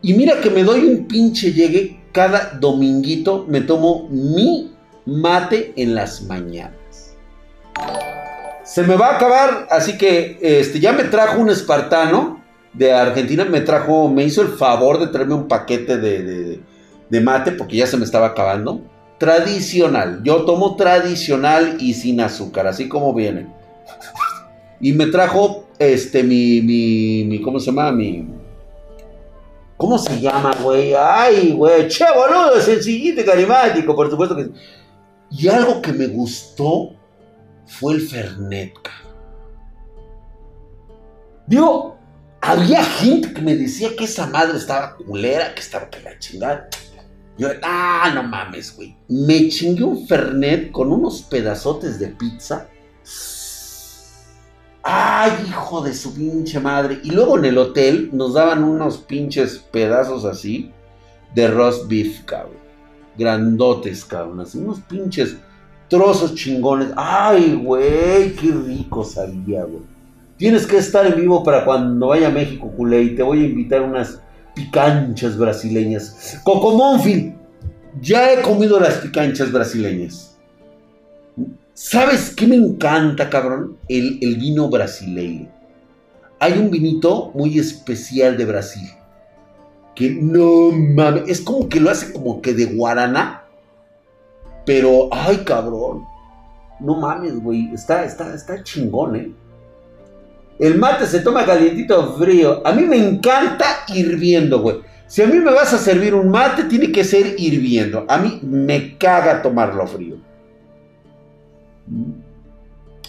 Y 0.02 0.14
mira 0.14 0.40
que 0.40 0.50
me 0.50 0.64
doy 0.64 0.80
un 0.80 1.06
pinche 1.06 1.52
llegue 1.52 2.00
cada 2.10 2.58
dominguito. 2.58 3.46
Me 3.48 3.60
tomo 3.60 4.08
mi 4.10 4.72
mate 5.06 5.74
en 5.76 5.94
las 5.94 6.22
mañanas. 6.22 7.14
Se 8.64 8.82
me 8.82 8.96
va 8.96 9.10
a 9.10 9.16
acabar, 9.16 9.68
así 9.70 9.96
que 9.96 10.38
este, 10.40 10.80
ya 10.80 10.92
me 10.92 11.04
trajo 11.04 11.40
un 11.40 11.50
espartano 11.50 12.41
de 12.72 12.92
Argentina 12.92 13.44
me 13.44 13.60
trajo, 13.60 14.08
me 14.08 14.24
hizo 14.24 14.42
el 14.42 14.48
favor 14.48 14.98
de 14.98 15.08
traerme 15.08 15.34
un 15.34 15.48
paquete 15.48 15.98
de, 15.98 16.60
mate 17.20 17.52
porque 17.52 17.76
ya 17.76 17.86
se 17.86 17.96
me 17.96 18.04
estaba 18.04 18.28
acabando. 18.28 18.80
Tradicional, 19.18 20.20
yo 20.24 20.44
tomo 20.44 20.74
tradicional 20.74 21.76
y 21.78 21.94
sin 21.94 22.20
azúcar, 22.20 22.66
así 22.66 22.88
como 22.88 23.14
viene. 23.14 23.46
Y 24.80 24.92
me 24.92 25.06
trajo 25.06 25.64
este 25.78 26.24
mi, 26.24 26.60
mi, 26.60 27.24
mi 27.24 27.40
¿cómo 27.40 27.60
se 27.60 27.66
llama? 27.66 27.92
Mi, 27.92 28.26
¿Cómo 29.82 29.98
se 29.98 30.20
llama, 30.20 30.52
güey? 30.62 30.94
Ay, 30.94 31.52
güey, 31.52 31.88
che, 31.88 32.04
boludo, 32.14 32.60
sencillito 32.60 33.20
y 33.20 33.24
carismático, 33.24 33.96
por 33.96 34.08
supuesto 34.08 34.36
que... 34.36 34.50
Y 35.28 35.48
algo 35.48 35.82
que 35.82 35.92
me 35.92 36.06
gustó 36.06 36.90
fue 37.66 37.94
el 37.94 38.00
Fernet, 38.02 38.74
Digo, 41.48 41.96
había 42.42 42.82
gente 42.82 43.32
que 43.32 43.40
me 43.40 43.54
decía 43.54 43.94
que 43.96 44.04
esa 44.04 44.26
madre 44.26 44.58
estaba 44.58 44.96
culera, 44.96 45.54
que 45.54 45.60
estaba 45.60 45.88
que 45.88 46.00
la 46.00 46.18
chingada. 46.18 46.68
Yo, 47.38 47.48
ah, 47.62 48.10
no 48.14 48.24
mames, 48.24 48.76
güey. 48.76 48.96
Me 49.08 49.48
chingué 49.48 49.84
un 49.84 50.06
Fernet 50.06 50.72
con 50.72 50.92
unos 50.92 51.22
pedazotes 51.22 52.00
de 52.00 52.08
pizza. 52.08 52.68
Ay, 54.82 55.32
hijo 55.46 55.82
de 55.82 55.94
su 55.94 56.12
pinche 56.14 56.58
madre. 56.58 57.00
Y 57.04 57.12
luego 57.12 57.38
en 57.38 57.44
el 57.44 57.58
hotel 57.58 58.10
nos 58.12 58.34
daban 58.34 58.64
unos 58.64 58.98
pinches 58.98 59.58
pedazos 59.70 60.24
así 60.24 60.72
de 61.36 61.46
roast 61.46 61.86
beef, 61.88 62.24
cabrón. 62.24 62.60
Grandotes, 63.16 64.04
cabrón. 64.04 64.40
Así 64.40 64.58
unos 64.58 64.80
pinches 64.80 65.36
trozos 65.88 66.34
chingones. 66.34 66.88
Ay, 66.96 67.54
güey, 67.64 68.34
qué 68.34 68.50
rico 68.50 69.04
sabía, 69.04 69.62
güey. 69.62 69.91
Tienes 70.42 70.66
que 70.66 70.76
estar 70.76 71.06
en 71.06 71.14
vivo 71.14 71.44
para 71.44 71.64
cuando 71.64 72.08
vaya 72.08 72.26
a 72.26 72.30
México, 72.32 72.68
culé, 72.76 73.00
y 73.00 73.14
te 73.14 73.22
voy 73.22 73.44
a 73.44 73.46
invitar 73.46 73.80
unas 73.80 74.20
picanchas 74.56 75.38
brasileñas. 75.38 76.40
Cocomónfil, 76.42 77.36
ya 78.00 78.32
he 78.32 78.42
comido 78.42 78.80
las 78.80 78.94
picanchas 78.94 79.52
brasileñas. 79.52 80.36
¿Sabes 81.74 82.34
qué 82.34 82.48
me 82.48 82.56
encanta, 82.56 83.30
cabrón? 83.30 83.76
El, 83.88 84.18
el 84.20 84.34
vino 84.34 84.68
brasileño. 84.68 85.48
Hay 86.40 86.58
un 86.58 86.72
vinito 86.72 87.30
muy 87.36 87.60
especial 87.60 88.36
de 88.36 88.44
Brasil. 88.44 88.90
Que 89.94 90.10
no 90.10 90.72
mames, 90.72 91.22
es 91.28 91.40
como 91.40 91.68
que 91.68 91.78
lo 91.78 91.88
hace 91.88 92.12
como 92.12 92.42
que 92.42 92.52
de 92.52 92.64
guaraná. 92.64 93.44
Pero, 94.66 95.08
ay, 95.12 95.44
cabrón. 95.44 96.02
No 96.80 96.96
mames, 96.96 97.40
güey. 97.40 97.72
Está, 97.72 98.04
está, 98.04 98.34
está 98.34 98.60
chingón, 98.64 99.14
¿eh? 99.14 99.32
El 100.62 100.78
mate 100.78 101.08
se 101.08 101.18
toma 101.18 101.44
calientito 101.44 101.98
o 101.98 102.16
frío. 102.16 102.62
A 102.64 102.70
mí 102.70 102.84
me 102.84 102.96
encanta 102.96 103.66
hirviendo, 103.88 104.60
güey. 104.60 104.76
Si 105.08 105.20
a 105.20 105.26
mí 105.26 105.40
me 105.40 105.52
vas 105.52 105.74
a 105.74 105.78
servir 105.78 106.14
un 106.14 106.28
mate, 106.28 106.62
tiene 106.64 106.92
que 106.92 107.02
ser 107.02 107.34
hirviendo. 107.36 108.06
A 108.08 108.16
mí 108.18 108.38
me 108.44 108.96
caga 108.96 109.42
tomarlo 109.42 109.84
frío. 109.88 110.18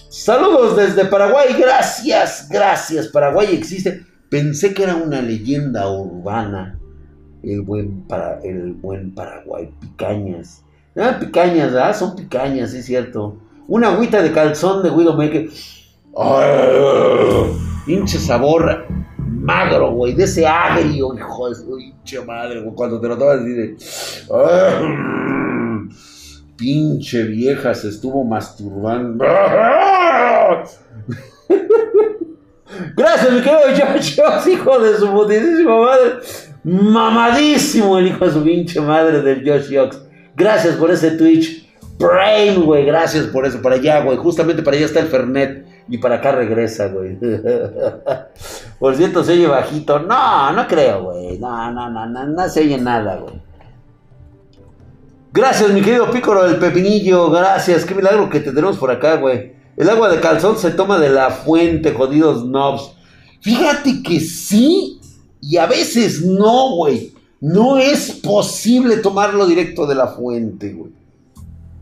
Saludos 0.09 0.77
desde 0.77 1.05
Paraguay. 1.05 1.55
Gracias, 1.55 2.47
gracias. 2.49 3.09
Paraguay 3.09 3.49
existe. 3.53 4.03
Pensé 4.29 4.73
que 4.73 4.81
era 4.81 4.95
una 4.95 5.21
leyenda 5.21 5.87
urbana. 5.91 6.79
El 7.43 7.61
buen, 7.61 8.01
para, 8.07 8.39
el 8.39 8.73
buen 8.73 9.13
Paraguay. 9.13 9.69
Picañas. 9.79 10.63
Ah, 10.97 11.17
picañas. 11.19 11.99
Son 11.99 12.15
picañas, 12.15 12.73
es 12.73 12.87
cierto. 12.87 13.37
Una 13.67 13.89
agüita 13.89 14.23
de 14.23 14.31
calzón 14.31 14.81
de 14.81 14.89
Widowmaker. 14.89 15.49
Pinche 17.85 18.19
sabor 18.19 18.85
magro, 19.17 19.91
güey, 19.91 20.13
de 20.13 20.23
ese 20.23 20.47
agrio, 20.47 21.13
hijo 21.17 21.49
de 21.49 21.55
su 21.55 21.75
pinche 21.75 22.21
madre, 22.21 22.63
cuando 22.75 23.01
te 23.01 23.07
lo 23.07 23.17
tomas 23.17 23.43
dices, 23.43 24.27
pinche 26.55 27.23
vieja 27.23 27.73
se 27.73 27.89
estuvo 27.89 28.23
masturbando. 28.23 29.25
Gracias, 32.95 33.31
mi 33.31 33.41
querido 33.41 33.61
George 33.75 34.51
hijo 34.51 34.79
de 34.79 34.97
su 34.97 35.11
putísima 35.11 35.79
madre. 35.79 36.13
Mamadísimo 36.63 37.99
el 37.99 38.07
hijo 38.07 38.25
de 38.25 38.31
su 38.31 38.43
pinche 38.43 38.79
madre 38.79 39.21
del 39.21 39.47
Josh 39.47 39.69
Yox. 39.69 40.01
Gracias 40.35 40.75
por 40.75 40.89
ese 40.89 41.11
Twitch. 41.11 41.69
Brain, 41.99 42.63
güey, 42.63 42.85
gracias 42.85 43.25
por 43.25 43.45
eso. 43.45 43.61
Para 43.61 43.75
allá, 43.75 44.01
güey. 44.01 44.17
Justamente 44.17 44.63
para 44.63 44.77
allá 44.77 44.87
está 44.87 45.01
el 45.01 45.07
Fernet. 45.07 45.72
Y 45.89 45.97
para 45.97 46.15
acá 46.15 46.31
regresa, 46.31 46.87
güey. 46.87 47.17
Por 48.79 48.95
cierto, 48.95 49.23
se 49.23 49.33
oye 49.33 49.47
bajito. 49.47 49.99
No, 49.99 50.51
no 50.53 50.67
creo, 50.67 51.03
güey. 51.03 51.37
No, 51.37 51.71
no, 51.71 51.89
no, 51.89 52.05
no, 52.05 52.25
no 52.25 52.49
se 52.49 52.61
oye 52.61 52.77
nada, 52.77 53.17
güey. 53.17 53.41
Gracias, 55.31 55.71
mi 55.71 55.81
querido 55.81 56.09
Pícoro 56.11 56.43
del 56.43 56.57
Pepinillo. 56.57 57.29
Gracias. 57.29 57.85
Qué 57.85 57.95
milagro 57.95 58.29
que 58.29 58.39
te 58.39 58.51
tenemos 58.51 58.77
por 58.77 58.91
acá, 58.91 59.17
güey. 59.17 59.53
El 59.75 59.89
agua 59.89 60.09
de 60.09 60.19
calzón 60.19 60.57
se 60.57 60.71
toma 60.71 60.99
de 60.99 61.09
la 61.09 61.31
fuente, 61.31 61.91
jodidos 61.91 62.43
knobs. 62.43 62.95
Fíjate 63.41 64.03
que 64.03 64.19
sí 64.19 65.01
y 65.41 65.57
a 65.57 65.65
veces 65.65 66.21
no, 66.21 66.75
güey. 66.75 67.13
No 67.41 67.77
es 67.77 68.11
posible 68.11 68.97
tomarlo 68.97 69.45
directo 69.45 69.85
de 69.85 69.95
la 69.95 70.07
fuente, 70.07 70.71
güey. 70.71 70.91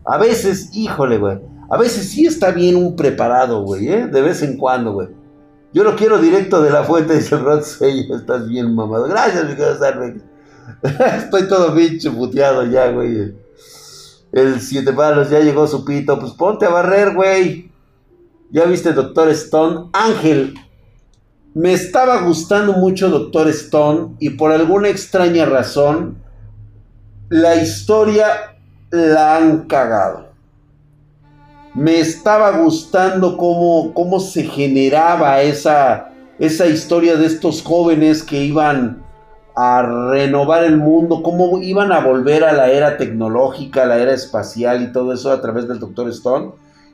A 0.05 0.17
veces, 0.17 0.69
híjole, 0.73 1.19
güey. 1.19 1.37
A 1.71 1.77
veces 1.77 2.09
sí 2.09 2.25
está 2.25 2.51
bien 2.51 2.75
un 2.75 2.97
preparado, 2.97 3.61
güey, 3.61 3.87
¿eh? 3.87 4.07
De 4.07 4.21
vez 4.21 4.41
en 4.41 4.57
cuando, 4.57 4.91
güey. 4.91 5.07
Yo 5.71 5.85
lo 5.85 5.95
quiero 5.95 6.17
directo 6.17 6.61
de 6.61 6.69
la 6.69 6.83
fuente, 6.83 7.15
dice 7.15 7.35
el 7.35 7.45
Rod 7.45 7.63
Estás 7.81 8.49
bien 8.49 8.75
mamado. 8.75 9.05
Gracias, 9.05 9.45
mi 9.45 9.55
querido. 9.55 10.21
Estoy 11.17 11.47
todo 11.47 11.71
bicho 11.71 12.13
puteado 12.13 12.65
ya, 12.65 12.91
güey. 12.91 13.33
El 14.33 14.59
siete 14.59 14.91
palos 14.91 15.29
ya 15.29 15.39
llegó 15.39 15.65
su 15.65 15.85
pito. 15.85 16.19
Pues 16.19 16.33
ponte 16.33 16.65
a 16.65 16.71
barrer, 16.71 17.15
güey. 17.15 17.71
Ya 18.51 18.65
viste, 18.65 18.91
Doctor 18.91 19.29
Stone. 19.29 19.91
Ángel. 19.93 20.55
Me 21.53 21.71
estaba 21.71 22.19
gustando 22.19 22.73
mucho 22.73 23.09
Doctor 23.09 23.47
Stone. 23.47 24.17
Y 24.19 24.31
por 24.31 24.51
alguna 24.51 24.89
extraña 24.89 25.45
razón. 25.45 26.17
La 27.29 27.55
historia 27.55 28.57
la 28.89 29.37
han 29.37 29.67
cagado 29.67 30.30
me 31.73 31.99
estaba 31.99 32.51
gustando 32.51 33.37
cómo, 33.37 33.93
cómo 33.93 34.19
se 34.19 34.43
generaba 34.43 35.41
esa, 35.41 36.11
esa 36.39 36.67
historia 36.67 37.15
de 37.15 37.25
estos 37.25 37.61
jóvenes 37.61 38.23
que 38.23 38.43
iban 38.43 39.03
a 39.55 39.81
renovar 40.11 40.63
el 40.63 40.77
mundo, 40.77 41.21
cómo 41.23 41.59
iban 41.59 41.91
a 41.91 41.99
volver 41.99 42.43
a 42.43 42.53
la 42.53 42.69
era 42.71 42.97
tecnológica, 42.97 43.85
la 43.85 43.97
era 43.97 44.13
espacial 44.13 44.81
y 44.81 44.91
todo 44.91 45.13
eso 45.13 45.31
a 45.31 45.41
través 45.41 45.67
del 45.67 45.79
Doctor 45.79 46.09
Stone. 46.09 46.51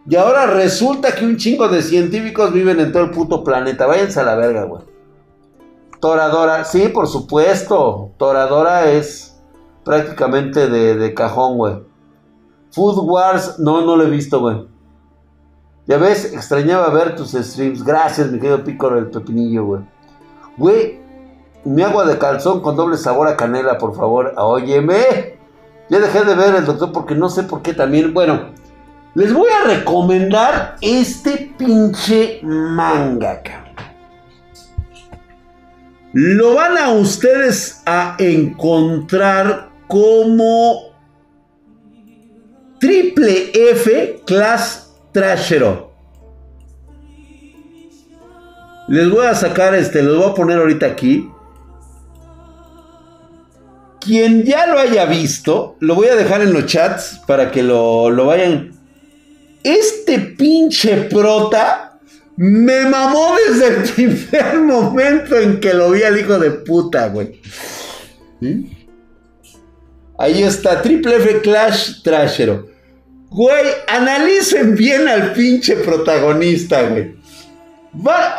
Y 0.10 0.16
ahora 0.16 0.46
resulta 0.46 1.14
que 1.14 1.26
un 1.26 1.38
chingo 1.38 1.68
de 1.68 1.82
científicos 1.82 2.54
viven 2.54 2.80
en 2.80 2.92
todo 2.92 3.04
el 3.04 3.12
puto 3.12 3.44
planeta. 3.44 3.86
Váyanse 3.86 4.20
a 4.22 4.24
la 4.24 4.36
verga, 4.36 4.64
güey. 4.64 4.84
Toradora, 6.00 6.64
sí, 6.64 6.88
por 6.88 7.08
supuesto. 7.08 8.12
Toradora 8.18 8.90
es 8.92 9.38
prácticamente 9.84 10.70
de, 10.70 10.96
de 10.96 11.14
cajón, 11.14 11.58
güey. 11.58 11.87
Food 12.78 13.10
Wars, 13.10 13.58
no, 13.58 13.82
no 13.82 13.96
lo 13.96 14.04
he 14.04 14.10
visto, 14.10 14.40
güey. 14.40 14.68
Ya 15.88 15.98
ves, 15.98 16.32
extrañaba 16.32 16.90
ver 16.92 17.16
tus 17.16 17.32
streams. 17.32 17.84
Gracias, 17.84 18.32
mi 18.32 18.38
querido 18.38 18.64
Pícoro 18.64 18.98
del 18.98 19.08
Pepinillo, 19.08 19.66
güey. 19.66 19.82
Güey, 20.58 21.00
mi 21.66 21.82
agua 21.82 22.06
de 22.06 22.20
calzón 22.20 22.62
con 22.62 22.76
doble 22.76 22.98
sabor 22.98 23.30
a 23.30 23.36
canela, 23.36 23.80
por 23.80 23.96
favor. 23.96 24.32
Óyeme. 24.38 25.40
Ya 25.90 25.98
dejé 25.98 26.24
de 26.24 26.36
ver 26.36 26.54
el 26.54 26.66
doctor 26.66 26.92
porque 26.92 27.16
no 27.16 27.30
sé 27.30 27.44
por 27.44 27.64
qué 27.64 27.74
también. 27.74 28.14
Bueno, 28.14 28.52
les 29.16 29.34
voy 29.34 29.50
a 29.50 29.68
recomendar 29.68 30.76
este 30.80 31.52
pinche 31.58 32.42
manga, 32.44 33.42
cabrón. 33.42 33.74
Lo 36.14 36.54
van 36.54 36.78
a 36.78 36.92
ustedes 36.92 37.82
a 37.88 38.16
encontrar 38.20 39.70
como 39.88 40.87
Triple 42.80 43.52
F 43.72 44.22
Class 44.26 44.94
Trashero. 45.12 45.92
Les 48.88 49.10
voy 49.10 49.26
a 49.26 49.36
sacar 49.36 49.76
este, 49.76 50.02
los 50.02 50.18
voy 50.18 50.32
a 50.32 50.34
poner 50.34 50.58
ahorita 50.60 50.86
aquí. 50.86 51.30
Quien 54.00 54.44
ya 54.44 54.68
lo 54.68 54.80
haya 54.80 55.06
visto, 55.06 55.76
lo 55.80 55.96
voy 55.96 56.08
a 56.08 56.16
dejar 56.16 56.42
en 56.42 56.54
los 56.54 56.66
chats 56.66 57.20
para 57.28 57.52
que 57.52 57.64
lo, 57.64 58.10
lo 58.10 58.28
vayan. 58.28 58.72
Este 59.64 60.20
pinche 60.20 60.96
prota 61.10 62.00
me 62.38 62.86
mamó 62.86 63.34
desde 63.48 63.68
el 63.68 63.84
primer 64.30 64.60
momento 64.60 65.38
en 65.38 65.60
que 65.60 65.74
lo 65.74 65.92
vi 65.92 66.04
al 66.04 66.18
hijo 66.18 66.40
de 66.40 66.52
puta, 66.52 67.10
güey. 67.10 67.42
Ahí 70.18 70.42
está, 70.44 70.82
Triple 70.82 71.18
F 71.18 71.42
Clash 71.42 72.02
Trashero. 72.02 72.68
Güey, 73.30 73.66
analicen 73.88 74.76
bien 74.76 75.08
al 75.08 75.34
pinche 75.34 75.76
protagonista, 75.76 76.84
güey. 76.84 77.16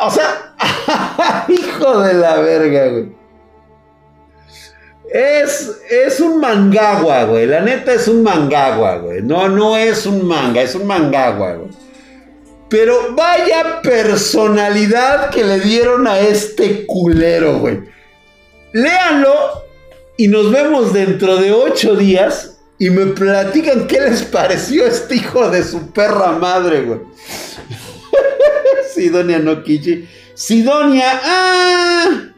o 0.01 0.11
sea, 0.11 1.45
hijo 1.47 2.01
de 2.01 2.13
la 2.15 2.37
verga, 2.39 2.87
güey. 2.87 3.19
Es, 5.11 5.79
es 5.89 6.19
un 6.19 6.39
mangagua, 6.39 7.23
güey. 7.23 7.47
La 7.47 7.61
neta 7.61 7.93
es 7.93 8.07
un 8.07 8.23
mangagua, 8.23 8.97
güey. 8.97 9.21
No, 9.21 9.47
no 9.47 9.77
es 9.77 10.05
un 10.05 10.27
manga, 10.27 10.61
es 10.61 10.75
un 10.75 10.85
mangagua, 10.85 11.53
güey. 11.53 11.69
Pero 12.69 13.15
vaya 13.15 13.81
personalidad 13.81 15.29
que 15.31 15.43
le 15.43 15.59
dieron 15.59 16.05
a 16.07 16.19
este 16.19 16.85
culero, 16.85 17.57
güey. 17.59 17.79
Léanlo 18.73 19.68
y 20.19 20.27
nos 20.27 20.51
vemos 20.51 20.91
dentro 20.91 21.37
de 21.37 21.53
ocho 21.53 21.95
días 21.95 22.57
y 22.77 22.89
me 22.89 23.05
platican 23.05 23.87
qué 23.87 24.01
les 24.01 24.23
pareció 24.23 24.85
este 24.85 25.15
hijo 25.15 25.49
de 25.49 25.63
su 25.63 25.93
perra 25.93 26.33
madre, 26.33 26.81
güey. 26.81 26.99
Sidonia 28.93 29.39
no 29.39 29.63
Kichi. 29.63 30.09
Sidonia, 30.33 31.21
¡ah! 31.23 32.33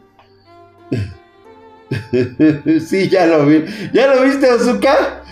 sí, 2.88 3.10
ya 3.10 3.26
lo 3.26 3.48
vi. 3.48 3.66
¿Ya 3.92 4.14
lo 4.14 4.22
viste, 4.22 4.48
Ozuka? 4.48 5.24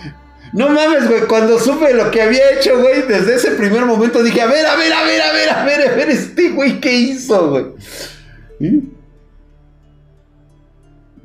No 0.52 0.70
mames, 0.70 1.06
güey, 1.06 1.20
cuando 1.28 1.56
supe 1.56 1.94
lo 1.94 2.10
que 2.10 2.20
había 2.20 2.50
hecho, 2.50 2.80
güey, 2.80 3.02
desde 3.02 3.36
ese 3.36 3.52
primer 3.52 3.84
momento 3.84 4.24
dije, 4.24 4.40
a 4.40 4.46
ver, 4.46 4.66
a 4.66 4.74
ver, 4.74 4.92
a 4.92 5.04
ver, 5.04 5.22
a 5.22 5.32
ver, 5.32 5.50
a 5.50 5.64
ver, 5.64 5.88
a 5.88 5.94
ver, 5.94 6.10
este 6.10 6.48
güey, 6.48 6.80
¿qué 6.80 6.92
hizo, 6.92 7.48
güey? 7.48 8.86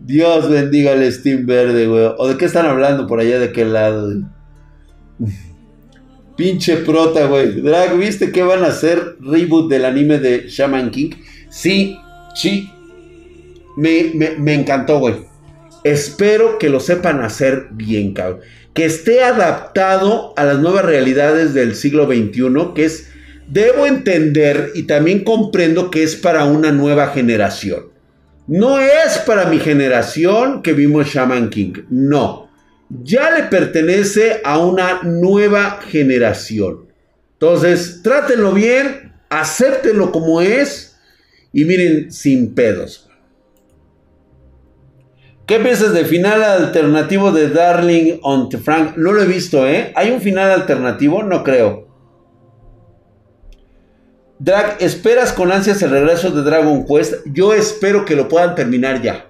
Dios 0.06 0.50
bendiga 0.50 0.92
el 0.92 1.12
Steam 1.12 1.48
verde, 1.48 1.88
güey. 1.88 2.12
¿O 2.18 2.28
de 2.28 2.38
qué 2.38 2.46
están 2.46 2.68
hablando 2.68 3.08
por 3.08 3.20
allá 3.20 3.40
de 3.40 3.52
qué 3.52 3.66
lado? 3.66 4.14
Pinche 6.38 6.78
prota, 6.78 7.26
güey. 7.26 7.62
Drag, 7.62 7.98
¿viste 7.98 8.32
qué 8.32 8.44
van 8.44 8.64
a 8.64 8.68
hacer? 8.68 9.16
Reboot 9.20 9.68
del 9.70 9.84
anime 9.84 10.20
de 10.20 10.48
Shaman 10.48 10.92
King. 10.92 11.10
Sí, 11.50 11.98
sí. 12.36 12.70
me, 13.78 14.12
me 14.38 14.54
encantó, 14.54 15.00
güey. 15.00 15.16
Espero 15.84 16.60
que 16.60 16.70
lo 16.70 16.80
sepan 16.80 17.22
hacer 17.22 17.70
bien, 17.72 18.14
cabrón. 18.14 18.42
Que 18.76 18.86
esté 18.86 19.24
adaptado 19.24 20.34
a 20.38 20.44
las 20.44 20.60
nuevas 20.60 20.86
realidades 20.86 21.56
del 21.56 21.76
siglo 21.76 22.06
XXI, 22.06 22.74
que 22.76 22.86
es, 22.86 23.10
debo 23.48 23.88
entender 23.88 24.72
y 24.76 24.84
también 24.84 25.24
comprendo 25.24 25.90
que 25.90 26.04
es 26.04 26.16
para 26.16 26.46
una 26.46 26.72
nueva 26.72 27.08
generación. 27.08 27.95
No 28.48 28.80
es 28.80 29.18
para 29.26 29.46
mi 29.46 29.60
generación 29.60 30.62
que 30.62 30.74
vimos 30.74 31.08
Shaman 31.08 31.50
King, 31.50 31.74
no. 31.90 32.50
Ya 32.90 33.32
le 33.32 33.44
pertenece 33.44 34.42
a 34.44 34.60
una 34.60 35.02
nueva 35.04 35.80
generación. 35.88 36.86
Entonces, 37.34 38.02
trátenlo 38.04 38.52
bien, 38.52 39.14
acéptenlo 39.30 40.12
como 40.12 40.42
es 40.42 40.96
y 41.52 41.66
miren 41.66 42.12
sin 42.12 42.54
pedos. 42.54 43.10
¿Qué 45.48 45.60
piensas 45.60 45.94
de 45.94 46.06
final 46.06 46.44
alternativo 46.44 47.32
de 47.32 47.50
Darling 47.50 48.20
on 48.22 48.50
the 48.50 48.58
Frank? 48.58 48.98
No 48.98 49.12
lo 49.12 49.22
he 49.22 49.28
visto, 49.28 49.68
¿eh? 49.68 49.92
¿Hay 49.96 50.12
un 50.12 50.22
final 50.22 50.52
alternativo? 50.52 51.24
No 51.24 51.44
creo. 51.44 51.85
Drag, 54.40 54.78
¿esperas 54.82 55.32
con 55.32 55.52
ansias 55.52 55.82
el 55.82 55.92
regreso 55.92 56.32
de 56.32 56.42
Dragon 56.44 56.86
Quest? 56.86 57.26
Yo 57.26 57.54
espero 57.54 58.04
que 58.06 58.16
lo 58.16 58.28
puedan 58.28 58.56
terminar 58.56 59.02
ya. 59.02 59.28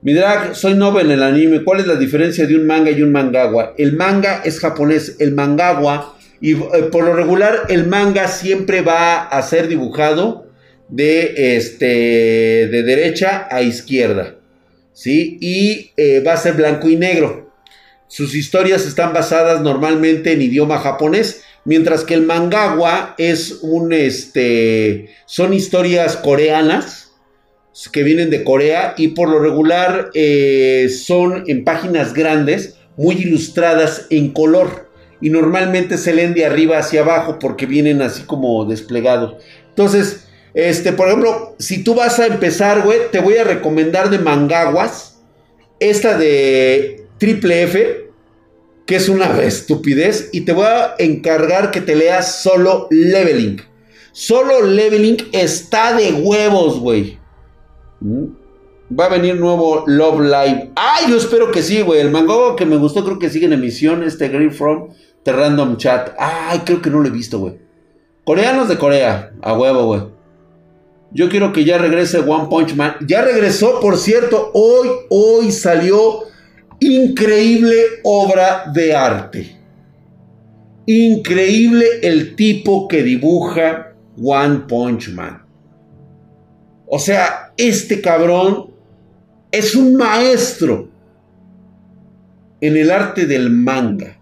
Mi 0.00 0.12
drag, 0.12 0.54
soy 0.54 0.74
novel 0.74 1.06
en 1.06 1.12
el 1.12 1.22
anime. 1.22 1.64
¿Cuál 1.64 1.80
es 1.80 1.86
la 1.86 1.96
diferencia 1.96 2.46
de 2.46 2.56
un 2.56 2.66
manga 2.66 2.90
y 2.90 3.02
un 3.02 3.10
mangawa? 3.10 3.74
El 3.78 3.96
manga 3.96 4.42
es 4.44 4.60
japonés, 4.60 5.16
el 5.18 5.32
mangawa, 5.32 6.14
y 6.40 6.52
eh, 6.52 6.88
por 6.92 7.04
lo 7.04 7.14
regular, 7.14 7.62
el 7.68 7.86
manga 7.86 8.28
siempre 8.28 8.82
va 8.82 9.22
a 9.22 9.42
ser 9.42 9.68
dibujado 9.68 10.46
de, 10.88 11.56
este, 11.56 11.86
de 11.86 12.82
derecha 12.82 13.48
a 13.50 13.62
izquierda. 13.62 14.36
¿sí? 14.92 15.38
Y 15.40 15.92
eh, 15.96 16.22
va 16.26 16.34
a 16.34 16.38
ser 16.38 16.54
blanco 16.54 16.88
y 16.88 16.96
negro. 16.96 17.50
Sus 18.06 18.34
historias 18.34 18.86
están 18.86 19.12
basadas 19.12 19.60
normalmente 19.62 20.32
en 20.32 20.42
idioma 20.42 20.78
japonés, 20.78 21.42
mientras 21.64 22.04
que 22.04 22.14
el 22.14 22.22
mangawa 22.22 23.14
es 23.18 23.58
un, 23.62 23.92
este, 23.92 25.10
son 25.26 25.52
historias 25.52 26.16
coreanas 26.16 27.12
que 27.90 28.02
vienen 28.02 28.30
de 28.30 28.44
Corea 28.44 28.94
y 28.96 29.08
por 29.08 29.28
lo 29.28 29.40
regular 29.40 30.10
eh, 30.14 30.88
son 30.88 31.44
en 31.48 31.64
páginas 31.64 32.14
grandes, 32.14 32.76
muy 32.96 33.16
ilustradas 33.16 34.06
en 34.10 34.30
color 34.32 34.88
y 35.20 35.30
normalmente 35.30 35.98
se 35.98 36.14
leen 36.14 36.34
de 36.34 36.44
arriba 36.44 36.78
hacia 36.78 37.00
abajo 37.00 37.38
porque 37.38 37.66
vienen 37.66 38.02
así 38.02 38.22
como 38.22 38.64
desplegados. 38.64 39.42
Entonces, 39.70 40.28
este, 40.54 40.92
por 40.92 41.08
ejemplo, 41.08 41.56
si 41.58 41.82
tú 41.82 41.94
vas 41.94 42.20
a 42.20 42.26
empezar, 42.26 42.82
güey, 42.82 42.98
te 43.10 43.20
voy 43.20 43.36
a 43.36 43.44
recomendar 43.44 44.10
de 44.10 44.18
Mangaguas. 44.18 45.22
Esta 45.80 46.16
de 46.16 47.06
Triple 47.18 47.62
F, 47.64 48.03
que 48.86 48.96
es 48.96 49.08
una 49.08 49.42
estupidez. 49.42 50.30
Y 50.32 50.42
te 50.42 50.52
voy 50.52 50.66
a 50.66 50.94
encargar 50.98 51.70
que 51.70 51.80
te 51.80 51.96
leas 51.96 52.42
solo 52.42 52.86
Leveling. 52.90 53.62
Solo 54.12 54.62
Leveling 54.62 55.16
está 55.32 55.96
de 55.96 56.12
huevos, 56.12 56.78
güey. 56.78 57.18
¿Mm? 58.00 58.26
Va 58.98 59.06
a 59.06 59.08
venir 59.08 59.36
nuevo 59.36 59.84
Love 59.86 60.20
Live. 60.20 60.70
Ay, 60.76 61.06
yo 61.10 61.16
espero 61.16 61.50
que 61.50 61.62
sí, 61.62 61.80
güey. 61.82 62.00
El 62.00 62.10
mango 62.10 62.54
que 62.54 62.66
me 62.66 62.76
gustó, 62.76 63.04
creo 63.04 63.18
que 63.18 63.30
sigue 63.30 63.46
en 63.46 63.54
emisión. 63.54 64.02
Este 64.02 64.28
Green 64.28 64.52
From, 64.52 64.90
The 65.24 65.32
Random 65.32 65.76
Chat. 65.78 66.10
Ay, 66.18 66.60
creo 66.64 66.80
que 66.80 66.90
no 66.90 67.00
lo 67.00 67.08
he 67.08 67.10
visto, 67.10 67.38
güey. 67.38 67.58
Coreanos 68.24 68.68
de 68.68 68.78
Corea, 68.78 69.32
a 69.42 69.52
huevo, 69.54 69.86
güey. 69.86 70.02
Yo 71.10 71.28
quiero 71.28 71.52
que 71.52 71.64
ya 71.64 71.78
regrese 71.78 72.18
One 72.18 72.48
Punch 72.48 72.74
Man. 72.74 72.96
Ya 73.06 73.22
regresó, 73.22 73.80
por 73.80 73.96
cierto, 73.96 74.50
hoy, 74.52 74.88
hoy 75.10 75.52
salió 75.52 76.24
increíble 76.80 77.76
obra 78.02 78.70
de 78.72 78.94
arte. 78.94 79.56
Increíble 80.86 81.86
el 82.02 82.36
tipo 82.36 82.88
que 82.88 83.02
dibuja 83.02 83.94
One 84.22 84.60
Punch 84.68 85.10
Man. 85.10 85.42
O 86.86 86.98
sea, 86.98 87.52
este 87.56 88.00
cabrón 88.00 88.70
es 89.50 89.74
un 89.74 89.96
maestro 89.96 90.88
en 92.60 92.76
el 92.76 92.90
arte 92.90 93.26
del 93.26 93.50
manga. 93.50 94.18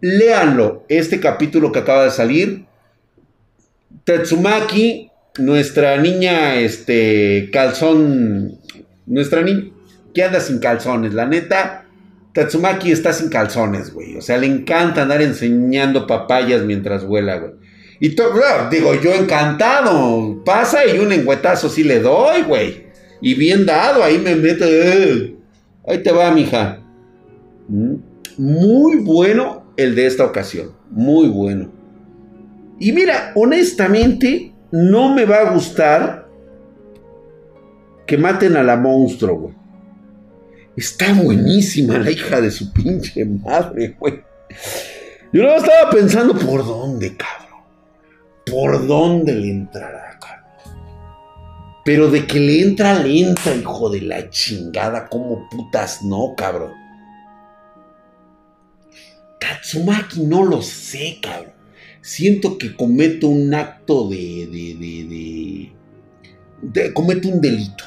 Léanlo, 0.00 0.84
este 0.88 1.20
capítulo 1.20 1.70
que 1.72 1.80
acaba 1.80 2.04
de 2.04 2.10
salir. 2.10 2.64
Tetsumaki 4.04 5.10
nuestra 5.38 5.96
niña, 5.98 6.56
este, 6.56 7.50
calzón, 7.52 8.58
nuestra 9.06 9.42
niña, 9.42 9.70
que 10.14 10.22
anda 10.22 10.40
sin 10.40 10.58
calzones, 10.58 11.14
la 11.14 11.26
neta, 11.26 11.86
Tatsumaki 12.32 12.92
está 12.92 13.12
sin 13.12 13.28
calzones, 13.28 13.92
güey. 13.92 14.16
O 14.16 14.20
sea, 14.20 14.38
le 14.38 14.46
encanta 14.46 15.02
andar 15.02 15.20
enseñando 15.20 16.06
papayas 16.06 16.62
mientras 16.62 17.04
vuela, 17.04 17.38
güey. 17.38 17.52
Y 17.98 18.10
todo, 18.10 18.32
digo, 18.70 18.94
yo 18.94 19.12
encantado. 19.12 20.42
Pasa 20.44 20.86
y 20.86 20.98
un 20.98 21.12
enguetazo 21.12 21.68
sí 21.68 21.84
le 21.84 22.00
doy, 22.00 22.42
güey. 22.42 22.86
Y 23.20 23.34
bien 23.34 23.66
dado, 23.66 24.02
ahí 24.02 24.18
me 24.18 24.34
meto. 24.36 24.64
Eh. 24.66 25.36
Ahí 25.86 26.02
te 26.02 26.12
va, 26.12 26.30
mija. 26.30 26.82
Mm. 27.68 27.94
Muy 28.38 28.96
bueno 28.96 29.64
el 29.76 29.94
de 29.94 30.06
esta 30.06 30.24
ocasión. 30.24 30.72
Muy 30.90 31.28
bueno. 31.28 31.70
Y 32.78 32.92
mira, 32.92 33.32
honestamente, 33.34 34.54
no 34.70 35.14
me 35.14 35.26
va 35.26 35.40
a 35.40 35.52
gustar 35.52 36.28
que 38.06 38.16
maten 38.16 38.56
a 38.56 38.62
la 38.62 38.76
monstruo, 38.76 39.38
güey. 39.38 39.59
Está 40.80 41.12
buenísima 41.12 41.98
la 41.98 42.10
hija 42.10 42.40
de 42.40 42.50
su 42.50 42.72
pinche 42.72 43.24
madre, 43.24 43.96
güey. 43.98 44.22
Yo 45.32 45.42
no 45.42 45.54
estaba 45.54 45.90
pensando 45.90 46.34
por 46.34 46.64
dónde, 46.64 47.16
cabrón. 47.16 47.64
Por 48.46 48.86
dónde 48.86 49.34
le 49.34 49.50
entrará, 49.50 50.18
cabrón. 50.18 50.78
Pero 51.84 52.10
de 52.10 52.26
que 52.26 52.40
le 52.40 52.62
entra, 52.62 52.98
le 52.98 53.20
entra, 53.20 53.54
hijo 53.54 53.90
de 53.90 54.00
la 54.00 54.30
chingada. 54.30 55.08
Como 55.08 55.48
putas 55.50 56.02
no, 56.02 56.34
cabrón. 56.36 56.72
Tatsumaki 59.38 60.22
no 60.22 60.44
lo 60.44 60.62
sé, 60.62 61.18
cabrón 61.20 61.60
siento 62.00 62.56
que 62.58 62.74
cometo 62.74 63.28
un 63.28 63.52
acto 63.54 64.08
de, 64.08 64.46
de, 64.50 65.70
de, 66.62 66.92
cometo 66.94 67.28
un 67.28 67.40
delito. 67.40 67.84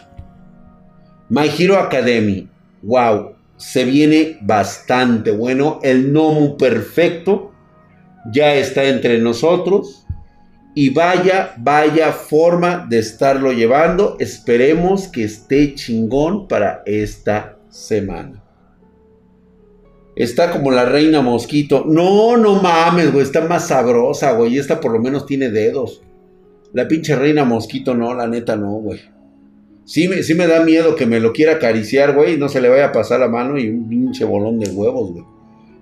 My 1.30 1.48
Hero 1.48 1.78
Academy, 1.80 2.48
wow, 2.84 3.34
se 3.58 3.86
viene 3.86 4.38
bastante 4.42 5.32
bueno. 5.32 5.80
El 5.84 6.14
Nomu 6.14 6.58
perfecto 6.58 7.52
ya 8.32 8.56
está 8.56 8.84
entre 8.86 9.20
nosotros. 9.20 10.06
Y 10.76 10.90
vaya, 10.90 11.54
vaya 11.58 12.12
forma 12.12 12.88
de 12.90 13.00
estarlo 13.00 13.52
llevando. 13.52 14.18
Esperemos 14.20 15.08
que 15.08 15.24
esté 15.24 15.76
chingón 15.76 16.48
para 16.48 16.82
esta 16.86 17.60
semana. 17.70 18.44
Está 20.16 20.52
como 20.52 20.72
la 20.72 20.86
reina 20.86 21.22
mosquito. 21.22 21.86
No, 21.88 22.38
no 22.38 22.62
mames, 22.62 23.12
güey. 23.12 23.24
Está 23.24 23.42
más 23.42 23.68
sabrosa, 23.68 24.32
güey. 24.34 24.58
Esta 24.58 24.80
por 24.80 24.92
lo 24.92 25.00
menos 25.00 25.26
tiene 25.26 25.50
dedos. 25.50 26.02
La 26.74 26.88
pinche 26.88 27.16
reina 27.16 27.46
mosquito, 27.46 27.94
no, 27.94 28.16
la 28.16 28.28
neta 28.28 28.56
no, 28.56 28.72
güey. 28.74 29.00
Sí 29.86 30.08
me, 30.08 30.24
sí 30.24 30.34
me 30.34 30.48
da 30.48 30.64
miedo 30.64 30.96
que 30.96 31.06
me 31.06 31.20
lo 31.20 31.34
quiera 31.34 31.54
acariciar, 31.54 32.14
güey. 32.14 32.34
Y 32.34 32.38
no 32.38 32.50
se 32.50 32.62
le 32.62 32.70
vaya 32.70 32.88
a 32.88 32.92
pasar 32.92 33.20
la 33.20 33.28
mano 33.28 33.58
y 33.58 33.70
un 33.70 33.90
pinche 33.90 34.24
bolón 34.26 34.60
de 34.60 34.70
huevos, 34.70 35.12
güey. 35.12 35.26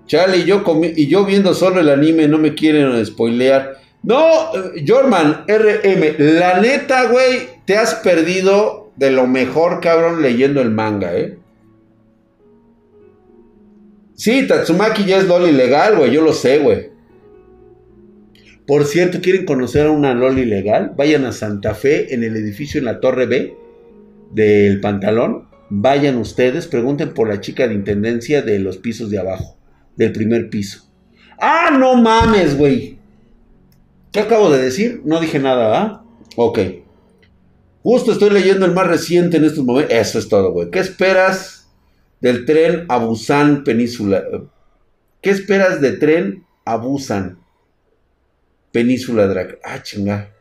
Chale, 0.06 0.38
y 0.38 0.44
yo, 0.44 0.64
y 0.96 1.06
yo 1.06 1.24
viendo 1.24 1.54
solo 1.54 1.80
el 1.80 1.88
anime, 1.88 2.26
no 2.26 2.38
me 2.38 2.54
quieren 2.54 3.04
spoilear. 3.06 3.78
No, 4.02 4.52
eh, 4.54 4.84
Jorman, 4.86 5.44
RM, 5.46 6.16
la 6.18 6.60
neta, 6.60 7.04
güey, 7.08 7.48
te 7.64 7.76
has 7.76 7.94
perdido 7.94 8.90
de 8.96 9.12
lo 9.12 9.28
mejor, 9.28 9.80
cabrón, 9.80 10.20
leyendo 10.20 10.60
el 10.60 10.70
manga, 10.70 11.16
¿eh? 11.16 11.38
Sí, 14.14 14.46
Tatsumaki 14.46 15.04
ya 15.04 15.18
es 15.18 15.28
Loli 15.28 15.52
legal, 15.52 15.96
güey, 15.96 16.10
yo 16.10 16.22
lo 16.22 16.32
sé, 16.32 16.58
güey. 16.58 16.90
Por 18.66 18.84
cierto, 18.84 19.20
¿quieren 19.20 19.44
conocer 19.44 19.86
a 19.86 19.90
una 19.92 20.14
Loli 20.14 20.44
legal? 20.44 20.92
Vayan 20.96 21.24
a 21.24 21.32
Santa 21.32 21.74
Fe, 21.74 22.12
en 22.12 22.24
el 22.24 22.36
edificio 22.36 22.78
en 22.78 22.86
la 22.86 23.00
Torre 23.00 23.26
B 23.26 23.61
del 24.32 24.80
pantalón. 24.80 25.48
Vayan 25.70 26.18
ustedes, 26.18 26.66
pregunten 26.66 27.14
por 27.14 27.28
la 27.28 27.40
chica 27.40 27.66
de 27.66 27.74
intendencia 27.74 28.42
de 28.42 28.58
los 28.58 28.78
pisos 28.78 29.10
de 29.10 29.18
abajo, 29.18 29.56
del 29.96 30.12
primer 30.12 30.50
piso. 30.50 30.90
¡Ah, 31.40 31.76
no 31.78 31.96
mames, 31.96 32.56
güey! 32.56 32.98
¿Qué 34.12 34.20
acabo 34.20 34.50
de 34.50 34.62
decir? 34.62 35.00
No 35.04 35.20
dije 35.20 35.38
nada, 35.38 35.80
¿ah? 35.80 36.04
Ok. 36.36 36.58
Justo 37.82 38.12
estoy 38.12 38.30
leyendo 38.30 38.66
el 38.66 38.72
más 38.72 38.86
reciente 38.86 39.38
en 39.38 39.44
estos 39.44 39.64
momentos. 39.64 39.96
Eso 39.96 40.18
es 40.18 40.28
todo, 40.28 40.52
güey. 40.52 40.70
¿Qué 40.70 40.78
esperas? 40.78 41.62
del 42.22 42.46
tren 42.46 42.86
a 42.88 42.98
Busan 42.98 43.64
Península. 43.64 44.24
¿Qué 45.20 45.30
esperas 45.30 45.80
de 45.80 45.92
tren 45.92 46.46
a 46.64 46.76
Busan? 46.76 47.40
Península 48.70 49.26
Drag. 49.26 49.58
Ah, 49.64 49.82
chinga. 49.82 50.32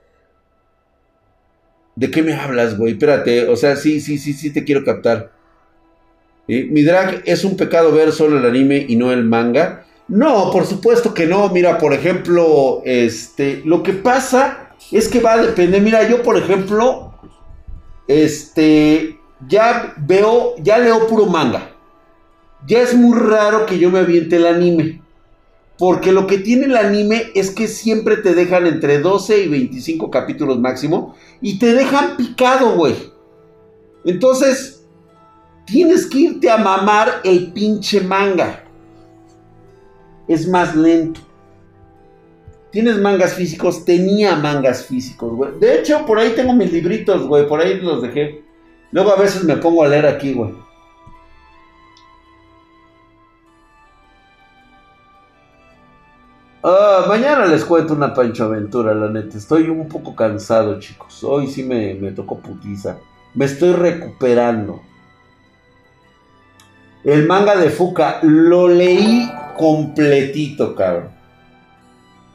¿De 1.96 2.10
qué 2.10 2.24
me 2.24 2.34
hablas, 2.34 2.78
güey? 2.78 2.94
Espérate, 2.94 3.48
o 3.48 3.56
sea, 3.56 3.76
sí, 3.76 4.00
sí, 4.00 4.18
sí, 4.18 4.34
sí 4.34 4.52
te 4.52 4.64
quiero 4.64 4.84
captar. 4.84 5.32
¿Mi 6.48 6.84
drag 6.84 7.22
es 7.26 7.46
un 7.46 7.56
pecado 7.56 7.92
ver 7.92 8.12
solo 8.12 8.38
el 8.38 8.46
anime 8.46 8.86
y 8.88 8.96
no 8.96 9.12
el 9.12 9.24
manga? 9.24 9.86
No, 10.08 10.52
por 10.52 10.66
supuesto 10.66 11.14
que 11.14 11.26
no. 11.26 11.48
Mira, 11.50 11.78
por 11.78 11.94
ejemplo, 11.94 12.82
este, 12.84 13.62
lo 13.64 13.84
que 13.84 13.94
pasa 13.94 14.72
es 14.92 15.08
que 15.08 15.22
va 15.22 15.34
a 15.34 15.42
depender. 15.42 15.82
Mira, 15.82 16.08
yo, 16.10 16.22
por 16.24 16.38
ejemplo, 16.38 17.14
este, 18.08 19.18
ya 19.48 19.94
veo, 19.98 20.56
ya 20.58 20.78
leo 20.80 21.08
puro 21.08 21.26
manga. 21.28 21.72
Ya 22.68 22.82
es 22.82 22.94
muy 22.94 23.18
raro 23.18 23.66
que 23.66 23.80
yo 23.80 23.90
me 23.90 24.00
aviente 24.00 24.36
el 24.36 24.46
anime. 24.46 25.02
Porque 25.82 26.12
lo 26.12 26.28
que 26.28 26.38
tiene 26.38 26.66
el 26.66 26.78
anime 26.78 27.32
es 27.34 27.50
que 27.50 27.68
siempre 27.68 28.18
te 28.18 28.36
dejan 28.36 28.68
entre 28.68 29.00
12 29.00 29.46
y 29.46 29.48
25 29.48 30.12
capítulos 30.12 30.60
máximo. 30.60 31.16
Y 31.42 31.58
te 31.58 31.74
dejan 31.74 32.18
picado, 32.18 32.76
güey. 32.76 32.94
Entonces, 34.06 34.86
tienes 35.66 36.06
que 36.06 36.20
irte 36.20 36.52
a 36.52 36.58
mamar 36.58 37.22
el 37.24 37.52
pinche 37.52 38.00
manga. 38.00 38.64
Es 40.28 40.48
más 40.48 40.76
lento. 40.76 41.20
¿Tienes 42.72 43.00
mangas 43.00 43.34
físicos? 43.34 43.84
Tenía 43.84 44.36
mangas 44.36 44.86
físicos, 44.86 45.34
güey. 45.34 45.54
De 45.60 45.80
hecho, 45.80 46.06
por 46.06 46.20
ahí 46.20 46.34
tengo 46.36 46.54
mis 46.54 46.72
libritos, 46.72 47.26
güey. 47.26 47.48
Por 47.48 47.60
ahí 47.60 47.80
los 47.82 48.04
dejé. 48.04 48.44
Luego 48.92 49.14
a 49.14 49.20
veces 49.20 49.44
me 49.46 49.58
pongo 49.58 49.84
a 49.84 49.88
leer 49.88 50.06
aquí, 50.06 50.34
güey. 50.34 50.52
Ah, 56.64 57.06
mañana 57.08 57.48
les 57.48 57.66
cuento 57.66 57.94
una 57.96 58.14
pancho 58.14 58.44
aventura, 58.44 58.94
la 58.94 59.10
neta. 59.10 59.36
Estoy 59.36 59.68
un 59.68 59.88
poco 59.88 60.16
cansado, 60.16 60.80
chicos. 60.80 61.24
Hoy 61.24 61.48
sí 61.48 61.64
me, 61.64 61.96
me 61.96 62.12
tocó 62.12 62.38
putiza. 62.38 62.98
Me 63.34 63.46
estoy 63.46 63.74
recuperando. 63.74 64.80
El 67.04 67.26
manga 67.26 67.56
de 67.56 67.72
Fuka 67.72 68.20
lo 68.22 68.68
leí 68.68 69.28
completito, 69.58 70.76
cabrón. 70.76 71.10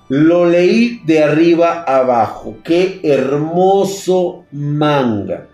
Lo 0.09 0.45
leí 0.45 1.03
de 1.05 1.23
arriba 1.23 1.85
abajo. 1.85 2.57
Qué 2.65 3.01
hermoso 3.05 4.45
manga. 4.51 5.47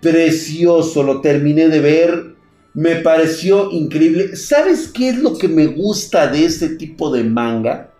Precioso, 0.00 1.02
lo 1.02 1.20
terminé 1.20 1.68
de 1.68 1.80
ver. 1.80 2.34
Me 2.72 2.96
pareció 2.96 3.70
increíble. 3.70 4.36
¿Sabes 4.36 4.88
qué 4.88 5.10
es 5.10 5.18
lo 5.18 5.36
que 5.36 5.48
me 5.48 5.66
gusta 5.66 6.28
de 6.28 6.46
este 6.46 6.70
tipo 6.76 7.10
de 7.10 7.22
manga? 7.24 7.90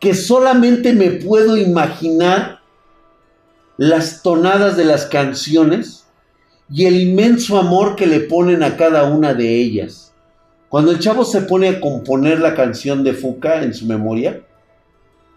Que 0.00 0.14
solamente 0.14 0.92
me 0.92 1.10
puedo 1.10 1.56
imaginar 1.56 2.60
las 3.76 4.22
tonadas 4.22 4.76
de 4.76 4.84
las 4.84 5.06
canciones 5.06 6.06
y 6.70 6.86
el 6.86 7.00
inmenso 7.00 7.58
amor 7.58 7.96
que 7.96 8.06
le 8.06 8.20
ponen 8.20 8.62
a 8.62 8.76
cada 8.76 9.04
una 9.04 9.34
de 9.34 9.60
ellas. 9.60 10.12
Cuando 10.68 10.90
el 10.90 10.98
chavo 10.98 11.24
se 11.24 11.42
pone 11.42 11.68
a 11.68 11.80
componer 11.80 12.40
la 12.40 12.54
canción 12.54 13.04
de 13.04 13.12
Fuca 13.12 13.62
en 13.62 13.72
su 13.72 13.86
memoria, 13.86 14.42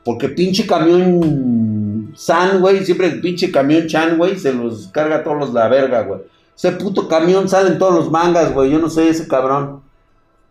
porque 0.03 0.29
pinche 0.29 0.65
camión 0.65 2.13
San, 2.15 2.61
güey, 2.61 2.83
siempre 2.83 3.11
pinche 3.11 3.51
camión 3.51 3.87
Chan, 3.87 4.17
güey, 4.17 4.39
se 4.39 4.53
los 4.53 4.87
carga 4.87 5.23
todos 5.23 5.37
los 5.37 5.53
la 5.53 5.67
verga, 5.67 6.01
güey. 6.01 6.21
Ese 6.55 6.71
puto 6.73 7.07
camión 7.07 7.47
sale 7.47 7.69
en 7.69 7.77
todos 7.77 7.93
los 7.93 8.11
mangas, 8.11 8.53
güey, 8.53 8.71
yo 8.71 8.79
no 8.79 8.89
sé 8.89 9.09
ese 9.09 9.27
cabrón. 9.27 9.81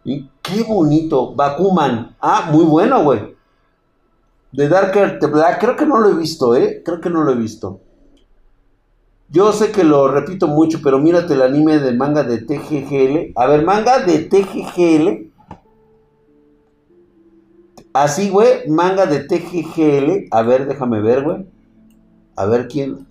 Y 0.05 0.29
qué 0.43 0.63
bonito, 0.63 1.35
Bakuman. 1.35 2.17
Ah, 2.21 2.49
muy 2.51 2.65
bueno, 2.65 3.03
güey. 3.03 3.38
De 4.53 4.69
Darker 4.69 5.19
Black, 5.31 5.61
creo 5.61 5.77
que 5.77 5.87
no 5.87 5.99
lo 5.99 6.11
he 6.11 6.15
visto, 6.15 6.57
¿eh? 6.57 6.83
Creo 6.85 7.01
que 7.01 7.11
no 7.11 7.23
lo 7.23 7.33
he 7.33 7.37
visto. 7.37 7.81
Yo 9.31 9.53
sé 9.53 9.71
que 9.73 9.85
lo 9.85 10.09
repito 10.09 10.49
mucho, 10.49 10.81
pero 10.83 10.99
mírate 10.99 11.35
el 11.35 11.43
anime 11.43 11.79
de 11.79 11.93
manga 11.93 12.23
de 12.23 12.39
TGGL. 12.39 13.33
A 13.37 13.47
ver, 13.47 13.63
manga 13.63 13.99
de 14.05 14.21
TGGL. 14.21 15.31
Así, 17.93 18.31
güey, 18.31 18.67
manga 18.69 19.05
de 19.05 19.21
TGGL. 19.21 20.29
A 20.31 20.43
ver, 20.43 20.67
déjame 20.67 21.03
ver, 21.03 21.23
güey. 21.25 21.47
A 22.37 22.47
ver 22.47 22.69
quién. 22.69 23.07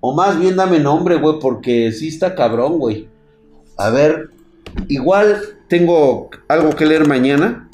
O 0.00 0.12
más 0.14 0.38
bien 0.38 0.56
dame 0.56 0.80
nombre, 0.80 1.16
güey, 1.16 1.38
porque 1.40 1.92
sí 1.92 2.08
está 2.08 2.34
cabrón, 2.34 2.78
güey. 2.78 3.08
A 3.76 3.90
ver, 3.90 4.30
igual 4.88 5.40
tengo 5.68 6.30
algo 6.48 6.70
que 6.70 6.86
leer 6.86 7.06
mañana. 7.06 7.70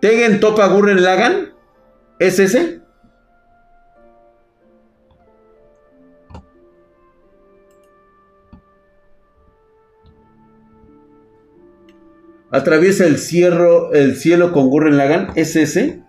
Tegen 0.00 0.40
Topa 0.40 0.66
Gurren 0.68 1.02
Lagan. 1.02 1.52
¿Es 2.18 2.38
ese? 2.38 2.80
Atraviesa 12.50 13.06
el, 13.06 13.18
cielo, 13.18 13.92
el 13.92 14.16
cielo 14.16 14.52
con 14.52 14.68
Gurren 14.68 14.96
Lagan. 14.96 15.32
¿Es 15.36 15.54
ese? 15.54 16.02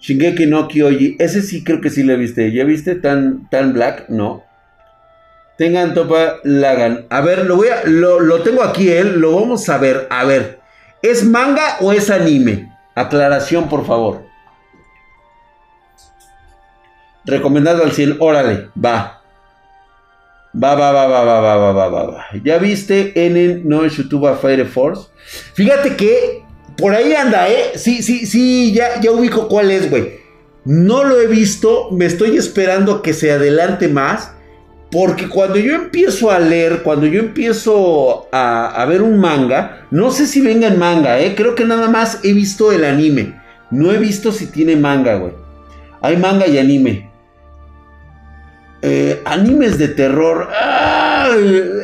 Shingeki 0.00 0.46
no 0.46 0.68
Kyoji. 0.68 1.16
Ese 1.18 1.42
sí 1.42 1.62
creo 1.62 1.80
que 1.80 1.90
sí 1.90 2.02
le 2.02 2.16
viste. 2.16 2.50
¿Ya 2.52 2.64
viste? 2.64 2.94
Tan, 2.94 3.48
tan 3.50 3.74
black. 3.74 4.08
No. 4.08 4.42
Tengan 5.58 5.94
Topa 5.94 6.36
Lagan. 6.44 7.06
A 7.10 7.20
ver, 7.20 7.46
lo 7.46 7.56
voy 7.56 7.68
a. 7.68 7.84
Lo, 7.84 8.20
lo 8.20 8.42
tengo 8.42 8.62
aquí, 8.62 8.88
él. 8.88 9.06
¿eh? 9.08 9.16
Lo 9.16 9.36
vamos 9.36 9.68
a 9.68 9.78
ver. 9.78 10.06
A 10.10 10.24
ver. 10.24 10.65
¿Es 11.10 11.24
manga 11.24 11.76
o 11.80 11.92
es 11.92 12.10
anime? 12.10 12.72
Aclaración, 12.94 13.68
por 13.68 13.86
favor. 13.86 14.24
Recomendado 17.24 17.84
al 17.84 17.92
100. 17.92 18.16
Órale, 18.18 18.70
va. 18.82 19.22
Va, 20.60 20.74
va, 20.74 20.90
va, 20.90 21.06
va, 21.06 21.22
va, 21.22 21.40
va, 21.40 21.72
va, 21.72 21.88
va, 21.88 22.02
va. 22.04 22.26
¿Ya 22.42 22.58
viste 22.58 23.12
en 23.14 23.68
no 23.68 23.86
YouTube 23.86 24.36
Fire 24.40 24.66
Force? 24.66 25.08
Fíjate 25.54 25.96
que 25.96 26.44
por 26.76 26.92
ahí 26.92 27.14
anda, 27.14 27.48
¿eh? 27.48 27.72
Sí, 27.76 28.02
sí, 28.02 28.26
sí, 28.26 28.72
ya, 28.72 29.00
ya 29.00 29.12
ubico 29.12 29.48
cuál 29.48 29.70
es, 29.70 29.88
güey. 29.88 30.20
No 30.64 31.04
lo 31.04 31.20
he 31.20 31.28
visto, 31.28 31.90
me 31.92 32.06
estoy 32.06 32.36
esperando 32.36 33.02
que 33.02 33.14
se 33.14 33.30
adelante 33.30 33.86
más. 33.86 34.32
Porque 34.96 35.28
cuando 35.28 35.58
yo 35.58 35.74
empiezo 35.74 36.30
a 36.30 36.38
leer, 36.38 36.82
cuando 36.82 37.06
yo 37.06 37.20
empiezo 37.20 38.28
a, 38.32 38.82
ver 38.88 39.02
un 39.02 39.18
manga, 39.18 39.86
no 39.90 40.10
sé 40.10 40.26
si 40.26 40.40
venga 40.40 40.68
en 40.68 40.78
manga, 40.78 41.20
¿eh? 41.20 41.34
creo 41.36 41.54
que 41.54 41.66
nada 41.66 41.90
más 41.90 42.20
he 42.22 42.32
visto 42.32 42.72
el 42.72 42.82
anime. 42.82 43.38
No 43.70 43.92
he 43.92 43.98
visto 43.98 44.32
si 44.32 44.46
tiene 44.46 44.74
manga, 44.74 45.16
güey. 45.16 45.34
Hay 46.00 46.16
manga 46.16 46.46
y 46.46 46.56
anime. 46.56 47.10
Eh, 48.80 49.20
animes 49.26 49.76
de 49.76 49.88
terror. 49.88 50.48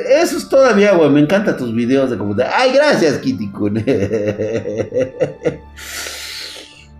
Eso 0.08 0.38
es 0.38 0.48
todavía, 0.48 0.94
güey. 0.94 1.10
Me 1.10 1.20
encantan 1.20 1.58
tus 1.58 1.74
videos 1.74 2.08
de 2.10 2.16
computadora. 2.16 2.56
Ay, 2.56 2.72
gracias, 2.72 3.18
Kitty 3.18 3.50
Kun. 3.50 3.84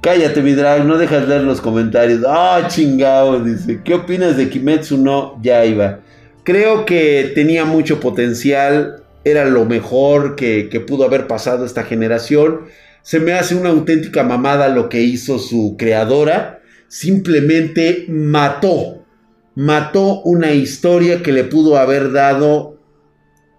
Cállate, 0.03 0.43
mi 0.43 0.55
drag, 0.55 0.85
no 0.85 0.99
dejas 0.99 1.29
leer 1.29 1.43
los 1.43 1.61
comentarios. 1.61 2.25
Ah, 2.27 2.67
chingado, 2.67 3.39
dice. 3.39 3.83
¿Qué 3.85 3.95
opinas 3.95 4.37
de 4.37 4.51
Kimetsu 4.51 4.99
no 4.99 5.41
iba. 5.45 6.01
Creo 6.43 6.85
que 6.85 7.31
tenía 7.37 7.65
mucho 7.65 8.01
potencial. 8.01 9.05
Era 9.23 9.45
lo 9.45 9.65
mejor 9.65 10.35
que, 10.35 10.69
que 10.69 10.81
pudo 10.81 11.05
haber 11.05 11.29
pasado 11.29 11.65
esta 11.65 11.85
generación. 11.85 12.63
Se 13.03 13.21
me 13.21 13.35
hace 13.35 13.55
una 13.55 13.69
auténtica 13.69 14.25
mamada 14.25 14.71
lo 14.71 14.89
que 14.89 15.03
hizo 15.03 15.39
su 15.39 15.77
creadora. 15.79 16.61
Simplemente 16.89 18.07
mató. 18.09 19.07
Mató 19.55 20.21
una 20.23 20.51
historia 20.51 21.23
que 21.23 21.31
le 21.31 21.45
pudo 21.45 21.77
haber 21.77 22.11
dado. 22.11 22.77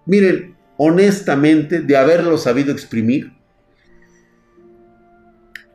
Miren, 0.04 0.56
honestamente, 0.76 1.80
de 1.80 1.96
haberlo 1.96 2.36
sabido 2.36 2.70
exprimir 2.70 3.32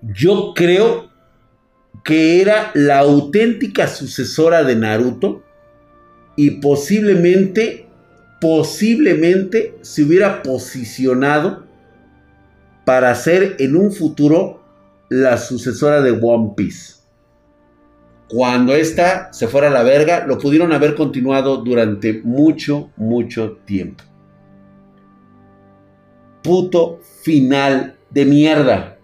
yo 0.02 0.54
creo 0.56 1.10
que 2.04 2.42
era 2.42 2.72
la 2.74 3.00
auténtica 3.00 3.88
sucesora 3.88 4.64
de 4.64 4.76
Naruto 4.76 5.44
y 6.36 6.52
posiblemente, 6.62 7.88
posiblemente 8.40 9.78
se 9.82 10.04
hubiera 10.04 10.42
posicionado 10.42 11.66
para 12.86 13.14
ser 13.16 13.58
en 13.60 13.76
un 13.76 13.92
futuro 13.92 14.64
la 15.10 15.38
sucesora 15.38 16.02
de 16.02 16.12
One 16.12 16.54
Piece. 16.56 17.00
Cuando 18.30 18.76
esta 18.76 19.34
se 19.34 19.48
fuera 19.48 19.68
a 19.68 19.72
la 19.72 19.82
verga, 19.82 20.26
lo 20.26 20.38
pudieron 20.38 20.72
haber 20.72 20.94
continuado 20.94 21.58
durante 21.58 22.22
mucho, 22.24 22.92
mucho 22.96 23.58
tiempo. 23.66 24.04
Puto 26.44 27.00
final 27.24 27.98
de 28.12 28.26
mierda. 28.26 28.99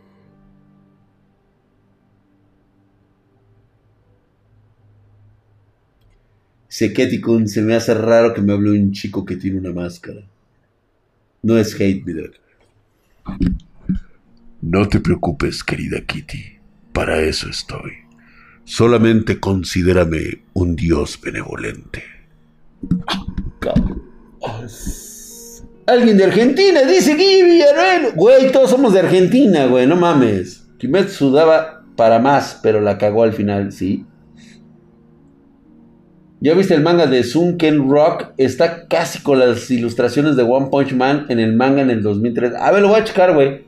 Se 6.77 7.61
me 7.61 7.73
hace 7.73 7.93
raro 7.93 8.33
que 8.33 8.41
me 8.41 8.51
hable 8.51 8.71
un 8.71 8.91
chico 8.91 9.23
que 9.23 9.37
tiene 9.37 9.59
una 9.59 9.71
máscara. 9.71 10.27
No 11.41 11.57
es 11.57 11.73
hate, 11.79 12.03
mi 12.03 12.13
No 14.61 14.85
te 14.89 14.99
preocupes, 14.99 15.63
querida 15.63 16.01
Kitty. 16.05 16.57
Para 16.91 17.21
eso 17.21 17.47
estoy. 17.47 17.93
Solamente 18.65 19.39
considérame 19.39 20.43
un 20.51 20.75
dios 20.75 21.17
benevolente. 21.21 22.03
Alguien 25.85 26.17
de 26.17 26.25
Argentina, 26.25 26.81
dice 26.81 27.15
Gui 27.15 27.61
Güey, 28.15 28.51
todos 28.51 28.71
somos 28.71 28.91
de 28.91 28.99
Argentina, 28.99 29.67
güey, 29.67 29.87
no 29.87 29.95
mames. 29.95 30.67
Kimetsu 30.77 31.29
sudaba 31.29 31.85
para 31.95 32.19
más, 32.19 32.59
pero 32.61 32.81
la 32.81 32.97
cagó 32.97 33.23
al 33.23 33.31
final, 33.31 33.71
sí. 33.71 34.05
¿Ya 36.41 36.53
viste 36.53 36.73
el 36.73 36.81
manga 36.83 37.07
de 37.07 37.23
Sunken 37.23 37.89
Rock? 37.89 38.33
Está 38.37 38.87
casi 38.87 39.21
con 39.23 39.39
las 39.39 39.71
ilustraciones 39.71 40.35
de 40.35 40.43
One 40.43 40.67
Punch 40.69 40.93
Man 40.93 41.25
en 41.29 41.39
el 41.39 41.53
manga 41.53 41.81
en 41.81 41.89
el 41.89 42.03
2003. 42.03 42.53
A 42.59 42.71
ver, 42.71 42.81
lo 42.81 42.89
voy 42.89 42.99
a 42.99 43.03
checar, 43.03 43.33
güey. 43.33 43.63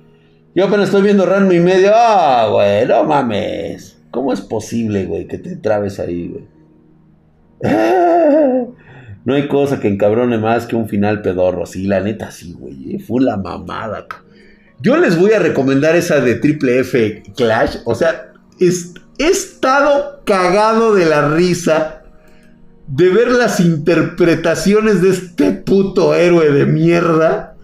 Yo 0.54 0.66
apenas 0.66 0.88
estoy 0.88 1.04
viendo 1.04 1.26
Ranma 1.26 1.54
y 1.54 1.60
medio. 1.60 1.92
Ah, 1.94 2.48
güey, 2.52 2.86
no 2.86 3.04
mames. 3.06 3.98
¿Cómo 4.12 4.34
es 4.34 4.42
posible, 4.42 5.06
güey, 5.06 5.28
que 5.28 5.38
te 5.38 5.56
trabes 5.56 6.00
ahí, 6.00 6.28
güey? 6.28 6.48
no 9.26 9.34
hay 9.34 9.48
cosa 9.48 9.80
que 9.80 9.88
encabrone 9.88 10.38
más 10.38 10.66
que 10.66 10.76
un 10.76 10.90
final 10.90 11.22
pedorro. 11.22 11.66
Sí, 11.66 11.88
la 11.88 12.02
neta, 12.02 12.32
sí, 12.32 12.54
güey. 12.58 12.96
Eh, 12.96 13.00
fue 13.00 13.22
la 13.22 13.38
mamada. 13.38 14.08
Yo 14.82 14.98
les 14.98 15.18
voy 15.18 15.32
a 15.32 15.40
recomendar 15.40 15.96
esa 15.96 16.20
de 16.20 16.36
Triple 16.36 16.80
F 16.80 17.24
Clash. 17.36 17.78
O 17.86 17.96
sea, 17.96 18.34
he 18.60 19.26
estado 19.26 20.22
cagado 20.26 20.94
de 20.94 21.06
la 21.06 21.30
risa 21.30 22.04
de 22.88 23.10
ver 23.10 23.32
las 23.32 23.60
interpretaciones 23.60 25.02
de 25.02 25.10
este 25.10 25.52
puto 25.52 26.16
héroe 26.16 26.52
de 26.52 26.66
mierda 26.66 27.56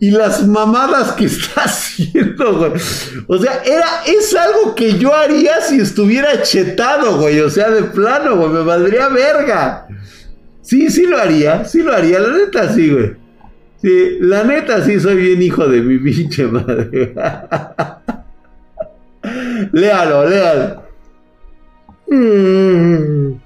y 0.00 0.10
las 0.10 0.46
mamadas 0.46 1.12
que 1.12 1.24
está 1.26 1.64
haciendo, 1.64 2.58
güey. 2.58 2.72
O 3.28 3.38
sea, 3.38 3.62
era, 3.64 4.02
es 4.06 4.34
algo 4.34 4.74
que 4.74 4.98
yo 4.98 5.14
haría 5.14 5.60
si 5.60 5.78
estuviera 5.78 6.42
chetado, 6.42 7.18
güey. 7.18 7.38
O 7.40 7.50
sea, 7.50 7.70
de 7.70 7.84
plano, 7.84 8.36
güey, 8.36 8.48
me 8.50 8.62
valdría 8.62 9.08
verga. 9.08 9.86
Sí, 10.62 10.90
sí 10.90 11.06
lo 11.06 11.18
haría, 11.18 11.64
sí 11.64 11.82
lo 11.82 11.92
haría, 11.92 12.18
la 12.18 12.36
neta 12.36 12.72
sí, 12.72 12.90
güey. 12.90 13.14
Sí, 13.82 14.18
la 14.20 14.44
neta 14.44 14.84
sí 14.84 15.00
soy 15.00 15.16
bien 15.16 15.42
hijo 15.42 15.66
de 15.66 15.80
mi 15.80 15.98
pinche 15.98 16.46
madre. 16.46 17.14
léalo, 19.72 20.28
léalo. 20.28 20.82
Mm. 22.08 23.39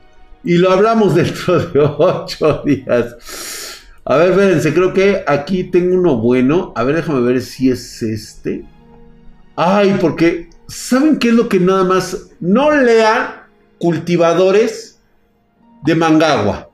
Y 0.45 0.59
lo 0.59 0.70
hablamos 0.70 1.14
dentro 1.14 1.59
de 1.59 1.80
ocho 1.80 2.62
días. 2.64 3.80
A 4.05 4.16
ver, 4.16 4.30
espérense, 4.30 4.74
creo 4.74 4.92
que 4.92 5.24
aquí 5.26 5.64
tengo 5.64 5.97
uno 5.97 6.18
bueno. 6.18 6.72
A 6.76 6.84
ver, 6.84 6.97
déjame 6.97 7.20
ver 7.20 7.40
si 7.40 7.70
es 7.70 8.03
este. 8.03 8.64
Ay, 9.57 9.97
porque 10.01 10.51
¿saben 10.68 11.18
qué 11.18 11.28
es 11.28 11.34
lo 11.34 11.49
que 11.49 11.61
nada 11.61 11.84
más 11.84 12.30
no 12.40 12.70
lean 12.70 13.45
cultivadores 13.78 15.01
de 15.84 15.95
Mangagua? 15.95 16.70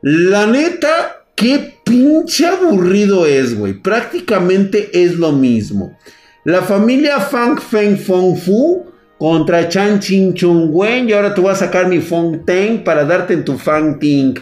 La 0.00 0.46
neta, 0.46 1.26
qué 1.34 1.78
pinche 1.84 2.46
aburrido 2.46 3.26
es, 3.26 3.58
güey. 3.58 3.74
Prácticamente 3.74 5.02
es 5.02 5.16
lo 5.16 5.32
mismo. 5.32 5.98
La 6.44 6.62
familia 6.62 7.20
Fang 7.20 7.58
Feng 7.58 7.98
Fong 7.98 8.36
Fu 8.36 8.86
contra 9.18 9.68
Chan 9.68 10.00
Chin 10.00 10.34
Chung 10.34 10.68
Wen. 10.70 11.08
Y 11.08 11.12
ahora 11.12 11.34
tú 11.34 11.42
vas 11.42 11.62
a 11.62 11.66
sacar 11.66 11.88
mi 11.88 12.00
Fontaine 12.00 12.78
para 12.78 13.04
darte 13.04 13.34
en 13.34 13.44
tu 13.44 13.58
Fang 13.58 13.98
Ting. 13.98 14.34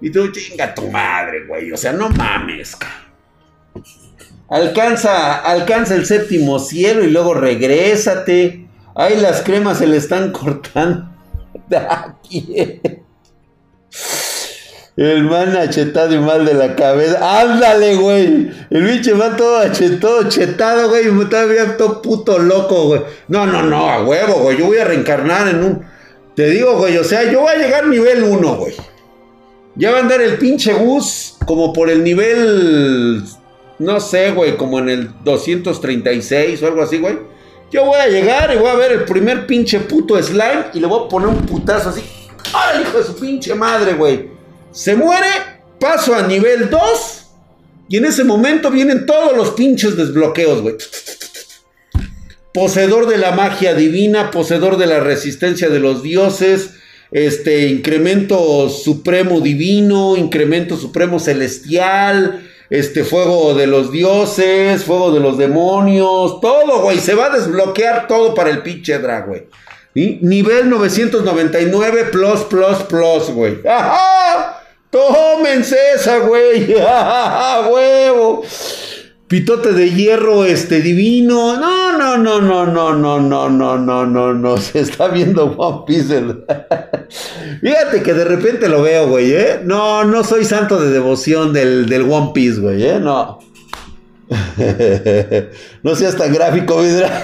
Y 0.00 0.10
tú, 0.10 0.30
chinga 0.30 0.74
tu 0.74 0.90
madre, 0.90 1.46
güey. 1.46 1.72
O 1.72 1.76
sea, 1.76 1.92
no 1.92 2.10
mames, 2.10 2.76
Alcanza, 4.48 5.36
alcanza 5.40 5.94
el 5.94 6.04
séptimo 6.04 6.58
cielo 6.58 7.02
y 7.02 7.10
luego 7.10 7.34
regrésate. 7.34 8.68
Ahí 8.94 9.16
las 9.20 9.42
cremas 9.42 9.78
se 9.78 9.86
le 9.86 9.96
están 9.96 10.32
cortando. 10.32 11.08
Aquí. 11.88 12.80
El 14.96 15.24
man 15.24 15.56
achetado 15.56 16.14
y 16.14 16.18
mal 16.18 16.46
de 16.46 16.54
la 16.54 16.76
cabeza. 16.76 17.40
Ándale, 17.40 17.96
güey. 17.96 18.50
El 18.70 18.84
bicho 18.84 19.18
va 19.18 19.36
todo 19.36 19.58
achetado, 19.58 20.28
chetado, 20.28 20.88
güey. 20.88 21.08
Y 21.08 21.24
todavía 21.24 21.76
todo 21.76 22.00
puto 22.00 22.38
loco, 22.38 22.84
güey. 22.84 23.00
No, 23.26 23.44
no, 23.44 23.62
no, 23.62 23.90
a 23.90 24.04
huevo, 24.04 24.34
güey. 24.34 24.56
Yo 24.56 24.66
voy 24.66 24.78
a 24.78 24.84
reencarnar 24.84 25.48
en 25.48 25.64
un. 25.64 25.82
Te 26.36 26.48
digo, 26.48 26.78
güey. 26.78 26.96
O 26.98 27.02
sea, 27.02 27.28
yo 27.30 27.40
voy 27.40 27.54
a 27.54 27.58
llegar 27.58 27.88
nivel 27.88 28.22
1, 28.22 28.56
güey. 28.56 28.74
Ya 29.74 29.90
va 29.90 29.96
a 29.96 30.00
andar 30.00 30.20
el 30.20 30.38
pinche 30.38 30.72
bus 30.72 31.38
como 31.44 31.72
por 31.72 31.90
el 31.90 32.04
nivel. 32.04 33.24
No 33.80 33.98
sé, 33.98 34.30
güey. 34.30 34.56
Como 34.56 34.78
en 34.78 34.90
el 34.90 35.10
236 35.24 36.62
o 36.62 36.66
algo 36.68 36.82
así, 36.82 36.98
güey. 36.98 37.18
Yo 37.72 37.84
voy 37.84 37.98
a 37.98 38.06
llegar 38.06 38.54
y 38.54 38.58
voy 38.58 38.68
a 38.68 38.76
ver 38.76 38.92
el 38.92 39.04
primer 39.06 39.44
pinche 39.48 39.80
puto 39.80 40.22
slime. 40.22 40.66
Y 40.72 40.78
le 40.78 40.86
voy 40.86 41.06
a 41.06 41.08
poner 41.08 41.26
un 41.26 41.44
putazo 41.44 41.88
así. 41.88 42.04
¡Ay, 42.52 42.82
hijo 42.82 42.98
de 42.98 43.04
su 43.04 43.16
pinche 43.16 43.56
madre, 43.56 43.94
güey! 43.94 44.33
Se 44.74 44.96
muere, 44.96 45.28
paso 45.78 46.16
a 46.16 46.26
nivel 46.26 46.68
2. 46.68 46.80
Y 47.88 47.98
en 47.98 48.06
ese 48.06 48.24
momento 48.24 48.70
vienen 48.72 49.06
todos 49.06 49.36
los 49.36 49.50
pinches 49.50 49.96
desbloqueos, 49.96 50.62
güey. 50.62 50.74
Poseedor 52.52 53.06
de 53.06 53.18
la 53.18 53.32
magia 53.32 53.74
divina, 53.74 54.32
poseedor 54.32 54.76
de 54.76 54.86
la 54.86 54.98
resistencia 54.98 55.68
de 55.68 55.78
los 55.78 56.02
dioses, 56.02 56.70
este 57.12 57.68
incremento 57.68 58.68
supremo 58.68 59.40
divino, 59.40 60.16
incremento 60.16 60.76
supremo 60.76 61.20
celestial, 61.20 62.48
este 62.70 63.04
fuego 63.04 63.54
de 63.54 63.68
los 63.68 63.92
dioses, 63.92 64.82
fuego 64.82 65.12
de 65.12 65.20
los 65.20 65.38
demonios, 65.38 66.40
todo, 66.40 66.82
güey, 66.82 66.98
se 66.98 67.14
va 67.14 67.26
a 67.26 67.36
desbloquear 67.36 68.08
todo 68.08 68.34
para 68.34 68.50
el 68.50 68.62
pinche 68.62 68.98
drag, 68.98 69.28
güey. 69.28 69.46
Nivel 69.94 70.68
999 70.68 72.04
plus 72.10 72.40
plus 72.42 72.78
plus, 72.88 73.30
güey. 73.30 73.58
¡Ajá! 73.68 74.23
Tómense 74.94 75.76
esa, 75.96 76.18
güey. 76.18 76.72
huevo! 77.68 78.44
Pitote 79.26 79.72
de 79.72 79.90
hierro, 79.90 80.44
este 80.44 80.82
divino. 80.82 81.56
No, 81.56 81.98
no, 81.98 82.16
no, 82.16 82.40
no, 82.40 82.64
no, 82.64 82.94
no, 82.94 83.18
no, 83.18 83.48
no, 83.48 83.76
no, 83.76 84.06
no, 84.06 84.34
no. 84.34 84.56
Se 84.60 84.78
está 84.78 85.08
viendo 85.08 85.46
One 85.46 85.82
Piece. 85.84 86.14
Fíjate 87.60 88.04
que 88.04 88.14
de 88.14 88.24
repente 88.24 88.68
lo 88.68 88.82
veo, 88.82 89.08
güey, 89.08 89.32
¿eh? 89.34 89.60
No, 89.64 90.04
no 90.04 90.22
soy 90.22 90.44
santo 90.44 90.80
de 90.80 90.90
devoción 90.90 91.52
del, 91.52 91.88
del 91.88 92.02
One 92.02 92.30
Piece, 92.32 92.60
güey, 92.60 92.86
¿eh? 92.86 93.00
No. 93.00 93.40
no 95.82 95.96
seas 95.96 96.16
tan 96.16 96.32
gráfico, 96.32 96.80
vidra. 96.80 97.20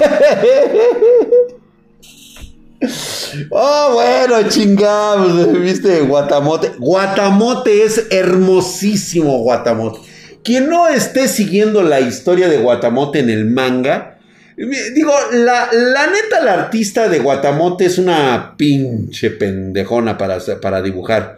Oh, 3.50 3.90
bueno, 3.94 4.48
chingados, 4.48 5.52
viste, 5.60 6.00
Guatamote. 6.00 6.72
Guatamote 6.78 7.84
es 7.84 8.06
hermosísimo, 8.10 9.38
Guatamote. 9.40 10.00
Quien 10.42 10.68
no 10.70 10.88
esté 10.88 11.28
siguiendo 11.28 11.82
la 11.82 12.00
historia 12.00 12.48
de 12.48 12.58
Guatamote 12.58 13.18
en 13.18 13.28
el 13.28 13.44
manga, 13.44 14.18
digo, 14.56 15.12
la, 15.32 15.68
la 15.72 16.06
neta, 16.06 16.42
la 16.42 16.54
artista 16.54 17.08
de 17.08 17.18
Guatamote 17.18 17.84
es 17.84 17.98
una 17.98 18.54
pinche 18.56 19.30
pendejona 19.30 20.16
para, 20.16 20.38
para 20.60 20.80
dibujar. 20.80 21.36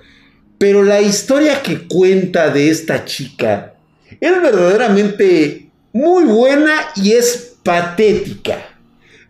Pero 0.59 0.85
la 0.85 1.01
historia 1.01 1.61
que 1.63 1.89
cuenta 1.89 2.51
de 2.51 2.71
esta 2.71 3.05
chica 3.05 3.75
es 4.21 4.43
verdaderamente 4.43 5.71
muy 5.93 6.25
buena 6.25 6.73
y 6.95 7.13
es 7.13 7.57
patética. 7.65 8.72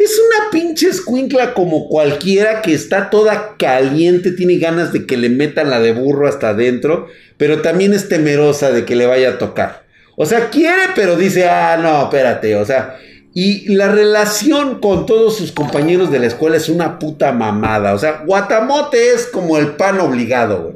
Es 0.03 0.19
una 0.19 0.51
pinche 0.51 0.89
escuincla 0.89 1.55
como 1.55 1.89
cualquiera 1.89 2.61
que 2.61 2.75
está 2.75 3.09
toda 3.09 3.55
caliente, 3.57 4.33
tiene 4.33 4.59
ganas 4.59 4.93
de 4.93 5.07
que 5.07 5.17
le 5.17 5.29
metan 5.29 5.71
la 5.71 5.79
de 5.81 5.93
burro 5.93 6.27
hasta 6.27 6.49
adentro, 6.49 7.07
pero 7.37 7.63
también 7.63 7.93
es 7.93 8.09
temerosa 8.09 8.73
de 8.73 8.85
que 8.85 8.97
le 8.97 9.07
vaya 9.07 9.31
a 9.31 9.39
tocar. 9.39 9.85
O 10.17 10.27
sea, 10.27 10.51
quiere, 10.51 10.91
pero 10.97 11.17
dice, 11.17 11.49
ah, 11.49 11.79
no, 11.81 12.03
espérate, 12.03 12.57
o 12.57 12.65
sea, 12.65 12.99
y 13.33 13.73
la 13.75 13.89
relación 13.89 14.81
con 14.81 15.07
todos 15.07 15.37
sus 15.37 15.53
compañeros 15.53 16.11
de 16.11 16.19
la 16.19 16.27
escuela 16.27 16.57
es 16.57 16.69
una 16.69 16.99
puta 16.99 17.33
mamada. 17.33 17.95
O 17.95 17.99
sea, 17.99 18.25
Guatamote 18.27 19.15
es 19.15 19.27
como 19.27 19.57
el 19.57 19.77
pan 19.77 20.01
obligado, 20.01 20.63
güey. 20.63 20.75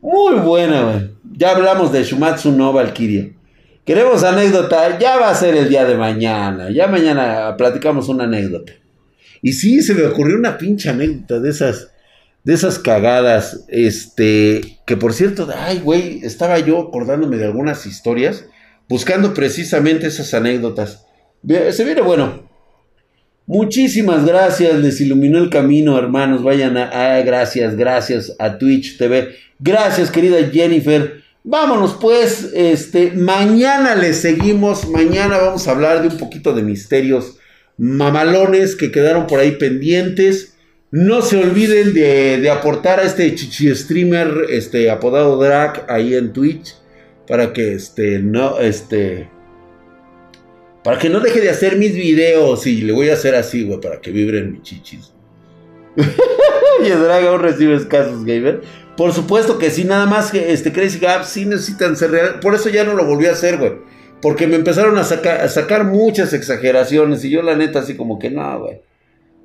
Muy 0.00 0.40
buena, 0.40 0.82
güey. 0.84 1.10
Ya 1.36 1.50
hablamos 1.50 1.92
de 1.92 2.04
Shumatsu 2.04 2.52
no 2.52 2.72
Valkyria. 2.72 3.30
Queremos 3.84 4.24
anécdota, 4.24 4.98
ya 4.98 5.18
va 5.18 5.28
a 5.28 5.34
ser 5.34 5.54
el 5.54 5.68
día 5.68 5.84
de 5.84 5.96
mañana. 5.96 6.70
Ya 6.70 6.86
mañana 6.86 7.54
platicamos 7.58 8.08
una 8.08 8.24
anécdota. 8.24 8.72
Y 9.42 9.52
sí, 9.52 9.82
se 9.82 9.92
me 9.92 10.06
ocurrió 10.06 10.38
una 10.38 10.56
pinche 10.56 10.88
anécdota 10.88 11.38
de 11.38 11.50
esas, 11.50 11.90
de 12.44 12.54
esas 12.54 12.78
cagadas. 12.78 13.66
Este, 13.68 14.78
que 14.86 14.96
por 14.96 15.12
cierto, 15.12 15.48
ay, 15.54 15.80
güey, 15.80 16.20
estaba 16.22 16.58
yo 16.60 16.80
acordándome 16.80 17.36
de 17.36 17.44
algunas 17.44 17.84
historias, 17.84 18.46
buscando 18.88 19.34
precisamente 19.34 20.06
esas 20.06 20.32
anécdotas. 20.32 21.04
Se 21.46 21.84
viene 21.84 22.00
bueno. 22.00 22.48
Muchísimas 23.46 24.24
gracias, 24.24 24.76
les 24.76 24.98
iluminó 25.02 25.36
el 25.36 25.50
camino, 25.50 25.98
hermanos. 25.98 26.42
Vayan 26.42 26.78
a, 26.78 27.20
gracias, 27.20 27.76
gracias 27.76 28.34
a 28.38 28.56
Twitch 28.56 28.96
TV. 28.96 29.34
Gracias, 29.58 30.10
querida 30.10 30.38
Jennifer 30.50 31.23
Vámonos 31.46 31.98
pues, 32.00 32.52
este, 32.54 33.10
mañana 33.10 33.94
le 33.94 34.14
seguimos, 34.14 34.88
mañana 34.88 35.36
vamos 35.36 35.68
a 35.68 35.72
hablar 35.72 36.00
de 36.00 36.08
un 36.08 36.16
poquito 36.16 36.54
de 36.54 36.62
misterios 36.62 37.36
mamalones 37.76 38.74
que 38.76 38.90
quedaron 38.90 39.26
por 39.26 39.40
ahí 39.40 39.50
pendientes. 39.52 40.56
No 40.90 41.20
se 41.20 41.36
olviden 41.36 41.92
de, 41.92 42.48
aportar 42.48 42.98
a 42.98 43.02
este 43.02 43.34
chichi 43.34 43.74
streamer, 43.74 44.46
este, 44.48 44.88
apodado 44.88 45.36
Drag, 45.36 45.84
ahí 45.90 46.14
en 46.14 46.32
Twitch, 46.32 46.76
para 47.28 47.52
que, 47.52 47.74
este, 47.74 48.20
no, 48.20 48.58
este, 48.58 49.28
para 50.82 50.98
que 50.98 51.10
no 51.10 51.20
deje 51.20 51.42
de 51.42 51.50
hacer 51.50 51.76
mis 51.76 51.94
videos 51.94 52.66
y 52.66 52.80
le 52.80 52.94
voy 52.94 53.10
a 53.10 53.14
hacer 53.14 53.34
así, 53.34 53.64
güey, 53.64 53.82
para 53.82 54.00
que 54.00 54.12
vibren 54.12 54.52
mis 54.52 54.62
chichis. 54.62 55.12
y 55.96 56.86
el 56.86 57.02
Drag 57.02 57.26
aún 57.26 57.40
recibe 57.40 57.74
escasos, 57.74 58.24
gamer. 58.24 58.62
Por 58.96 59.12
supuesto 59.12 59.58
que 59.58 59.70
sí, 59.70 59.84
nada 59.84 60.06
más 60.06 60.30
que 60.30 60.52
este 60.52 60.72
Crazy 60.72 61.00
Gap 61.00 61.24
sí 61.24 61.46
necesitan 61.46 61.96
ser 61.96 62.12
real. 62.12 62.40
Por 62.40 62.54
eso 62.54 62.68
ya 62.68 62.84
no 62.84 62.94
lo 62.94 63.04
volví 63.04 63.26
a 63.26 63.32
hacer, 63.32 63.58
güey. 63.58 63.72
Porque 64.22 64.46
me 64.46 64.56
empezaron 64.56 64.96
a, 64.96 65.04
sacar 65.04 65.84
muchas 65.84 66.32
exageraciones. 66.32 67.24
Y 67.24 67.30
yo, 67.30 67.42
la 67.42 67.56
neta, 67.56 67.80
así 67.80 67.96
como 67.96 68.18
que 68.18 68.30
no, 68.30 68.60
güey. 68.60 68.80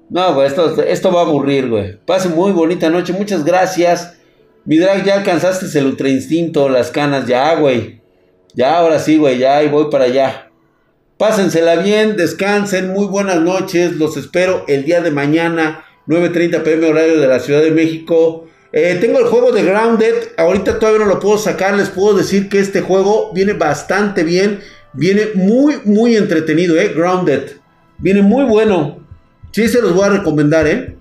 No, 0.10 0.36
güey, 0.36 0.47
esto, 0.47 1.12
va 1.12 1.22
a 1.22 1.26
aburrir, 1.26 1.68
güey. 1.68 1.97
Pase 2.06 2.30
muy 2.30 2.52
bonita 2.52 2.89
noche. 2.89 3.12
Muchas 3.14 3.43
gracias. 3.43 4.18
Mi 4.66 4.78
drag, 4.78 5.04
ya 5.04 5.16
alcanzaste 5.16 5.66
el 5.78 5.88
ultra 5.88 6.10
instinto, 6.10 6.70
las 6.70 6.91
canas, 6.91 7.26
ya, 7.28 7.56
güey. 7.56 8.02
Ya, 8.54 8.78
ahora 8.78 9.00
sí, 9.00 9.18
güey, 9.18 9.38
ya, 9.39 9.64
y 9.64 9.68
voy 9.68 9.89
para 9.89 10.06
allá. 10.06 10.52
Pásensela 11.18 11.76
bien, 11.78 12.16
descansen, 12.16 12.93
muy 12.93 13.06
buenas 13.08 13.41
noches. 13.41 13.93
Los 13.93 14.16
espero 14.16 14.64
el 14.68 14.86
día 14.86 15.02
de 15.02 15.12
mañana, 15.12 15.84
9.30 16.08 16.64
pm 16.64 16.88
horario 16.88 17.20
de 17.20 17.28
la 17.28 17.39
Ciudad 17.39 17.62
de 17.62 17.72
México. 17.72 18.47
Eh, 18.72 18.97
tengo 19.01 19.20
el 19.20 19.26
juego 19.26 19.51
de 19.51 19.63
Grounded. 19.63 20.13
Ahorita 20.38 20.80
todavía 20.80 21.05
no 21.05 21.11
lo 21.11 21.20
puedo 21.20 21.38
sacar. 21.38 21.76
Les 21.76 21.89
puedo 21.89 22.17
decir 22.17 22.49
que 22.49 22.59
este 22.59 22.82
juego 22.82 23.32
viene 23.34 23.53
bastante 23.53 24.24
bien. 24.24 24.59
Viene 24.93 25.30
muy, 25.36 25.76
muy 25.86 26.15
entretenido, 26.15 26.80
¿eh? 26.80 26.93
Grounded. 26.95 27.51
Viene 27.97 28.22
muy 28.22 28.43
bueno. 28.45 28.99
Sí, 29.51 29.67
se 29.67 29.82
los 29.82 29.93
voy 29.93 30.05
a 30.05 30.09
recomendar, 30.09 30.67
¿eh? 30.67 30.95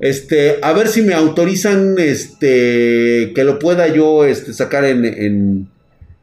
Este, 0.00 0.58
a 0.60 0.72
ver 0.72 0.88
si 0.88 1.02
me 1.02 1.14
autorizan 1.14 1.94
este, 1.98 3.32
que 3.34 3.44
lo 3.44 3.58
pueda 3.58 3.88
yo 3.88 4.24
este, 4.26 4.52
sacar 4.52 4.84
en, 4.84 5.04
en, 5.04 5.70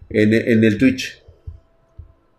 en, 0.10 0.64
el 0.64 0.78
Twitch. 0.78 1.24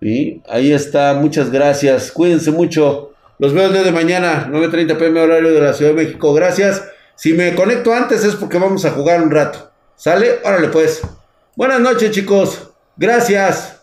Y 0.00 0.40
ahí 0.48 0.72
está, 0.72 1.14
muchas 1.14 1.50
gracias. 1.50 2.12
Cuídense 2.12 2.52
mucho. 2.52 3.12
Los 3.38 3.52
veo 3.54 3.66
el 3.66 3.72
día 3.72 3.82
de 3.82 3.90
mañana, 3.90 4.48
9.30 4.52 4.96
pm 4.96 5.20
horario 5.20 5.52
de 5.52 5.60
la 5.60 5.72
Ciudad 5.72 5.92
de 5.92 6.04
México. 6.04 6.32
Gracias. 6.32 6.91
Si 7.16 7.32
me 7.34 7.54
conecto 7.54 7.94
antes 7.94 8.24
es 8.24 8.34
porque 8.34 8.58
vamos 8.58 8.84
a 8.84 8.90
jugar 8.90 9.22
un 9.22 9.30
rato. 9.30 9.70
¿Sale? 9.96 10.40
Órale 10.44 10.68
pues. 10.68 11.02
Buenas 11.54 11.80
noches 11.80 12.10
chicos. 12.10 12.70
Gracias. 12.96 13.81